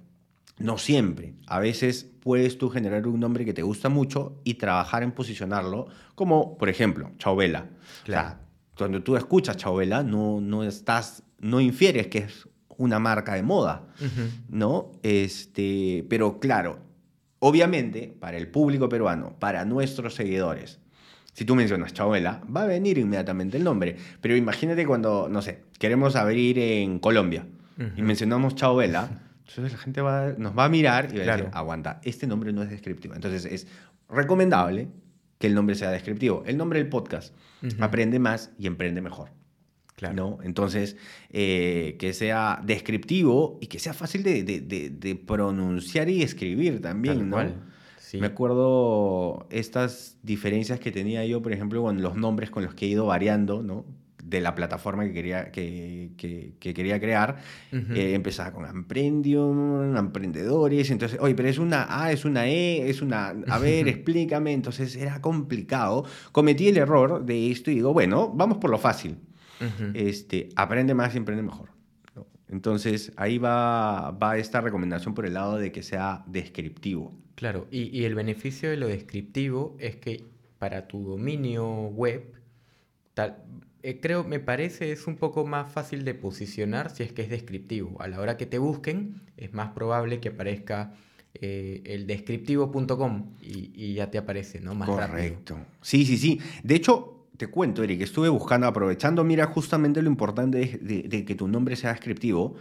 no 0.58 0.78
siempre. 0.78 1.36
A 1.48 1.60
veces 1.60 2.12
puedes 2.20 2.58
tú 2.58 2.70
generar 2.70 3.08
un 3.08 3.22
nombre 3.22 3.46
que 3.46 3.54
te 3.54 3.62
gusta 3.62 3.88
mucho 3.88 4.42
y 4.44 4.56
trabajar 4.56 5.04
en 5.04 5.14
posicionarlo, 5.14 5.88
como 6.16 6.58
por 6.58 6.68
ejemplo, 6.68 7.12
Chauvela. 7.18 7.70
Claro. 8.04 8.40
cuando 8.78 9.02
tú 9.04 9.16
escuchas 9.16 9.56
Chauvela, 9.56 10.04
no, 10.04 10.42
no 10.42 10.66
estás, 10.66 11.24
no 11.40 11.62
infieres 11.62 12.08
que 12.08 12.18
es 12.18 12.50
una 12.80 12.98
marca 12.98 13.36
de 13.36 13.44
moda, 13.44 13.84
¿no? 14.50 14.92
Este, 15.04 16.06
pero 16.10 16.40
claro, 16.40 16.80
obviamente, 17.40 18.16
para 18.20 18.38
el 18.38 18.48
público 18.48 18.90
peruano, 18.90 19.38
para 19.38 19.66
nuestros 19.66 20.16
seguidores, 20.16 20.80
si 21.34 21.46
tú 21.46 21.56
mencionas 21.56 21.94
Chauvela, 21.94 22.42
va 22.54 22.64
a 22.64 22.66
venir 22.66 22.98
inmediatamente 22.98 23.58
el 23.58 23.64
nombre. 23.64 23.98
Pero 24.22 24.36
imagínate 24.36 24.86
cuando, 24.88 25.28
no 25.30 25.42
sé, 25.42 25.64
queremos 25.78 26.16
abrir 26.16 26.58
en 26.58 27.00
Colombia 27.00 27.46
y 27.96 28.02
mencionamos 28.02 28.56
Chauvela 28.56 29.10
entonces 29.48 29.74
la 29.74 29.80
gente 29.80 30.02
va, 30.02 30.34
nos 30.38 30.58
va 30.58 30.66
a 30.66 30.70
mirar 30.70 31.10
y 31.14 31.18
va 31.18 31.24
a 31.24 31.38
decir, 31.38 31.50
aguanta, 31.54 32.00
este 32.04 32.28
nombre 32.28 32.54
no 32.54 32.64
es 32.64 32.70
descriptivo. 32.70 33.16
Entonces 33.16 33.46
es 33.46 33.68
recomendable 34.08 34.90
que 35.38 35.48
el 35.48 35.56
nombre 35.56 35.76
sea 35.76 35.92
descriptivo. 35.92 36.44
El 36.46 36.58
nombre 36.58 36.80
del 36.80 36.88
podcast, 36.88 37.34
aprende 37.80 38.20
más 38.20 38.52
y 38.58 38.68
emprende 38.68 39.02
mejor. 39.02 39.32
Claro. 40.00 40.16
¿no? 40.16 40.38
Entonces, 40.44 40.96
eh, 41.30 41.98
que 42.00 42.14
sea 42.14 42.62
descriptivo 42.64 43.58
y 43.60 43.68
que 43.68 43.80
sea 43.80 43.94
fácil 43.94 44.24
de, 44.24 44.44
de, 44.44 44.62
de, 44.62 45.16
pronunciar 45.16 46.10
y 46.10 46.24
escribir 46.24 46.82
también, 46.82 47.30
¿no? 47.30 47.38
Me 48.14 48.26
acuerdo 48.26 49.46
estas 49.52 50.18
diferencias 50.24 50.80
que 50.80 50.92
tenía 50.92 51.26
yo, 51.26 51.42
por 51.42 51.52
ejemplo, 51.52 51.84
con 51.84 52.02
los 52.02 52.16
nombres 52.16 52.50
con 52.50 52.64
los 52.64 52.74
que 52.74 52.86
he 52.86 52.90
ido 52.90 53.06
variando, 53.06 53.62
¿no? 53.62 53.86
de 54.24 54.42
la 54.42 54.54
plataforma 54.54 55.06
que 55.06 55.14
quería, 55.14 55.52
que, 55.52 56.12
que, 56.18 56.74
quería 56.74 57.00
crear, 57.00 57.38
eh, 57.72 58.14
empezaba 58.14 58.52
con 58.52 58.66
Emprendium, 58.66 59.98
Emprendedores, 59.98 60.92
entonces, 60.92 61.20
oye, 61.20 61.34
pero 61.34 61.50
es 61.50 61.58
una 61.58 61.88
A, 61.90 62.12
es 62.12 62.26
una 62.26 62.48
E, 62.48 62.90
es 62.90 63.02
una, 63.02 63.30
a 63.48 63.60
ver, 63.60 63.88
explícame, 63.88 64.54
entonces 64.54 64.96
era 64.96 65.20
complicado. 65.20 66.06
Cometí 66.32 66.68
el 66.68 66.78
error 66.78 67.26
de 67.26 67.50
esto 67.50 67.72
y 67.72 67.76
digo, 67.76 67.92
bueno, 67.92 68.32
vamos 68.36 68.60
por 68.60 68.70
lo 68.70 68.78
fácil. 68.78 69.18
Este, 69.94 70.50
aprende 70.56 70.94
más 70.94 71.14
y 71.16 71.18
emprende 71.18 71.44
mejor. 71.44 71.70
Entonces, 72.48 73.12
ahí 73.16 73.38
va, 73.38 74.12
va 74.12 74.38
esta 74.38 74.60
recomendación 74.60 75.14
por 75.14 75.26
el 75.26 75.36
lado 75.36 75.58
de 75.58 75.72
que 75.72 75.84
sea 75.84 76.24
descriptivo. 76.26 77.14
Claro, 77.36 77.68
y, 77.70 77.96
y 77.96 78.06
el 78.06 78.16
beneficio 78.16 78.70
de 78.70 78.78
lo 78.78 78.88
descriptivo 78.88 79.78
es 79.80 79.96
que 79.98 80.26
para 80.58 80.88
tu 80.88 81.04
dominio 81.04 81.68
web, 81.90 82.34
tal, 83.14 83.44
eh, 83.82 84.00
creo, 84.02 84.26
me 84.26 84.40
parece, 84.40 84.92
es 84.92 85.08
un 85.08 85.16
poco 85.16 85.46
más 85.46 85.72
fácil 85.72 86.04
de 86.04 86.14
posicionar 86.14 86.94
si 86.94 87.04
es 87.04 87.14
que 87.14 87.22
es 87.22 87.30
descriptivo. 87.30 88.02
A 88.02 88.08
la 88.08 88.20
hora 88.20 88.36
que 88.36 88.46
te 88.46 88.58
busquen, 88.58 89.22
es 89.38 89.54
más 89.54 89.70
probable 89.70 90.20
que 90.20 90.30
aparezca 90.30 90.94
eh, 91.34 91.82
el 91.86 92.06
descriptivo.com 92.06 93.36
y, 93.42 93.94
ya 93.94 94.12
te 94.12 94.18
aparece, 94.18 94.60
¿no? 94.60 94.76
Más 94.76 94.90
Correcto. 94.90 95.58
Sí, 95.82 96.06
sí, 96.06 96.18
sí. 96.18 96.42
De 96.64 96.76
hecho, 96.76 97.19
te 97.40 97.48
cuento, 97.48 97.82
Eric, 97.82 98.02
estuve 98.02 98.30
buscando, 98.30 98.68
aprovechando, 98.68 99.24
mira, 99.24 99.48
justamente 99.48 100.02
lo 100.02 100.10
importante 100.10 100.80
de, 100.82 101.04
de 101.04 101.26
que 101.26 101.34
tu 101.34 101.48
nombre 101.48 101.76
sea 101.76 101.92
descriptivo 101.92 102.58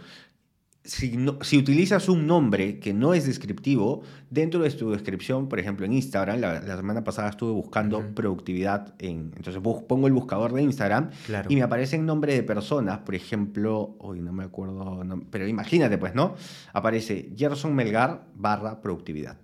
si, 0.83 1.57
utilizas 1.57 2.09
un 2.09 2.25
nombre 2.25 2.79
que 2.79 2.93
no 2.93 3.13
es 3.13 3.25
descriptivo, 3.25 4.01
dentro 4.29 4.61
de 4.61 4.71
tu 4.71 4.91
descripción, 4.91 5.47
por 5.47 5.59
ejemplo 5.59 5.85
en 5.85 5.93
Instagram, 5.93 6.39
la, 6.39 6.75
semana 6.75 7.03
pasada 7.03 7.29
estuve 7.29 7.51
buscando 7.51 8.03
productividad, 8.15 8.93
en, 8.99 9.33
entonces 9.35 9.61
pongo 9.61 10.07
el 10.07 10.13
buscador 10.13 10.53
de 10.53 10.63
Instagram 10.63 11.11
y 11.47 11.55
me 11.55 11.63
aparecen 11.63 12.05
nombres 12.05 12.35
de 12.35 12.43
personas, 12.43 12.99
por 12.99 13.15
ejemplo, 13.15 13.95
hoy 13.99 14.21
no 14.21 14.31
me 14.31 14.43
acuerdo, 14.43 15.03
pero 15.29 15.47
imagínate 15.47 15.97
pues, 15.97 16.15
¿no? 16.15 16.35
Aparece 16.73 17.31
Gerson 17.35 17.75
Melgar 17.75 18.25
barra 18.35 18.81
productividad. 18.81 19.37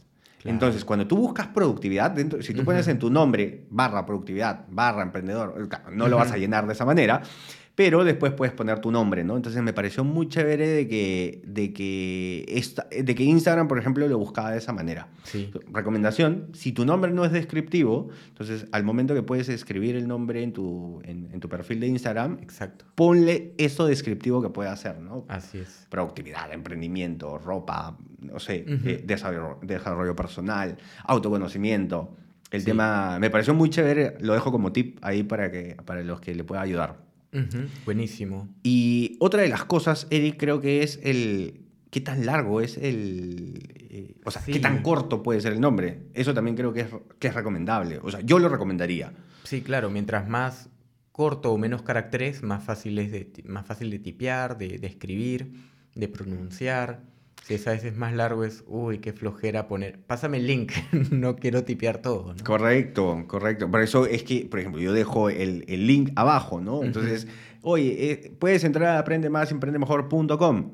Entonces, 0.46 0.86
cuando 0.86 1.08
tú 1.08 1.18
buscas 1.18 1.48
productividad, 1.48 2.12
dentro, 2.12 2.42
si 2.42 2.54
tú 2.54 2.64
pones 2.64 2.88
en 2.88 3.00
tu 3.00 3.10
nombre 3.10 3.66
barra 3.70 4.06
productividad, 4.06 4.66
barra 4.70 5.02
emprendedor, 5.02 5.68
no 5.92 6.08
lo 6.08 6.18
vas 6.18 6.32
a 6.32 6.38
llenar 6.38 6.68
de 6.68 6.74
esa 6.74 6.86
manera, 6.86 7.22
pero 7.76 8.06
después 8.06 8.32
puedes 8.34 8.54
poner 8.54 8.80
tu 8.80 8.90
nombre, 8.90 9.24
¿no? 9.26 9.36
Entonces 9.36 9.62
me 9.62 9.74
pareció 9.74 10.06
muy 10.06 10.30
chévere 10.30 10.68
de 10.68 10.88
que, 10.88 11.42
de 11.46 11.74
que, 11.74 12.46
esta, 12.48 12.88
de 12.90 13.16
que 13.16 13.24
Instagram, 13.24 13.68
por 13.68 13.78
ejemplo, 13.78 14.08
lo 14.08 14.18
buscaba 14.18 14.52
de 14.52 14.60
esa 14.60 14.72
manera. 14.72 15.10
Sí. 15.24 15.52
Recomendación, 15.72 16.48
si 16.54 16.72
tu 16.72 16.86
nombre 16.86 17.12
no 17.12 17.26
es 17.26 17.34
descriptivo, 17.34 18.10
entonces 18.30 18.66
al 18.72 18.84
momento 18.84 19.14
que 19.14 19.24
puedes 19.24 19.50
escribir 19.50 19.98
el 19.98 20.08
nombre 20.08 20.42
en 20.42 20.54
tu, 20.54 21.02
en, 21.04 21.40
tu 21.40 21.50
perfil 21.50 21.82
de 21.82 21.88
Instagram, 21.88 22.38
Exacto. 22.42 22.86
ponle 22.96 23.54
eso 23.58 23.86
descriptivo 23.86 24.42
que 24.42 24.50
puede 24.50 24.70
hacer, 24.70 25.00
¿no? 25.00 25.26
Así 25.28 25.58
es. 25.60 25.86
Productividad, 25.90 26.54
emprendimiento, 26.54 27.38
ropa, 27.38 27.98
no 28.22 28.40
sé, 28.40 28.66
eh, 28.68 29.04
desarrollo, 29.06 29.60
desarrollo 29.62 30.16
personal, 30.16 30.78
autoconocimiento. 31.04 32.16
El 32.52 32.64
tema 32.64 33.20
me 33.20 33.30
pareció 33.30 33.54
muy 33.54 33.70
chévere, 33.70 34.16
lo 34.22 34.34
dejo 34.34 34.50
como 34.50 34.72
tip 34.72 34.98
ahí 35.02 35.24
para, 35.24 35.52
que, 35.52 35.76
para 35.84 36.04
los 36.04 36.22
que 36.22 36.34
le 36.34 36.46
pueda 36.46 36.62
ayudar. 36.62 37.06
Buenísimo. 37.86 38.50
Y 38.64 39.18
otra 39.20 39.42
de 39.42 39.50
las 39.50 39.66
cosas, 39.66 40.08
Eric, 40.10 40.38
creo 40.38 40.62
que 40.62 40.84
es 40.84 41.00
el 41.04 41.66
qué 41.96 42.02
tan 42.02 42.26
largo 42.26 42.60
es 42.60 42.78
el... 42.78 43.64
Eh, 43.90 44.16
o 44.26 44.30
sea, 44.30 44.42
qué 44.44 44.60
tan 44.60 44.82
corto 44.82 45.24
puede 45.24 45.40
ser 45.40 45.54
el 45.54 45.62
nombre. 45.62 46.10
Eso 46.14 46.34
también 46.34 46.58
creo 46.58 46.74
que 46.74 46.82
es, 46.82 46.88
que 47.20 47.30
es 47.30 47.34
recomendable. 47.34 48.00
O 48.04 48.12
sea, 48.12 48.20
yo 48.20 48.38
lo 48.38 48.50
recomendaría. 48.50 49.14
Sí, 49.46 49.62
claro, 49.62 49.90
mientras 49.90 50.28
más 50.28 50.70
corto 51.14 51.54
o 51.54 51.58
menos 51.58 51.84
caracteres, 51.84 52.44
más 52.44 52.66
fácil, 52.66 53.00
es 53.00 53.14
de, 53.14 53.32
más 53.46 53.66
fácil 53.66 53.90
de 53.92 54.00
tipear, 54.00 54.58
de, 54.58 54.78
de 54.78 54.88
escribir, 54.88 55.54
de 55.94 56.10
pronunciar. 56.10 57.02
Si 57.46 57.54
es 57.54 57.68
a 57.68 57.72
veces 57.74 57.96
más 57.96 58.12
largo 58.12 58.44
es, 58.44 58.64
uy, 58.66 58.98
qué 58.98 59.14
flojera 59.14 59.68
poner. 59.68 60.00
Pásame 60.00 60.38
el 60.38 60.48
link, 60.48 60.72
no 61.12 61.36
quiero 61.36 61.64
tipear 61.64 62.00
todo. 62.00 62.34
¿no? 62.34 62.44
Correcto, 62.44 63.24
correcto. 63.28 63.70
Por 63.70 63.82
eso 63.82 64.08
es 64.08 64.24
que, 64.24 64.48
por 64.50 64.60
ejemplo, 64.62 64.82
yo 64.82 64.94
dejo 64.94 65.30
el, 65.30 65.64
el 65.68 65.86
link 65.86 66.10
abajo, 66.16 66.60
¿no? 66.60 66.84
Entonces, 66.84 67.28
oye, 67.62 68.12
eh, 68.12 68.36
puedes 68.40 68.64
entrar 68.64 68.96
a 68.96 68.98
aprendemásemprendemejor.com. 68.98 70.72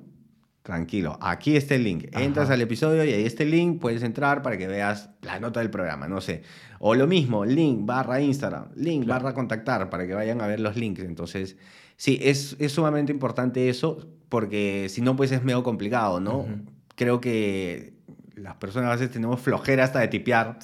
Tranquilo, 0.61 1.19
aquí 1.19 1.57
está 1.57 1.75
el 1.75 1.83
link. 1.83 2.05
Entras 2.13 2.49
al 2.49 2.61
episodio 2.61 3.03
y 3.03 3.11
ahí 3.11 3.25
está 3.25 3.43
el 3.43 3.51
link, 3.51 3.81
puedes 3.81 4.01
entrar 4.01 4.41
para 4.41 4.57
que 4.57 4.67
veas 4.69 5.09
la 5.23 5.41
nota 5.41 5.59
del 5.59 5.71
programa, 5.71 6.07
no 6.07 6.21
sé. 6.21 6.43
O 6.79 6.95
lo 6.95 7.05
mismo, 7.05 7.43
link 7.43 7.85
barra 7.85 8.21
Instagram, 8.21 8.69
link 8.77 9.05
barra 9.05 9.33
contactar 9.33 9.89
para 9.89 10.07
que 10.07 10.13
vayan 10.13 10.39
a 10.39 10.47
ver 10.47 10.61
los 10.61 10.77
links. 10.77 11.03
Entonces, 11.03 11.57
sí, 11.97 12.17
es, 12.21 12.55
es 12.59 12.71
sumamente 12.71 13.11
importante 13.11 13.67
eso 13.67 14.20
porque 14.31 14.87
si 14.87 15.01
no, 15.01 15.17
pues 15.17 15.33
es 15.33 15.43
medio 15.43 15.61
complicado, 15.61 16.21
¿no? 16.21 16.47
Creo 16.95 17.19
que 17.19 17.95
las 18.33 18.55
personas 18.55 18.87
a 18.87 18.93
veces 18.93 19.11
tenemos 19.11 19.41
flojera 19.41 19.83
hasta 19.83 19.99
de 19.99 20.07
tipear 20.07 20.57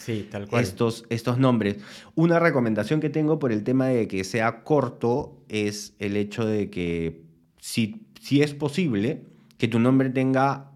Estos, 0.61 1.05
estos 1.09 1.37
nombres. 1.37 1.75
Una 2.15 2.39
recomendación 2.39 3.01
que 3.01 3.09
tengo 3.09 3.39
por 3.39 3.51
el 3.51 3.65
tema 3.65 3.87
de 3.87 4.07
que 4.07 4.23
sea 4.23 4.63
corto 4.63 5.43
es 5.49 5.95
el 5.99 6.15
hecho 6.15 6.45
de 6.45 6.69
que 6.69 7.23
si, 7.59 8.07
si 8.21 8.41
es 8.41 8.53
posible, 8.53 9.25
que 9.57 9.67
tu 9.67 9.79
nombre 9.79 10.11
tenga 10.11 10.71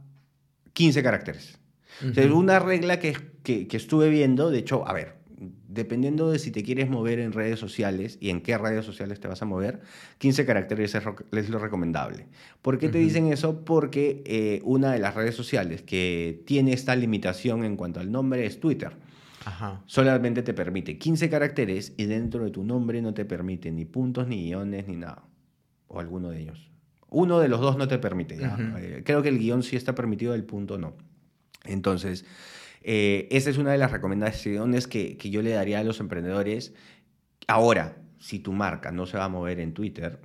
15 0.73 1.01
caracteres. 1.01 1.59
es 2.01 2.29
una 2.29 2.59
regla 2.59 2.99
que, 2.99 3.15
que, 3.41 3.69
que 3.69 3.77
estuve 3.77 4.09
viendo, 4.09 4.51
de 4.51 4.59
hecho, 4.59 4.85
a 4.85 4.91
ver, 4.91 5.20
dependiendo 5.73 6.31
de 6.31 6.39
si 6.39 6.51
te 6.51 6.63
quieres 6.63 6.89
mover 6.89 7.19
en 7.19 7.31
redes 7.31 7.59
sociales 7.59 8.17
y 8.19 8.29
en 8.29 8.41
qué 8.41 8.57
redes 8.57 8.85
sociales 8.85 9.19
te 9.19 9.27
vas 9.27 9.41
a 9.41 9.45
mover, 9.45 9.81
15 10.17 10.45
caracteres 10.45 10.95
es, 10.95 11.49
lo 11.49 11.59
recomendable. 11.59 12.27
¿Por 12.61 12.77
qué 12.77 12.89
te 12.89 12.97
dicen 12.97 13.31
eso? 13.31 13.63
Porque 13.63 14.21
eh, 14.25 14.61
una 14.63 14.91
de 14.91 14.99
las 14.99 15.15
redes 15.15 15.35
sociales 15.35 15.81
que 15.81 16.43
tiene 16.45 16.73
esta 16.73 16.95
limitación 16.95 17.63
en 17.63 17.77
cuanto 17.77 17.99
al 17.99 18.11
nombre 18.11 18.45
es 18.45 18.59
Twitter. 18.59 18.91
Solamente 19.87 20.43
te 20.43 20.53
permite 20.53 20.97
15 20.97 21.29
caracteres 21.29 21.93
y 21.97 22.05
dentro 22.05 22.43
de 22.43 22.51
tu 22.51 22.63
nombre 22.63 23.01
no 23.01 23.13
te 23.13 23.25
permite 23.25 23.71
ni 23.71 23.85
puntos, 23.85 24.27
ni 24.27 24.43
guiones, 24.43 24.87
ni 24.87 24.97
nada. 24.97 25.23
O 25.87 25.99
alguno 25.99 26.29
de 26.29 26.41
ellos. 26.41 26.69
Uno 27.09 27.39
de 27.39 27.49
los 27.49 27.59
dos 27.59 27.77
no 27.77 27.87
te 27.87 27.97
permite. 27.97 28.37
Eh, 28.39 29.01
creo 29.03 29.21
que 29.21 29.29
el 29.29 29.39
guion 29.39 29.63
sí 29.63 29.75
está 29.75 29.95
permitido, 29.95 30.35
el 30.35 30.43
punto 30.43 30.77
no. 30.77 30.95
Entonces, 31.65 32.25
eh, 32.81 33.27
esa 33.31 33.49
es 33.49 33.57
una 33.57 33.71
de 33.71 33.77
las 33.77 33.91
recomendaciones 33.91 34.87
que, 34.87 35.17
que, 35.17 35.29
yo 35.29 35.41
le 35.41 35.51
daría 35.51 35.79
a 35.79 35.83
los 35.83 35.99
emprendedores. 35.99 36.73
Ahora, 37.47 37.97
si 38.19 38.39
tu 38.39 38.53
marca 38.53 38.91
no 38.91 39.05
se 39.05 39.17
va 39.17 39.25
a 39.25 39.29
mover 39.29 39.59
en 39.59 39.73
Twitter, 39.73 40.19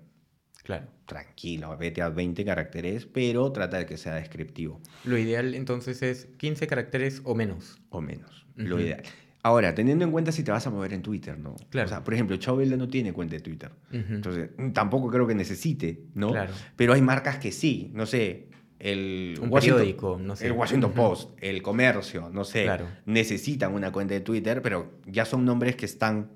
claro. 0.63 0.87
tranquilo, 1.07 1.77
vete 1.77 2.03
a 2.03 2.09
20 2.09 2.45
caracteres, 2.45 3.07
pero 3.07 3.51
trata 3.53 3.79
de 3.79 3.87
que 3.87 3.97
sea 3.97 4.15
descriptivo. 4.15 4.81
Lo 5.05 5.19
ideal 5.19 5.55
entonces 5.55 6.03
es 6.03 6.27
15 6.39 6.67
caracteres 6.67 7.23
o 7.25 7.35
menos. 7.35 7.81
O 7.91 8.01
menos, 8.01 8.47
lo 8.55 8.81
ideal. 8.81 9.03
Ahora, 9.43 9.77
teniendo 9.77 10.05
en 10.05 10.11
cuenta 10.11 10.33
si 10.33 10.43
te 10.43 10.51
vas 10.51 10.67
a 10.67 10.71
mover 10.71 10.93
en 10.93 11.03
Twitter, 11.03 11.39
¿no? 11.39 11.55
Claro. 11.71 11.87
O 11.87 11.89
sea, 11.89 12.03
por 12.03 12.15
ejemplo, 12.15 12.37
Chauvela 12.37 12.77
no 12.77 12.89
tiene 12.89 13.13
cuenta 13.13 13.37
de 13.37 13.43
Twitter. 13.43 13.71
Entonces, 13.93 14.51
tampoco 14.73 15.09
creo 15.09 15.25
que 15.25 15.37
necesite, 15.37 16.03
¿no? 16.15 16.33
Claro. 16.33 16.53
Pero 16.75 16.95
hay 16.95 17.01
marcas 17.01 17.39
que 17.39 17.53
sí. 17.53 17.93
No 17.95 18.07
sé, 18.07 18.49
el 18.79 19.39
Un 19.41 19.51
periódico, 19.51 20.19
no 20.21 20.37
sé. 20.37 20.47
El 20.47 20.53
Washington 20.53 20.93
Post, 20.93 21.31
el 21.41 21.63
comercio, 21.63 22.29
no 22.31 22.45
sé, 22.45 22.69
necesitan 23.07 23.75
una 23.75 23.91
cuenta 23.91 24.15
de 24.15 24.21
Twitter, 24.21 24.61
pero 24.63 24.93
ya 25.07 25.25
son 25.25 25.45
nombres 25.45 25.77
que 25.77 25.87
están, 25.87 26.31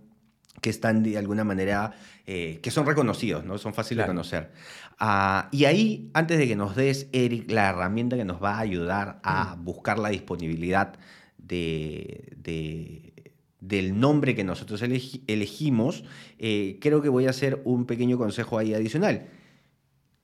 que 0.61 0.70
están 0.70 1.03
de 1.03 1.18
alguna 1.18 1.45
manera, 1.45 1.93
eh, 2.26 2.61
que 2.62 2.70
son 2.70 2.86
reconocidos, 2.86 3.45
¿no? 3.45 3.59
Son 3.59 3.74
fáciles 3.74 4.05
de 4.05 4.09
conocer. 4.09 4.51
Ah, 4.99 5.49
y 5.53 5.64
ahí, 5.66 6.11
antes 6.14 6.38
de 6.38 6.49
que 6.49 6.57
nos 6.57 6.76
des, 6.76 7.09
Eric, 7.12 7.51
la 7.51 7.70
herramienta 7.70 8.16
que 8.16 8.24
nos 8.24 8.43
va 8.43 8.55
a 8.55 8.61
ayudar 8.61 9.20
a 9.22 9.57
buscar 9.59 9.99
la 9.99 10.09
disponibilidad 10.09 10.99
de, 11.36 13.12
del 13.61 14.01
nombre 14.01 14.34
que 14.34 14.45
nosotros 14.45 14.82
elegimos, 14.82 16.05
eh, 16.38 16.78
creo 16.80 17.03
que 17.03 17.09
voy 17.09 17.26
a 17.26 17.30
hacer 17.30 17.61
un 17.64 17.86
pequeño 17.86 18.16
consejo 18.16 18.59
ahí 18.59 18.72
adicional. 18.72 19.26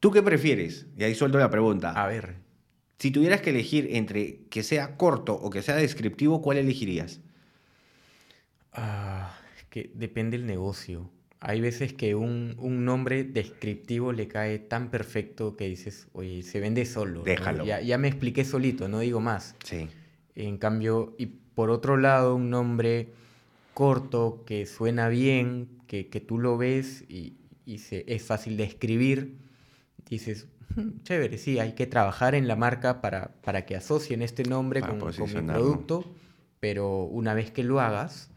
¿Tú 0.06 0.12
qué 0.12 0.22
prefieres? 0.22 0.86
Y 0.96 1.02
ahí 1.02 1.16
suelto 1.16 1.36
la 1.36 1.50
pregunta. 1.50 1.90
A 1.90 2.06
ver. 2.06 2.36
Si 2.96 3.10
tuvieras 3.10 3.40
que 3.40 3.50
elegir 3.50 3.88
entre 3.90 4.42
que 4.50 4.62
sea 4.62 4.96
corto 4.96 5.34
o 5.34 5.50
que 5.50 5.62
sea 5.62 5.74
descriptivo, 5.74 6.42
¿cuál 6.42 6.58
elegirías? 6.58 7.20
Ah, 8.72 9.36
que 9.68 9.90
depende 9.94 10.38
del 10.38 10.46
negocio. 10.46 11.10
Hay 11.40 11.60
veces 11.60 11.92
que 11.92 12.14
un, 12.14 12.54
nombre 12.84 13.24
descriptivo 13.24 14.12
le 14.12 14.28
cae 14.28 14.60
tan 14.60 14.92
perfecto 14.92 15.56
que 15.56 15.68
dices, 15.68 16.06
oye, 16.12 16.44
se 16.44 16.60
vende 16.60 16.84
solo. 16.84 17.24
Déjalo. 17.24 17.66
Ya, 17.66 17.80
ya, 17.80 17.98
me 17.98 18.06
expliqué 18.06 18.44
solito, 18.44 18.86
no 18.86 19.00
digo 19.00 19.18
más. 19.18 19.56
Sí. 19.64 19.88
En 20.36 20.56
cambio, 20.58 21.16
y 21.18 21.26
por 21.26 21.68
otro 21.68 21.96
lado, 21.96 22.36
un 22.36 22.48
nombre 22.48 23.08
corto 23.74 24.44
que 24.46 24.66
suena 24.66 25.08
bien, 25.08 25.66
que, 25.88 26.04
tú 26.24 26.38
lo 26.38 26.56
ves 26.56 27.02
y, 27.08 27.34
se, 27.78 28.04
es 28.06 28.22
fácil 28.22 28.56
de 28.56 28.62
escribir, 28.62 29.44
dices, 30.10 30.46
chévere, 31.02 31.38
sí, 31.38 31.58
hay 31.58 31.72
que 31.72 31.86
trabajar 31.86 32.34
en 32.34 32.48
la 32.48 32.56
marca 32.56 33.00
para, 33.00 33.32
para 33.42 33.66
que 33.66 33.76
asocien 33.76 34.22
este 34.22 34.44
nombre 34.44 34.80
con, 34.80 34.98
con, 34.98 35.34
mi 35.34 35.42
producto, 35.42 36.04
pero 36.60 37.04
una 37.04 37.34
vez 37.34 37.50
que 37.50 37.62
lo 37.62 37.80
hagas, 37.80 38.30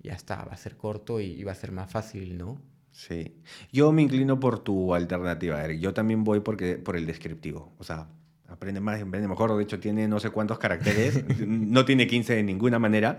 ya 0.00 0.12
está, 0.12 0.44
va 0.44 0.52
a 0.52 0.56
ser 0.56 0.76
corto 0.76 1.20
y, 1.20 1.42
va 1.44 1.52
a 1.52 1.54
ser 1.54 1.72
más 1.72 1.90
fácil, 1.90 2.38
¿no? 2.38 2.60
Sí. 2.90 3.36
Yo 3.72 3.92
me 3.92 4.02
inclino 4.02 4.40
por 4.40 4.58
tu 4.60 4.94
alternativa, 4.94 5.62
Eric. 5.64 5.80
Yo 5.80 5.94
también 5.94 6.24
voy 6.24 6.40
porque, 6.40 6.76
por 6.76 6.96
el 6.96 7.06
descriptivo. 7.06 7.72
O 7.78 7.84
sea, 7.84 8.08
aprende 8.48 8.80
más, 8.80 9.00
aprende 9.00 9.28
mejor. 9.28 9.56
De 9.56 9.62
hecho, 9.62 9.78
tiene 9.78 10.08
no 10.08 10.18
sé 10.18 10.30
cuántos 10.30 10.58
caracteres. 10.58 11.24
no 11.46 11.84
tiene 11.84 12.06
15 12.06 12.36
de 12.36 12.42
ninguna 12.42 12.78
manera. 12.78 13.18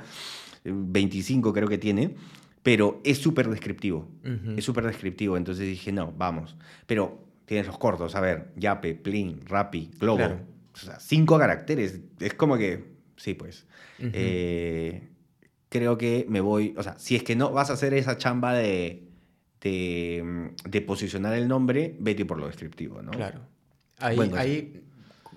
25 0.66 1.54
creo 1.54 1.68
que 1.68 1.78
tiene. 1.78 2.16
Pero 2.62 3.00
es 3.06 3.20
súper 3.20 3.50
descriptivo. 3.50 4.10
Es 4.58 4.66
súper 4.66 4.86
descriptivo. 4.86 5.38
Entonces 5.38 5.66
dije, 5.66 5.94
no, 5.94 6.12
vamos. 6.12 6.58
Pero 6.86 7.29
tienes 7.50 7.66
los 7.66 7.80
cortos. 7.80 8.14
A 8.14 8.22
ver, 8.22 8.52
Yape, 8.58 8.94
Plin, 8.94 9.42
Rappi, 9.44 9.90
Globo. 10.00 10.40
O 10.72 10.78
sea, 10.78 11.00
cinco 11.00 11.40
caracteres. 11.40 12.00
Es 12.20 12.36
como 12.36 12.60
que, 12.60 12.94
sí, 13.18 13.34
pues. 13.34 13.66
eh, 13.98 15.10
creo 15.68 15.98
que 15.98 16.28
me 16.30 16.42
voy, 16.42 16.76
o 16.78 16.84
sea, 16.84 17.00
si 17.00 17.16
es 17.16 17.24
que 17.24 17.36
no 17.36 17.52
vas 17.52 17.72
a 17.72 17.74
hacer 17.74 17.96
esa 17.96 18.18
chamba 18.20 18.54
de, 18.54 19.10
de, 19.62 20.84
posicionar 20.86 21.34
el 21.34 21.48
nombre, 21.48 21.96
vete 22.00 22.24
por 22.24 22.38
lo 22.38 22.46
descriptivo, 22.46 23.02
¿no? 23.02 23.10
Claro. 23.10 23.40
Ahí, 23.98 24.84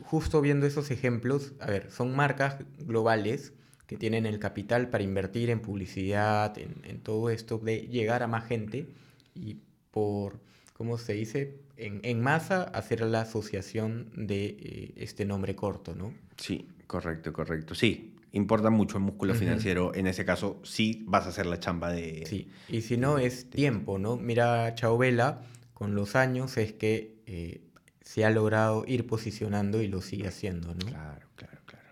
justo 0.03 0.43
viendo 0.43 0.67
esos 0.67 0.91
ejemplos, 0.91 1.55
a 1.61 1.67
ver, 1.69 1.91
son 1.91 2.15
marcas 2.15 2.59
globales 2.81 3.55
que 3.87 3.97
tienen 3.97 4.27
el 4.27 4.39
capital 4.39 4.91
para 4.91 5.03
invertir 5.03 5.49
en 5.49 5.61
publicidad, 5.61 6.59
en, 6.59 7.01
todo 7.01 7.31
esto, 7.31 7.57
de 7.57 7.87
llegar 7.87 8.23
a 8.23 8.27
más 8.27 8.45
gente 8.45 8.87
y 9.35 9.57
por, 9.91 10.41
¿cómo 10.75 10.99
se 10.99 11.15
dice? 11.15 11.62
En, 11.87 12.01
en 12.05 12.21
masa 12.21 12.63
hacer 12.63 13.01
la 13.03 13.23
asociación 13.23 14.11
de 14.15 14.57
eh, 14.59 14.93
este 14.97 15.25
nombre 15.25 15.57
corto, 15.57 15.95
¿no? 15.95 16.15
Sí, 16.37 16.69
correcto, 16.87 17.33
correcto. 17.33 17.75
Sí, 17.75 18.15
importa 18.33 18.71
mucho 18.71 18.99
el 18.99 19.05
músculo 19.05 19.35
financiero. 19.35 19.95
En 19.95 20.07
ese 20.07 20.25
caso, 20.25 20.61
sí 20.63 21.05
vas 21.07 21.27
a 21.27 21.31
hacer 21.31 21.47
la 21.47 21.59
chamba 21.59 21.93
de... 21.93 22.25
Sí, 22.27 22.49
y 22.69 22.83
si 22.83 22.97
no, 22.97 23.19
es 23.19 23.51
tiempo, 23.51 23.99
¿no? 23.99 24.17
Mira, 24.17 24.75
Chao 24.75 24.97
Vela, 24.97 25.43
con 25.75 25.95
los 25.95 26.17
años 26.17 26.57
es 26.57 26.73
que 26.73 27.17
eh, 27.27 27.61
se 28.01 28.25
ha 28.25 28.31
logrado 28.31 28.85
ir 28.87 29.07
posicionando 29.07 29.83
y 29.83 29.89
lo 29.89 30.01
sigue 30.01 30.29
haciendo, 30.29 30.75
¿no? 30.75 30.87
Claro, 30.87 31.27
claro, 31.35 31.59
claro. 31.67 31.89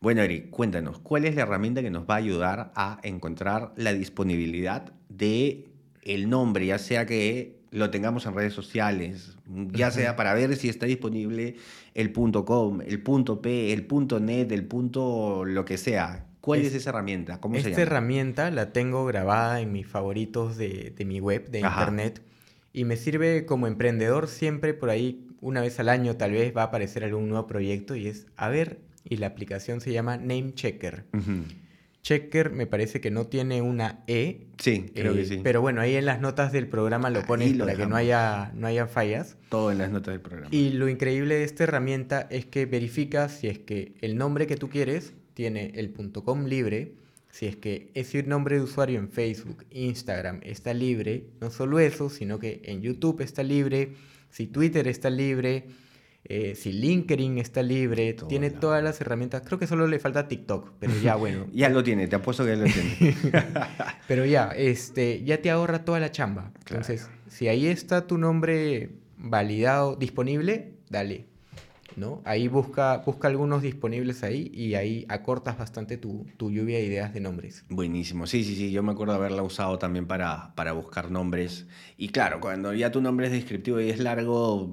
Bueno, 0.00 0.22
Eric, 0.22 0.50
cuéntanos, 0.50 0.98
¿cuál 0.98 1.24
es 1.24 1.34
la 1.36 1.42
herramienta 1.42 1.82
que 1.82 1.90
nos 1.90 2.04
va 2.04 2.14
a 2.14 2.18
ayudar 2.18 2.72
a 2.74 3.00
encontrar 3.02 3.72
la 3.76 3.92
disponibilidad 3.92 4.92
de 5.08 5.68
el 6.02 6.28
nombre, 6.28 6.66
ya 6.66 6.78
sea 6.78 7.06
que 7.06 7.61
lo 7.72 7.90
tengamos 7.90 8.26
en 8.26 8.34
redes 8.34 8.52
sociales, 8.52 9.34
ya 9.72 9.90
sea 9.90 10.14
para 10.14 10.34
ver 10.34 10.54
si 10.56 10.68
está 10.68 10.84
disponible 10.84 11.56
el 11.94 12.12
.com, 12.12 12.80
el 12.82 13.02
.p, 13.02 13.72
el 13.72 13.88
.net, 14.20 14.52
el 14.52 14.64
punto 14.66 15.44
lo 15.46 15.64
que 15.64 15.78
sea. 15.78 16.26
¿Cuál 16.42 16.60
es, 16.60 16.74
esa 16.74 16.90
herramienta? 16.90 17.40
¿Cómo 17.40 17.58
se 17.58 17.70
esta 17.70 17.80
herramienta 17.80 18.50
la 18.50 18.72
tengo 18.72 19.06
grabada 19.06 19.60
en 19.60 19.72
mis 19.72 19.86
favoritos 19.86 20.58
de, 20.58 20.94
mi 21.06 21.18
web, 21.18 21.48
de 21.48 21.60
internet, 21.60 22.20
y 22.74 22.84
me 22.84 22.96
sirve 22.96 23.46
como 23.46 23.66
emprendedor 23.66 24.28
siempre 24.28 24.74
por 24.74 24.90
ahí, 24.90 25.26
una 25.40 25.62
vez 25.62 25.80
al 25.80 25.88
año 25.88 26.16
tal 26.16 26.32
vez 26.32 26.54
va 26.54 26.62
a 26.62 26.66
aparecer 26.66 27.04
algún 27.04 27.28
nuevo 27.30 27.46
proyecto 27.46 27.96
y 27.96 28.06
es, 28.06 28.26
a 28.36 28.48
ver, 28.48 28.80
y 29.04 29.16
la 29.16 29.28
aplicación 29.28 29.80
se 29.80 29.92
llama 29.92 30.18
Name 30.18 30.52
Checker. 30.54 31.06
Checker 32.02 32.50
me 32.50 32.66
parece 32.66 33.00
que 33.00 33.12
no 33.12 33.26
tiene 33.28 33.62
una 33.62 34.02
E. 34.08 34.48
Sí, 34.58 34.90
creo 34.92 35.14
que 35.14 35.22
eh, 35.22 35.26
sí. 35.26 35.40
Pero 35.42 35.60
bueno, 35.60 35.80
ahí 35.80 35.94
en 35.94 36.04
las 36.04 36.20
notas 36.20 36.50
del 36.50 36.66
programa 36.66 37.10
lo 37.10 37.24
pones 37.24 37.54
para 37.54 37.76
que 37.76 37.86
no 37.86 37.94
haya, 37.94 38.50
no 38.54 38.66
haya 38.66 38.88
fallas. 38.88 39.36
Todo 39.48 39.70
en 39.70 39.78
las 39.78 39.90
notas 39.90 40.12
del 40.12 40.20
programa. 40.20 40.48
Y 40.50 40.70
lo 40.70 40.88
increíble 40.88 41.36
de 41.36 41.44
esta 41.44 41.62
herramienta 41.62 42.26
es 42.30 42.44
que 42.44 42.66
verifica 42.66 43.28
si 43.28 43.46
es 43.46 43.60
que 43.60 43.94
el 44.00 44.16
nombre 44.16 44.48
que 44.48 44.56
tú 44.56 44.68
quieres 44.68 45.14
tiene 45.34 45.72
el 45.76 45.92
.com 45.92 46.44
libre, 46.44 46.94
si 47.30 47.46
es 47.46 47.56
que 47.56 47.90
ese 47.94 48.24
nombre 48.24 48.56
de 48.56 48.62
usuario 48.62 48.98
en 48.98 49.08
Facebook, 49.08 49.64
Instagram 49.70 50.40
está 50.42 50.74
libre, 50.74 51.26
no 51.40 51.50
solo 51.50 51.78
eso, 51.78 52.10
sino 52.10 52.40
que 52.40 52.62
en 52.64 52.82
YouTube 52.82 53.20
está 53.20 53.44
libre, 53.44 53.92
si 54.28 54.48
Twitter 54.48 54.88
está 54.88 55.08
libre, 55.08 55.66
eh, 56.24 56.54
si 56.54 56.72
LinkedIn 56.72 57.38
está 57.38 57.62
libre, 57.62 58.14
tiene 58.28 58.50
todas 58.50 58.82
las 58.82 59.00
herramientas. 59.00 59.42
Creo 59.44 59.58
que 59.58 59.66
solo 59.66 59.86
le 59.86 59.98
falta 59.98 60.28
TikTok, 60.28 60.72
pero 60.78 60.92
ya 61.02 61.16
bueno. 61.16 61.46
ya 61.52 61.68
lo 61.68 61.82
tiene, 61.82 62.06
te 62.06 62.16
apuesto 62.16 62.44
que 62.44 62.56
ya 62.56 62.56
lo 62.56 62.64
tiene. 62.64 63.16
pero 64.08 64.24
ya, 64.24 64.50
este, 64.56 65.24
ya 65.24 65.42
te 65.42 65.50
ahorra 65.50 65.84
toda 65.84 65.98
la 65.98 66.10
chamba. 66.12 66.52
Entonces, 66.68 67.08
si 67.28 67.48
ahí 67.48 67.66
está 67.66 68.06
tu 68.06 68.18
nombre 68.18 68.90
validado, 69.16 69.96
disponible, 69.96 70.74
dale. 70.88 71.31
¿No? 71.96 72.22
Ahí 72.24 72.48
busca, 72.48 72.98
busca 72.98 73.28
algunos 73.28 73.62
disponibles 73.62 74.22
ahí 74.22 74.50
y 74.54 74.74
ahí 74.74 75.04
acortas 75.08 75.58
bastante 75.58 75.96
tu, 75.96 76.26
lluvia 76.38 76.78
de 76.78 76.84
ideas 76.84 77.14
de 77.14 77.20
nombres. 77.20 77.64
Buenísimo, 77.68 78.26
sí, 78.26 78.44
sí, 78.44 78.54
sí, 78.54 78.70
yo 78.70 78.82
me 78.82 78.92
acuerdo 78.92 79.14
haberla 79.14 79.42
usado 79.42 79.78
también 79.78 80.06
para, 80.06 80.54
para 80.54 80.72
buscar 80.72 81.10
nombres. 81.10 81.66
Y 81.96 82.08
claro, 82.08 82.40
cuando 82.40 82.74
ya 82.74 82.90
tu 82.90 83.00
nombre 83.00 83.26
es 83.26 83.32
descriptivo 83.32 83.80
y 83.80 83.90
es 83.90 83.98
largo, 83.98 84.72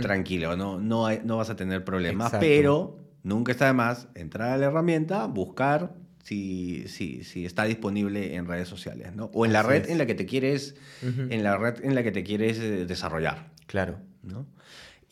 tranquilo, 0.00 0.56
no, 0.56 0.80
no, 0.80 1.08
no 1.24 1.36
vas 1.36 1.50
a 1.50 1.56
tener 1.56 1.84
problemas, 1.84 2.32
pero 2.40 2.98
nunca 3.22 3.52
está 3.52 3.66
de 3.66 3.72
más 3.72 4.08
entrar 4.14 4.50
a 4.50 4.58
la 4.58 4.66
herramienta, 4.66 5.26
buscar 5.26 5.94
si, 6.22 6.88
si, 6.88 7.22
si, 7.22 7.44
está 7.44 7.64
disponible 7.64 8.34
en 8.34 8.46
redes 8.46 8.66
sociales, 8.66 9.14
¿no? 9.14 9.26
O 9.34 9.44
en 9.44 9.52
la 9.52 9.62
red 9.62 9.90
en 9.90 9.98
la 9.98 10.06
que 10.06 10.14
te 10.14 10.24
quieres, 10.24 10.74
en 11.02 11.42
la 11.42 11.58
red 11.58 11.84
en 11.84 11.94
la 11.94 12.02
que 12.02 12.12
te 12.12 12.24
quieres 12.24 12.58
eh, 12.58 12.86
desarrollar. 12.86 13.50
Claro. 13.66 13.98
¿no? 14.24 14.46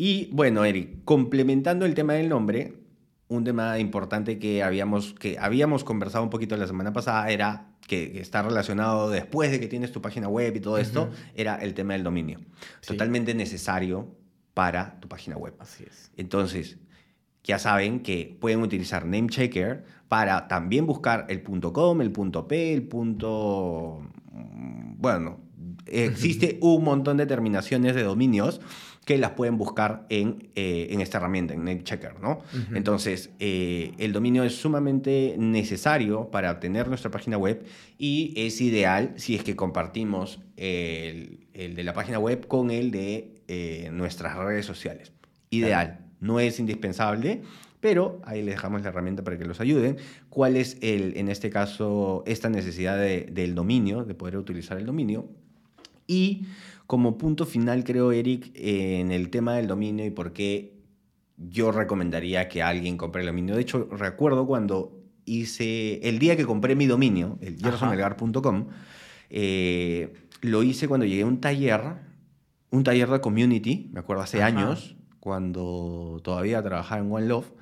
Y 0.05 0.29
bueno, 0.33 0.65
Eric, 0.65 1.05
complementando 1.05 1.87
el 1.87 1.95
tema 1.95 2.15
del 2.15 2.29
nombre, 2.29 2.75
un 3.29 3.45
tema 3.45 3.79
importante 3.79 4.41
que 4.41 4.65
habíamos, 4.65 5.15
que 5.15 5.39
habíamos 5.39 5.85
conversado 5.85 6.25
un 6.25 6.31
poquito 6.31 6.57
la 6.57 6.67
semana 6.67 6.93
pasada 6.93 7.31
era 7.31 7.77
que, 7.87 8.21
está 8.21 8.43
relacionado 8.43 9.11
después 9.11 9.53
de 9.53 9.61
que 9.61 9.69
tienes 9.69 9.93
tu 9.93 10.03
página 10.03 10.27
web 10.27 10.57
y 10.57 10.59
todo 10.59 10.79
esto, 10.79 11.09
era 11.37 11.55
el 11.55 11.75
tema 11.75 11.93
del 11.93 12.03
dominio. 12.03 12.41
Totalmente 12.85 13.33
necesario 13.33 14.09
para 14.55 14.99
tu 14.99 15.07
página 15.07 15.37
web. 15.37 15.55
Así 15.61 15.85
es. 15.89 16.11
Entonces, 16.17 16.79
ya 17.45 17.61
saben 17.61 18.01
que 18.01 18.37
pueden 18.41 18.61
utilizar 18.61 19.07
Namechecker 19.07 19.85
para 20.09 20.49
también 20.49 20.85
buscar 20.85 21.27
el 21.29 21.45
.com, 21.45 22.01
el 22.01 22.11
.p, 22.11 22.75
el 22.75 22.89
punto... 22.89 24.03
Mm, 24.33 25.01
bueno, 25.01 25.39
existe 25.87 26.59
un 26.61 26.83
montón 26.83 27.19
de 27.19 27.27
terminaciones 27.27 27.95
de 27.95 28.03
dominios 28.03 28.61
que 29.05 29.19
las 29.19 29.33
pueden 29.33 29.59
buscar 29.59 30.07
en, 30.11 30.51
eh, 30.55 30.89
en 30.91 31.01
esta 31.01 31.19
herramienta, 31.19 31.55
en 31.55 31.65
NameChecker, 31.65 32.21
¿no? 32.21 32.41
Entonces, 32.73 33.31
eh, 33.41 33.93
el 33.99 34.13
dominio 34.13 34.45
es 34.45 34.55
sumamente 34.55 35.35
necesario 35.39 36.31
para 36.31 36.53
obtener 36.53 36.87
nuestra 36.89 37.11
página 37.11 37.37
web 37.37 37.65
y 37.99 38.33
es 38.37 38.61
ideal 38.61 39.13
si 39.17 39.35
es 39.35 39.43
que 39.43 39.57
compartimos 39.57 40.41
el, 40.57 41.47
el 41.53 41.75
de 41.75 41.83
la 41.83 41.95
página 41.95 42.19
web 42.21 42.47
con 42.47 42.71
el 42.71 42.93
de 42.93 43.43
eh, 43.49 43.91
nuestras 43.93 44.37
redes 44.37 44.67
sociales. 44.67 45.13
Ideal, 45.51 46.07
no 46.21 46.39
es 46.39 46.61
indispensable, 46.61 47.43
pero 47.81 48.21
ahí 48.25 48.41
les 48.41 48.55
dejamos 48.55 48.83
la 48.83 48.91
herramienta 48.91 49.25
para 49.25 49.37
que 49.37 49.45
los 49.45 49.61
ayuden. 49.61 49.97
¿Cuál 50.31 50.57
es, 50.57 50.79
el, 50.81 51.17
en 51.17 51.29
este 51.29 51.51
caso, 51.51 52.23
esta 52.27 52.49
necesidad 52.49 52.97
de, 52.97 53.29
del 53.33 53.55
dominio, 53.55 54.05
de 54.05 54.15
poder 54.15 54.39
utilizar 54.39 54.79
el 54.79 54.87
dominio? 54.87 55.29
Y 56.07 56.47
como 56.93 57.17
punto 57.17 57.47
final, 57.47 57.85
creo, 57.85 58.13
Eric, 58.13 58.51
en 58.55 59.13
el 59.13 59.31
tema 59.31 59.55
del 59.55 59.67
dominio 59.67 60.05
y 60.05 60.11
por 60.11 60.35
qué 60.35 60.75
yo 61.39 61.73
recomendaría 61.73 62.51
que 62.51 62.63
alguien 62.63 62.99
compre 62.99 63.23
el 63.23 63.29
dominio. 63.29 63.55
De 63.55 63.63
hecho, 63.63 63.89
recuerdo 63.91 64.47
cuando 64.47 65.01
hice, 65.25 66.07
el 66.07 66.19
día 66.19 66.37
que 66.37 66.45
compré 66.45 66.77
mi 66.77 66.85
dominio, 66.85 67.39
el 67.41 67.57
gersonmelgar.com, 67.57 68.67
eh, 69.31 70.13
lo 70.43 70.63
hice 70.63 70.87
cuando 70.87 71.07
llegué 71.07 71.23
a 71.23 71.27
un 71.27 71.41
taller, 71.41 71.81
un 72.69 72.85
taller 72.85 73.09
de 73.09 73.23
community, 73.23 73.89
me 73.91 74.01
acuerdo 74.01 74.25
hace 74.25 74.43
años, 74.43 74.95
cuando 75.19 76.21
todavía 76.23 76.63
trabajaba 76.63 77.01
en 77.01 77.11
One 77.11 77.27
Love, 77.27 77.55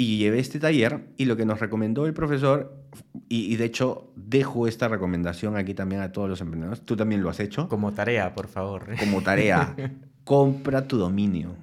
y 0.00 0.16
llevé 0.16 0.38
este 0.38 0.58
taller 0.58 1.08
y 1.18 1.26
lo 1.26 1.36
que 1.36 1.44
nos 1.44 1.60
recomendó 1.60 2.06
el 2.06 2.14
profesor, 2.14 2.74
y, 3.28 3.54
de 3.56 3.66
hecho 3.66 4.10
dejo 4.16 4.66
esta 4.66 4.88
recomendación 4.88 5.58
aquí 5.58 5.74
también 5.74 6.00
a 6.00 6.10
todos 6.10 6.26
los 6.26 6.40
emprendedores, 6.40 6.80
tú 6.86 6.96
también 6.96 7.22
lo 7.22 7.28
has 7.28 7.38
hecho. 7.38 7.68
Como 7.68 7.92
tarea, 7.92 8.34
por 8.34 8.48
favor. 8.48 8.86
Como 8.98 9.20
tarea, 9.20 9.76
compra 10.24 10.88
tu 10.88 10.96
dominio. 10.96 11.54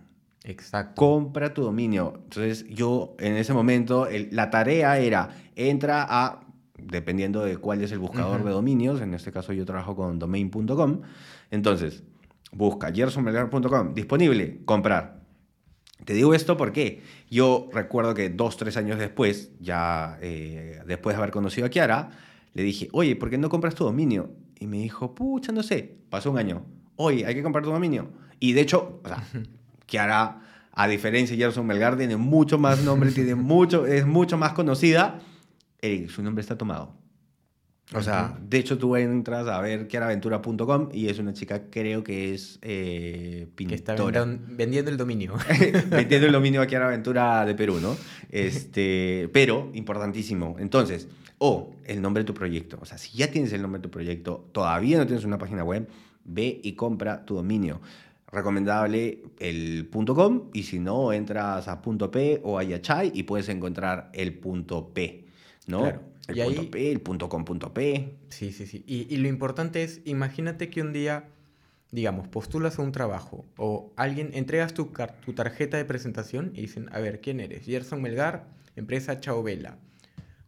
Exacto. 0.43 0.93
Compra 0.93 1.51
tu 1.51 1.63
dominio. 1.63 2.13
Entonces 2.25 2.67
yo 2.69 3.15
en 3.17 3.38
ese 3.38 3.53
momento, 3.53 4.07
la 4.29 4.51
tarea 4.51 4.99
era, 4.99 5.29
entra 5.55 6.05
a, 6.07 6.41
dependiendo 6.77 7.43
de 7.43 7.57
cuál 7.57 7.81
es 7.81 7.91
el 7.91 7.97
buscador 7.97 8.43
de 8.43 8.51
dominios, 8.51 9.01
en 9.01 9.15
este 9.15 9.31
caso 9.31 9.51
yo 9.51 9.65
trabajo 9.65 9.95
con 9.95 10.19
domain.com, 10.19 11.01
entonces 11.49 12.03
busca 12.51 12.93
gersonmelgar.com, 12.93 13.95
disponible, 13.95 14.61
comprar. 14.63 15.16
Te 16.06 16.14
digo 16.14 16.34
esto 16.34 16.58
porque 16.58 17.02
yo 17.30 17.70
recuerdo 17.74 18.14
que 18.14 18.30
dos, 18.30 18.58
tres 18.58 18.78
años 18.78 19.00
después, 19.00 19.52
ya 19.60 20.18
eh, 20.22 20.80
después 20.86 21.16
de 21.16 21.18
haber 21.22 21.32
conocido 21.32 21.68
a 21.68 21.70
Kiara, 21.70 22.12
le 22.54 22.64
dije, 22.64 22.88
oye, 22.91 23.16
¿por 23.16 23.30
qué 23.30 23.38
no 23.38 23.50
compras 23.50 23.76
tu 23.76 23.84
dominio? 23.84 24.32
Y 24.60 24.68
me 24.68 24.78
dijo, 24.78 25.14
pucha, 25.14 25.52
no 25.52 25.64
sé, 25.64 25.98
pasó 26.10 26.32
un 26.32 26.38
año. 26.38 26.66
Oye, 26.95 27.26
hay 27.26 27.36
que 27.36 27.43
comprar 27.43 27.64
tu 27.64 27.72
dominio. 27.72 28.10
Y 28.39 28.54
de 28.54 28.62
hecho, 28.62 29.02
o 29.04 29.08
sea, 29.08 29.24
Kiara, 29.86 30.41
a 30.72 30.88
diferencia 30.88 31.36
de 31.36 31.43
Gerson 31.43 31.66
Melgar, 31.66 31.98
tiene 31.98 32.18
mucho 32.18 32.58
más 32.58 32.84
nombre, 32.84 33.12
tiene 33.12 33.36
mucho, 33.36 33.86
es 33.86 34.06
mucho 34.06 34.38
más 34.38 34.54
conocida. 34.54 35.20
Su 36.10 36.24
nombre 36.24 36.41
está 36.41 36.58
tomado. 36.58 36.93
O 37.95 38.01
sea, 38.01 38.38
de 38.41 38.57
hecho 38.57 38.77
tú 38.77 38.97
entras 38.97 39.47
a 39.47 39.61
ver 39.61 39.88
kiaraventura.com 39.88 40.89
y 40.91 41.07
es 41.07 41.19
una 41.19 41.31
chica, 41.31 41.69
creo 41.69 42.03
que 42.03 42.33
es 42.33 42.59
eh, 42.61 43.47
pintora. 43.55 43.95
Que 43.95 44.07
está 44.07 44.25
vendiendo 44.49 44.91
el 44.91 44.97
dominio. 44.97 45.35
vendiendo 45.89 46.27
el 46.27 46.33
dominio 46.33 46.61
a 46.61 46.67
Kiara 46.67 46.88
Aventura 46.88 47.45
de 47.45 47.55
Perú, 47.55 47.79
¿no? 47.81 47.95
Este, 48.29 49.29
pero, 49.31 49.71
importantísimo. 49.73 50.57
Entonces, 50.59 51.07
o 51.38 51.71
el 51.85 52.01
nombre 52.01 52.23
de 52.23 52.27
tu 52.27 52.33
proyecto. 52.33 52.77
O 52.81 52.85
sea, 52.85 52.97
si 52.97 53.17
ya 53.17 53.31
tienes 53.31 53.53
el 53.53 53.61
nombre 53.61 53.79
de 53.79 53.83
tu 53.83 53.91
proyecto, 53.91 54.49
todavía 54.51 54.97
no 54.97 55.05
tienes 55.05 55.23
una 55.23 55.38
página 55.38 55.63
web, 55.63 55.88
ve 56.25 56.59
y 56.61 56.73
compra 56.73 57.25
tu 57.25 57.35
dominio. 57.35 57.79
Recomendable 58.29 59.23
el 59.39 59.89
.com 59.89 60.49
y 60.53 60.63
si 60.63 60.79
no, 60.79 61.13
entras 61.13 61.69
a 61.69 61.81
.p 61.81 62.41
o 62.43 62.59
a 62.59 62.63
Yachai 62.63 63.13
y 63.13 63.23
puedes 63.23 63.47
encontrar 63.47 64.09
el 64.13 64.38
.p, 64.38 65.25
¿no? 65.67 65.79
Claro. 65.83 66.01
El 66.28 66.43
punto 66.43 66.71
P, 66.71 66.91
el 66.91 67.01
punto 67.01 67.30
com 67.30 67.45
punto 67.45 67.73
P. 67.73 68.17
Sí, 68.30 68.51
sí, 68.51 68.67
sí. 68.67 68.84
Y, 68.86 69.13
y, 69.13 69.17
lo 69.17 69.28
importante 69.28 69.84
es, 69.84 70.01
imagínate 70.05 70.69
que 70.69 70.82
un 70.82 70.91
día, 70.91 71.30
digamos, 71.91 72.28
postulas 72.28 72.80
a 72.80 72.82
un 72.82 72.91
trabajo 72.91 73.45
o 73.57 73.93
alguien, 73.95 74.32
entregas 74.34 74.73
tu, 74.73 74.91
tu 75.25 75.34
tarjeta 75.34 75.78
de 75.78 75.86
presentación 75.86 76.51
y 76.53 76.61
dicen, 76.61 76.89
a 76.91 76.99
ver, 76.99 77.21
¿quién 77.21 77.39
eres? 77.39 77.65
Gerson 77.65 78.01
Melgar, 78.01 78.47
empresa 78.75 79.19
Chauvela. 79.19 79.78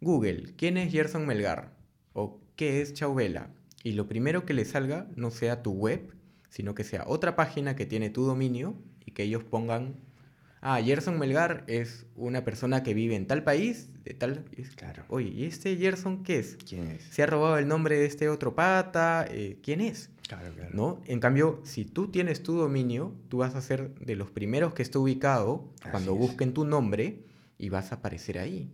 Google, 0.01 0.53
¿quién 0.57 0.77
es 0.77 0.91
Gerson 0.91 1.25
Melgar? 1.25 1.73
¿O 2.13 2.39
qué 2.55 2.81
es 2.81 2.93
Chauvela? 2.93 3.49
Y 3.83 3.93
lo 3.93 4.07
primero 4.07 4.45
que 4.45 4.53
le 4.53 4.65
salga 4.65 5.07
no 5.15 5.31
sea 5.31 5.63
tu 5.63 5.71
web, 5.71 6.13
sino 6.49 6.75
que 6.75 6.83
sea 6.83 7.05
otra 7.07 7.35
página 7.35 7.75
que 7.75 7.85
tiene 7.85 8.09
tu 8.09 8.23
dominio 8.23 8.75
y 9.05 9.11
que 9.11 9.23
ellos 9.23 9.43
pongan 9.43 9.95
ah, 10.61 10.81
Gerson 10.81 11.19
Melgar 11.19 11.63
es 11.67 12.05
una 12.15 12.43
persona 12.43 12.83
que 12.83 12.93
vive 12.93 13.15
en 13.15 13.27
tal 13.27 13.43
país, 13.43 13.89
de 14.03 14.13
tal... 14.13 14.45
Claro. 14.75 15.03
Oye, 15.09 15.29
¿y 15.29 15.45
este 15.45 15.75
Gerson 15.77 16.23
qué 16.23 16.39
es? 16.39 16.57
¿Quién 16.67 16.87
es? 16.87 17.03
¿Se 17.03 17.23
ha 17.23 17.25
robado 17.25 17.57
el 17.57 17.67
nombre 17.67 17.97
de 17.97 18.05
este 18.05 18.29
otro 18.29 18.55
pata? 18.55 19.25
Eh, 19.29 19.59
¿Quién 19.63 19.81
es? 19.81 20.09
Claro, 20.27 20.53
claro. 20.53 20.71
¿No? 20.73 21.01
En 21.05 21.19
cambio, 21.19 21.61
si 21.63 21.85
tú 21.85 22.09
tienes 22.09 22.43
tu 22.43 22.53
dominio, 22.53 23.15
tú 23.29 23.37
vas 23.37 23.55
a 23.55 23.61
ser 23.61 23.95
de 23.95 24.15
los 24.15 24.29
primeros 24.29 24.73
que 24.73 24.83
está 24.83 24.99
ubicado 24.99 25.73
cuando 25.91 26.15
busquen 26.15 26.53
tu 26.53 26.65
nombre 26.65 27.23
y 27.57 27.69
vas 27.69 27.91
a 27.91 27.95
aparecer 27.95 28.37
ahí. 28.37 28.71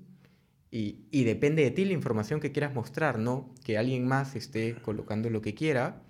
Y, 0.72 1.06
y, 1.12 1.24
depende 1.24 1.64
de 1.64 1.72
ti 1.72 1.86
la 1.86 1.94
información 1.94 2.42
que 2.42 2.52
quieras 2.52 2.74
mostrar, 2.74 3.18
no 3.18 3.54
que 3.64 3.78
alguien 3.78 4.06
más 4.06 4.36
esté 4.36 4.76
colocando 4.82 5.30
lo 5.30 5.42
que 5.42 5.54
quiera 5.54 6.02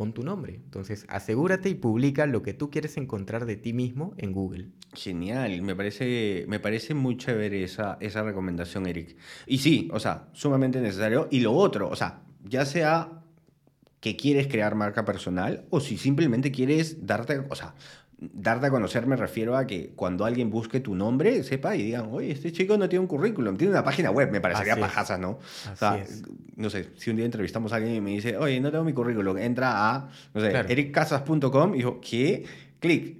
con 0.00 0.14
tu 0.14 0.22
nombre. 0.22 0.54
Entonces, 0.54 1.04
asegúrate 1.10 1.68
y 1.68 1.74
publica 1.74 2.24
lo 2.24 2.42
que 2.42 2.54
tú 2.54 2.70
quieres 2.70 2.96
encontrar 2.96 3.44
de 3.44 3.56
ti 3.56 3.74
mismo 3.74 4.14
en 4.16 4.32
Google. 4.32 4.68
Genial, 4.94 5.60
me 5.60 5.76
parece, 5.76 6.46
me 6.48 6.58
parece 6.58 6.94
muy 6.94 7.18
chévere 7.18 7.62
esa, 7.62 7.98
esa 8.00 8.22
recomendación, 8.22 8.86
Eric. 8.86 9.18
Y 9.46 9.58
sí, 9.58 9.90
o 9.92 10.00
sea, 10.00 10.30
sumamente 10.32 10.80
necesario. 10.80 11.28
Y 11.30 11.40
lo 11.40 11.52
otro, 11.52 11.90
o 11.90 11.96
sea, 11.96 12.22
ya 12.42 12.64
sea 12.64 13.24
que 14.00 14.16
quieres 14.16 14.46
crear 14.46 14.74
marca 14.74 15.04
personal 15.04 15.66
o 15.68 15.80
si 15.80 15.98
simplemente 15.98 16.50
quieres 16.50 17.06
darte, 17.06 17.44
o 17.50 17.54
sea, 17.54 17.74
darte 18.20 18.66
a 18.66 18.70
conocer 18.70 19.06
me 19.06 19.16
refiero 19.16 19.56
a 19.56 19.66
que 19.66 19.92
cuando 19.96 20.26
alguien 20.26 20.50
busque 20.50 20.80
tu 20.80 20.94
nombre, 20.94 21.42
sepa 21.42 21.74
y 21.74 21.84
digan, 21.84 22.08
oye, 22.10 22.30
este 22.30 22.52
chico 22.52 22.76
no 22.76 22.88
tiene 22.88 23.00
un 23.00 23.06
currículum, 23.06 23.56
tiene 23.56 23.72
una 23.72 23.82
página 23.82 24.10
web, 24.10 24.30
me 24.30 24.40
parecería 24.40 24.76
pajasa, 24.76 25.16
¿no? 25.16 25.38
o 25.72 25.76
sea, 25.76 26.04
no 26.56 26.68
sé, 26.68 26.90
si 26.96 27.10
un 27.10 27.16
día 27.16 27.24
entrevistamos 27.24 27.72
a 27.72 27.76
alguien 27.76 27.94
y 27.94 28.00
me 28.00 28.10
dice, 28.10 28.36
oye, 28.36 28.60
no 28.60 28.70
tengo 28.70 28.84
mi 28.84 28.92
currículum, 28.92 29.38
entra 29.38 29.90
a, 29.90 30.08
no 30.34 30.40
sé, 30.40 30.50
ericcasas.com 30.50 31.74
y 31.74 31.78
digo, 31.78 32.00
¿qué? 32.00 32.44
Clic. 32.78 33.16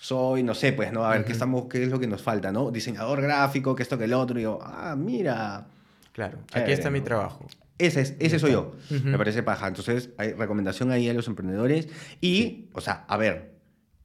Soy, 0.00 0.44
no 0.44 0.54
sé, 0.54 0.72
pues, 0.72 0.92
¿no? 0.92 1.04
A 1.04 1.10
ver, 1.10 1.24
¿qué, 1.24 1.32
estamos, 1.32 1.64
¿qué 1.68 1.82
es 1.82 1.88
lo 1.88 1.98
que 1.98 2.06
nos 2.06 2.22
falta, 2.22 2.52
¿no? 2.52 2.70
Diseñador 2.70 3.20
gráfico, 3.20 3.74
que 3.74 3.82
esto, 3.82 3.98
que 3.98 4.04
el 4.04 4.12
otro. 4.12 4.38
Y 4.38 4.42
digo, 4.42 4.60
ah, 4.62 4.94
mira. 4.96 5.66
Claro, 6.12 6.38
aquí 6.52 6.70
está 6.70 6.88
mi 6.88 7.00
trabajo. 7.00 7.48
Ese, 7.78 8.02
es, 8.02 8.14
ese 8.20 8.38
soy 8.38 8.52
yo. 8.52 8.76
Me 8.90 9.18
parece 9.18 9.42
paja. 9.42 9.66
Entonces, 9.66 10.10
hay 10.16 10.34
recomendación 10.34 10.92
ahí 10.92 11.08
a 11.08 11.14
los 11.14 11.26
emprendedores. 11.26 11.88
Y, 12.20 12.66
o 12.74 12.80
sea, 12.80 13.04
a 13.08 13.16
ver, 13.16 13.57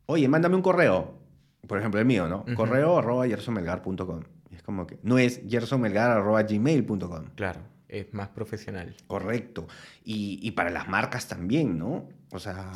oye, 0.05 0.27
mándame 0.27 0.55
un 0.55 0.61
correo, 0.61 1.13
por 1.67 1.77
ejemplo 1.77 1.99
el 1.99 2.05
mío, 2.05 2.27
¿no? 2.27 2.45
Correo 2.55 2.97
arroba 2.97 3.27
gersonmelgar.com. 3.27 4.21
Es 4.51 4.61
como 4.61 4.85
que 4.87 4.99
no 5.03 5.17
es 5.17 5.41
gersonmelgar 5.47 6.11
arroba 6.11 6.43
gmail.com. 6.43 7.25
Claro, 7.35 7.61
es 7.87 8.13
más 8.13 8.29
profesional. 8.29 8.95
Correcto. 9.07 9.67
Y, 10.03 10.39
y, 10.41 10.51
para 10.51 10.69
las 10.69 10.87
marcas 10.87 11.27
también, 11.27 11.77
¿no? 11.77 12.09
O 12.31 12.39
sea, 12.39 12.71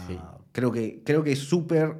creo 0.51 0.71
que, 0.71 1.01
creo 1.03 1.23
que 1.23 1.33
es 1.33 1.39
súper... 1.39 1.97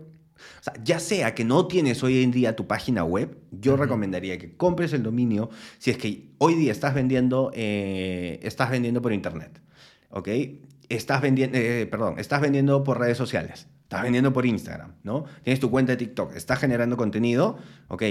O 0.60 0.64
sea, 0.64 0.74
ya 0.84 1.00
sea 1.00 1.34
que 1.34 1.44
no 1.44 1.66
tienes 1.66 2.04
hoy 2.04 2.22
en 2.22 2.30
día 2.30 2.56
tu 2.56 2.68
página 2.68 3.04
web, 3.04 3.40
yo 3.52 3.76
recomendaría 3.76 4.38
que 4.38 4.56
compres 4.56 4.94
el 4.94 5.02
dominio 5.02 5.50
si 5.80 5.90
es 5.90 5.98
que 5.98 6.30
hoy 6.38 6.54
día 6.54 6.72
estás 6.72 6.94
vendiendo, 6.94 7.52
eh, 7.56 8.40
estás 8.44 8.70
vendiendo 8.70 9.02
por 9.02 9.14
internet, 9.14 9.60
¿ok? 10.12 10.30
Estás 10.90 11.24
vendiendo, 11.24 11.58
eh, 11.58 11.88
perdón, 11.90 12.20
estás 12.20 12.40
vendiendo 12.40 12.84
por 12.84 13.00
redes 13.00 13.18
sociales 13.18 13.68
Estás 13.88 14.04
vendiendo 14.04 14.34
por 14.34 14.46
Instagram, 14.46 14.96
¿no? 15.04 15.24
Tienes 15.44 15.62
tu 15.62 15.72
cuenta 15.72 15.94
de 15.94 15.98
TikTok, 15.98 16.36
estás 16.36 16.60
generando 16.60 16.98
contenido, 16.98 17.58
ok, 17.88 18.04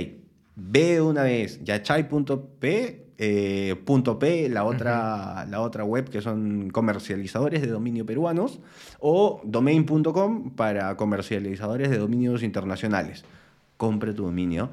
ve 0.54 1.02
una 1.02 1.22
vez 1.22 1.62
yachai.p, 1.64 3.10
eh, 3.18 3.76
.p, 4.18 4.48
la 4.48 4.64
otra, 4.64 5.44
la 5.44 5.60
otra 5.60 5.84
web 5.84 6.08
que 6.08 6.22
son 6.22 6.70
comercializadores 6.70 7.60
de 7.60 7.66
dominio 7.66 8.06
peruanos, 8.06 8.60
o 9.00 9.42
domain.com 9.44 10.52
para 10.52 10.96
comercializadores 10.96 11.90
de 11.90 11.98
dominios 11.98 12.42
internacionales. 12.42 13.26
Compre 13.76 14.14
tu 14.14 14.22
dominio 14.22 14.70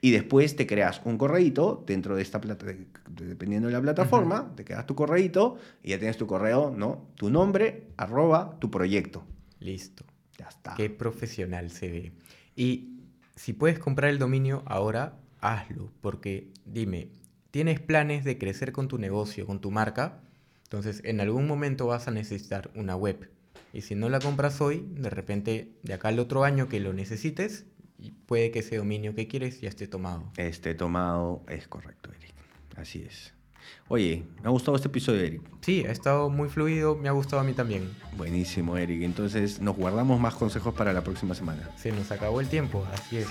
y 0.00 0.10
después 0.10 0.56
te 0.56 0.66
creas 0.66 1.00
un 1.04 1.16
correíto 1.16 1.84
dentro 1.86 2.16
de 2.16 2.22
esta 2.22 2.40
plata, 2.40 2.66
dependiendo 3.08 3.68
de 3.68 3.74
la 3.74 3.80
plataforma, 3.80 4.50
te 4.56 4.64
quedas 4.64 4.84
tu 4.84 4.96
correíto 4.96 5.58
y 5.84 5.90
ya 5.90 5.98
tienes 6.00 6.16
tu 6.16 6.26
correo, 6.26 6.74
¿no? 6.76 7.06
Tu 7.14 7.30
nombre, 7.30 7.92
arroba, 7.96 8.56
tu 8.58 8.68
proyecto. 8.68 9.22
Listo. 9.60 10.09
Qué 10.76 10.90
profesional 10.90 11.70
se 11.70 11.90
ve. 11.90 12.12
Y 12.56 13.00
si 13.36 13.52
puedes 13.52 13.78
comprar 13.78 14.10
el 14.10 14.18
dominio 14.18 14.62
ahora, 14.66 15.18
hazlo, 15.40 15.90
porque 16.00 16.52
dime, 16.64 17.08
¿tienes 17.50 17.80
planes 17.80 18.24
de 18.24 18.38
crecer 18.38 18.72
con 18.72 18.88
tu 18.88 18.98
negocio, 18.98 19.46
con 19.46 19.60
tu 19.60 19.70
marca? 19.70 20.20
Entonces, 20.64 21.02
en 21.04 21.20
algún 21.20 21.46
momento 21.46 21.86
vas 21.86 22.06
a 22.06 22.10
necesitar 22.10 22.70
una 22.74 22.96
web. 22.96 23.30
Y 23.72 23.82
si 23.82 23.94
no 23.94 24.08
la 24.08 24.20
compras 24.20 24.60
hoy, 24.60 24.86
de 24.90 25.10
repente, 25.10 25.72
de 25.82 25.94
acá 25.94 26.08
al 26.08 26.18
otro 26.18 26.44
año 26.44 26.68
que 26.68 26.80
lo 26.80 26.92
necesites, 26.92 27.66
puede 28.26 28.50
que 28.50 28.60
ese 28.60 28.76
dominio 28.76 29.14
que 29.14 29.26
quieres 29.26 29.60
ya 29.60 29.68
esté 29.68 29.86
tomado. 29.86 30.30
Esté 30.36 30.74
tomado, 30.74 31.42
es 31.48 31.68
correcto, 31.68 32.10
Eric. 32.12 32.34
Así 32.76 33.02
es. 33.02 33.34
Oye, 33.92 34.22
me 34.40 34.46
ha 34.46 34.50
gustado 34.50 34.76
este 34.76 34.86
episodio, 34.86 35.20
Eric. 35.20 35.42
Sí, 35.62 35.84
ha 35.84 35.90
estado 35.90 36.30
muy 36.30 36.48
fluido, 36.48 36.94
me 36.94 37.08
ha 37.08 37.12
gustado 37.12 37.42
a 37.42 37.44
mí 37.44 37.54
también. 37.54 37.90
Buenísimo, 38.16 38.76
Eric. 38.76 39.02
Entonces 39.02 39.60
nos 39.60 39.76
guardamos 39.76 40.20
más 40.20 40.34
consejos 40.34 40.72
para 40.74 40.92
la 40.92 41.02
próxima 41.02 41.34
semana. 41.34 41.68
Se 41.76 41.90
nos 41.90 42.08
acabó 42.12 42.40
el 42.40 42.46
tiempo, 42.46 42.86
así 42.94 43.16
es. 43.16 43.26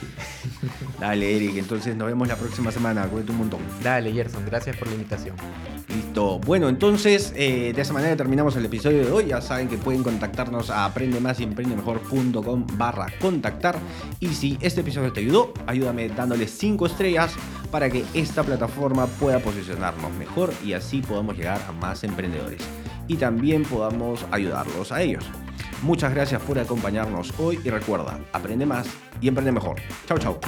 Dale, 1.00 1.34
Eric. 1.34 1.56
Entonces 1.56 1.96
nos 1.96 2.08
vemos 2.08 2.28
la 2.28 2.36
próxima 2.36 2.74
semana. 2.74 3.08
Cuídate 3.08 3.32
un 3.32 3.38
montón. 3.38 3.62
Dale, 3.82 4.12
Gerson. 4.12 4.46
Gracias 4.46 4.76
por 4.76 4.90
la 4.90 4.96
invitación. 4.96 5.38
Listo. 5.88 6.40
Bueno, 6.40 6.68
entonces 6.68 7.34
eh, 7.38 7.72
de 7.74 7.82
esa 7.82 7.94
manera 7.94 8.18
terminamos 8.18 8.56
el 8.58 8.66
episodio 8.66 9.06
de 9.06 9.12
hoy. 9.14 9.28
Ya 9.28 9.40
saben 9.40 9.70
que 9.70 9.78
pueden 9.78 10.04
contactarnos 10.04 10.70
a 10.72 10.84
aprendemás 10.84 11.40
y 11.40 11.44
emprendemejor.com 11.44 12.68
barra 12.78 13.08
contactar. 13.22 13.80
Y 14.20 14.28
si 14.28 14.58
este 14.60 14.82
episodio 14.82 15.14
te 15.14 15.22
ayudó, 15.22 15.54
ayúdame 15.68 16.10
dándole 16.10 16.50
5 16.50 16.86
estrellas 16.86 17.34
para 17.72 17.90
que 17.90 18.04
esta 18.14 18.44
plataforma 18.44 19.06
pueda 19.06 19.40
posicionarnos 19.40 20.12
mejor 20.14 20.49
y 20.64 20.74
así 20.74 21.02
podamos 21.02 21.38
llegar 21.38 21.62
a 21.68 21.72
más 21.72 22.04
emprendedores 22.04 22.62
y 23.08 23.18
también 23.18 23.64
podamos 23.64 24.26
ayudarlos 24.32 24.92
a 24.92 25.02
ellos. 25.02 25.26
Muchas 25.82 26.14
gracias 26.14 26.42
por 26.42 26.60
acompañarnos 26.60 27.34
hoy 27.40 27.60
y 27.64 27.70
recuerda, 27.70 28.20
aprende 28.34 28.66
más 28.66 28.88
y 29.20 29.28
emprende 29.28 29.52
mejor. 29.52 29.78
Chao, 30.08 30.18
chao. 30.18 30.40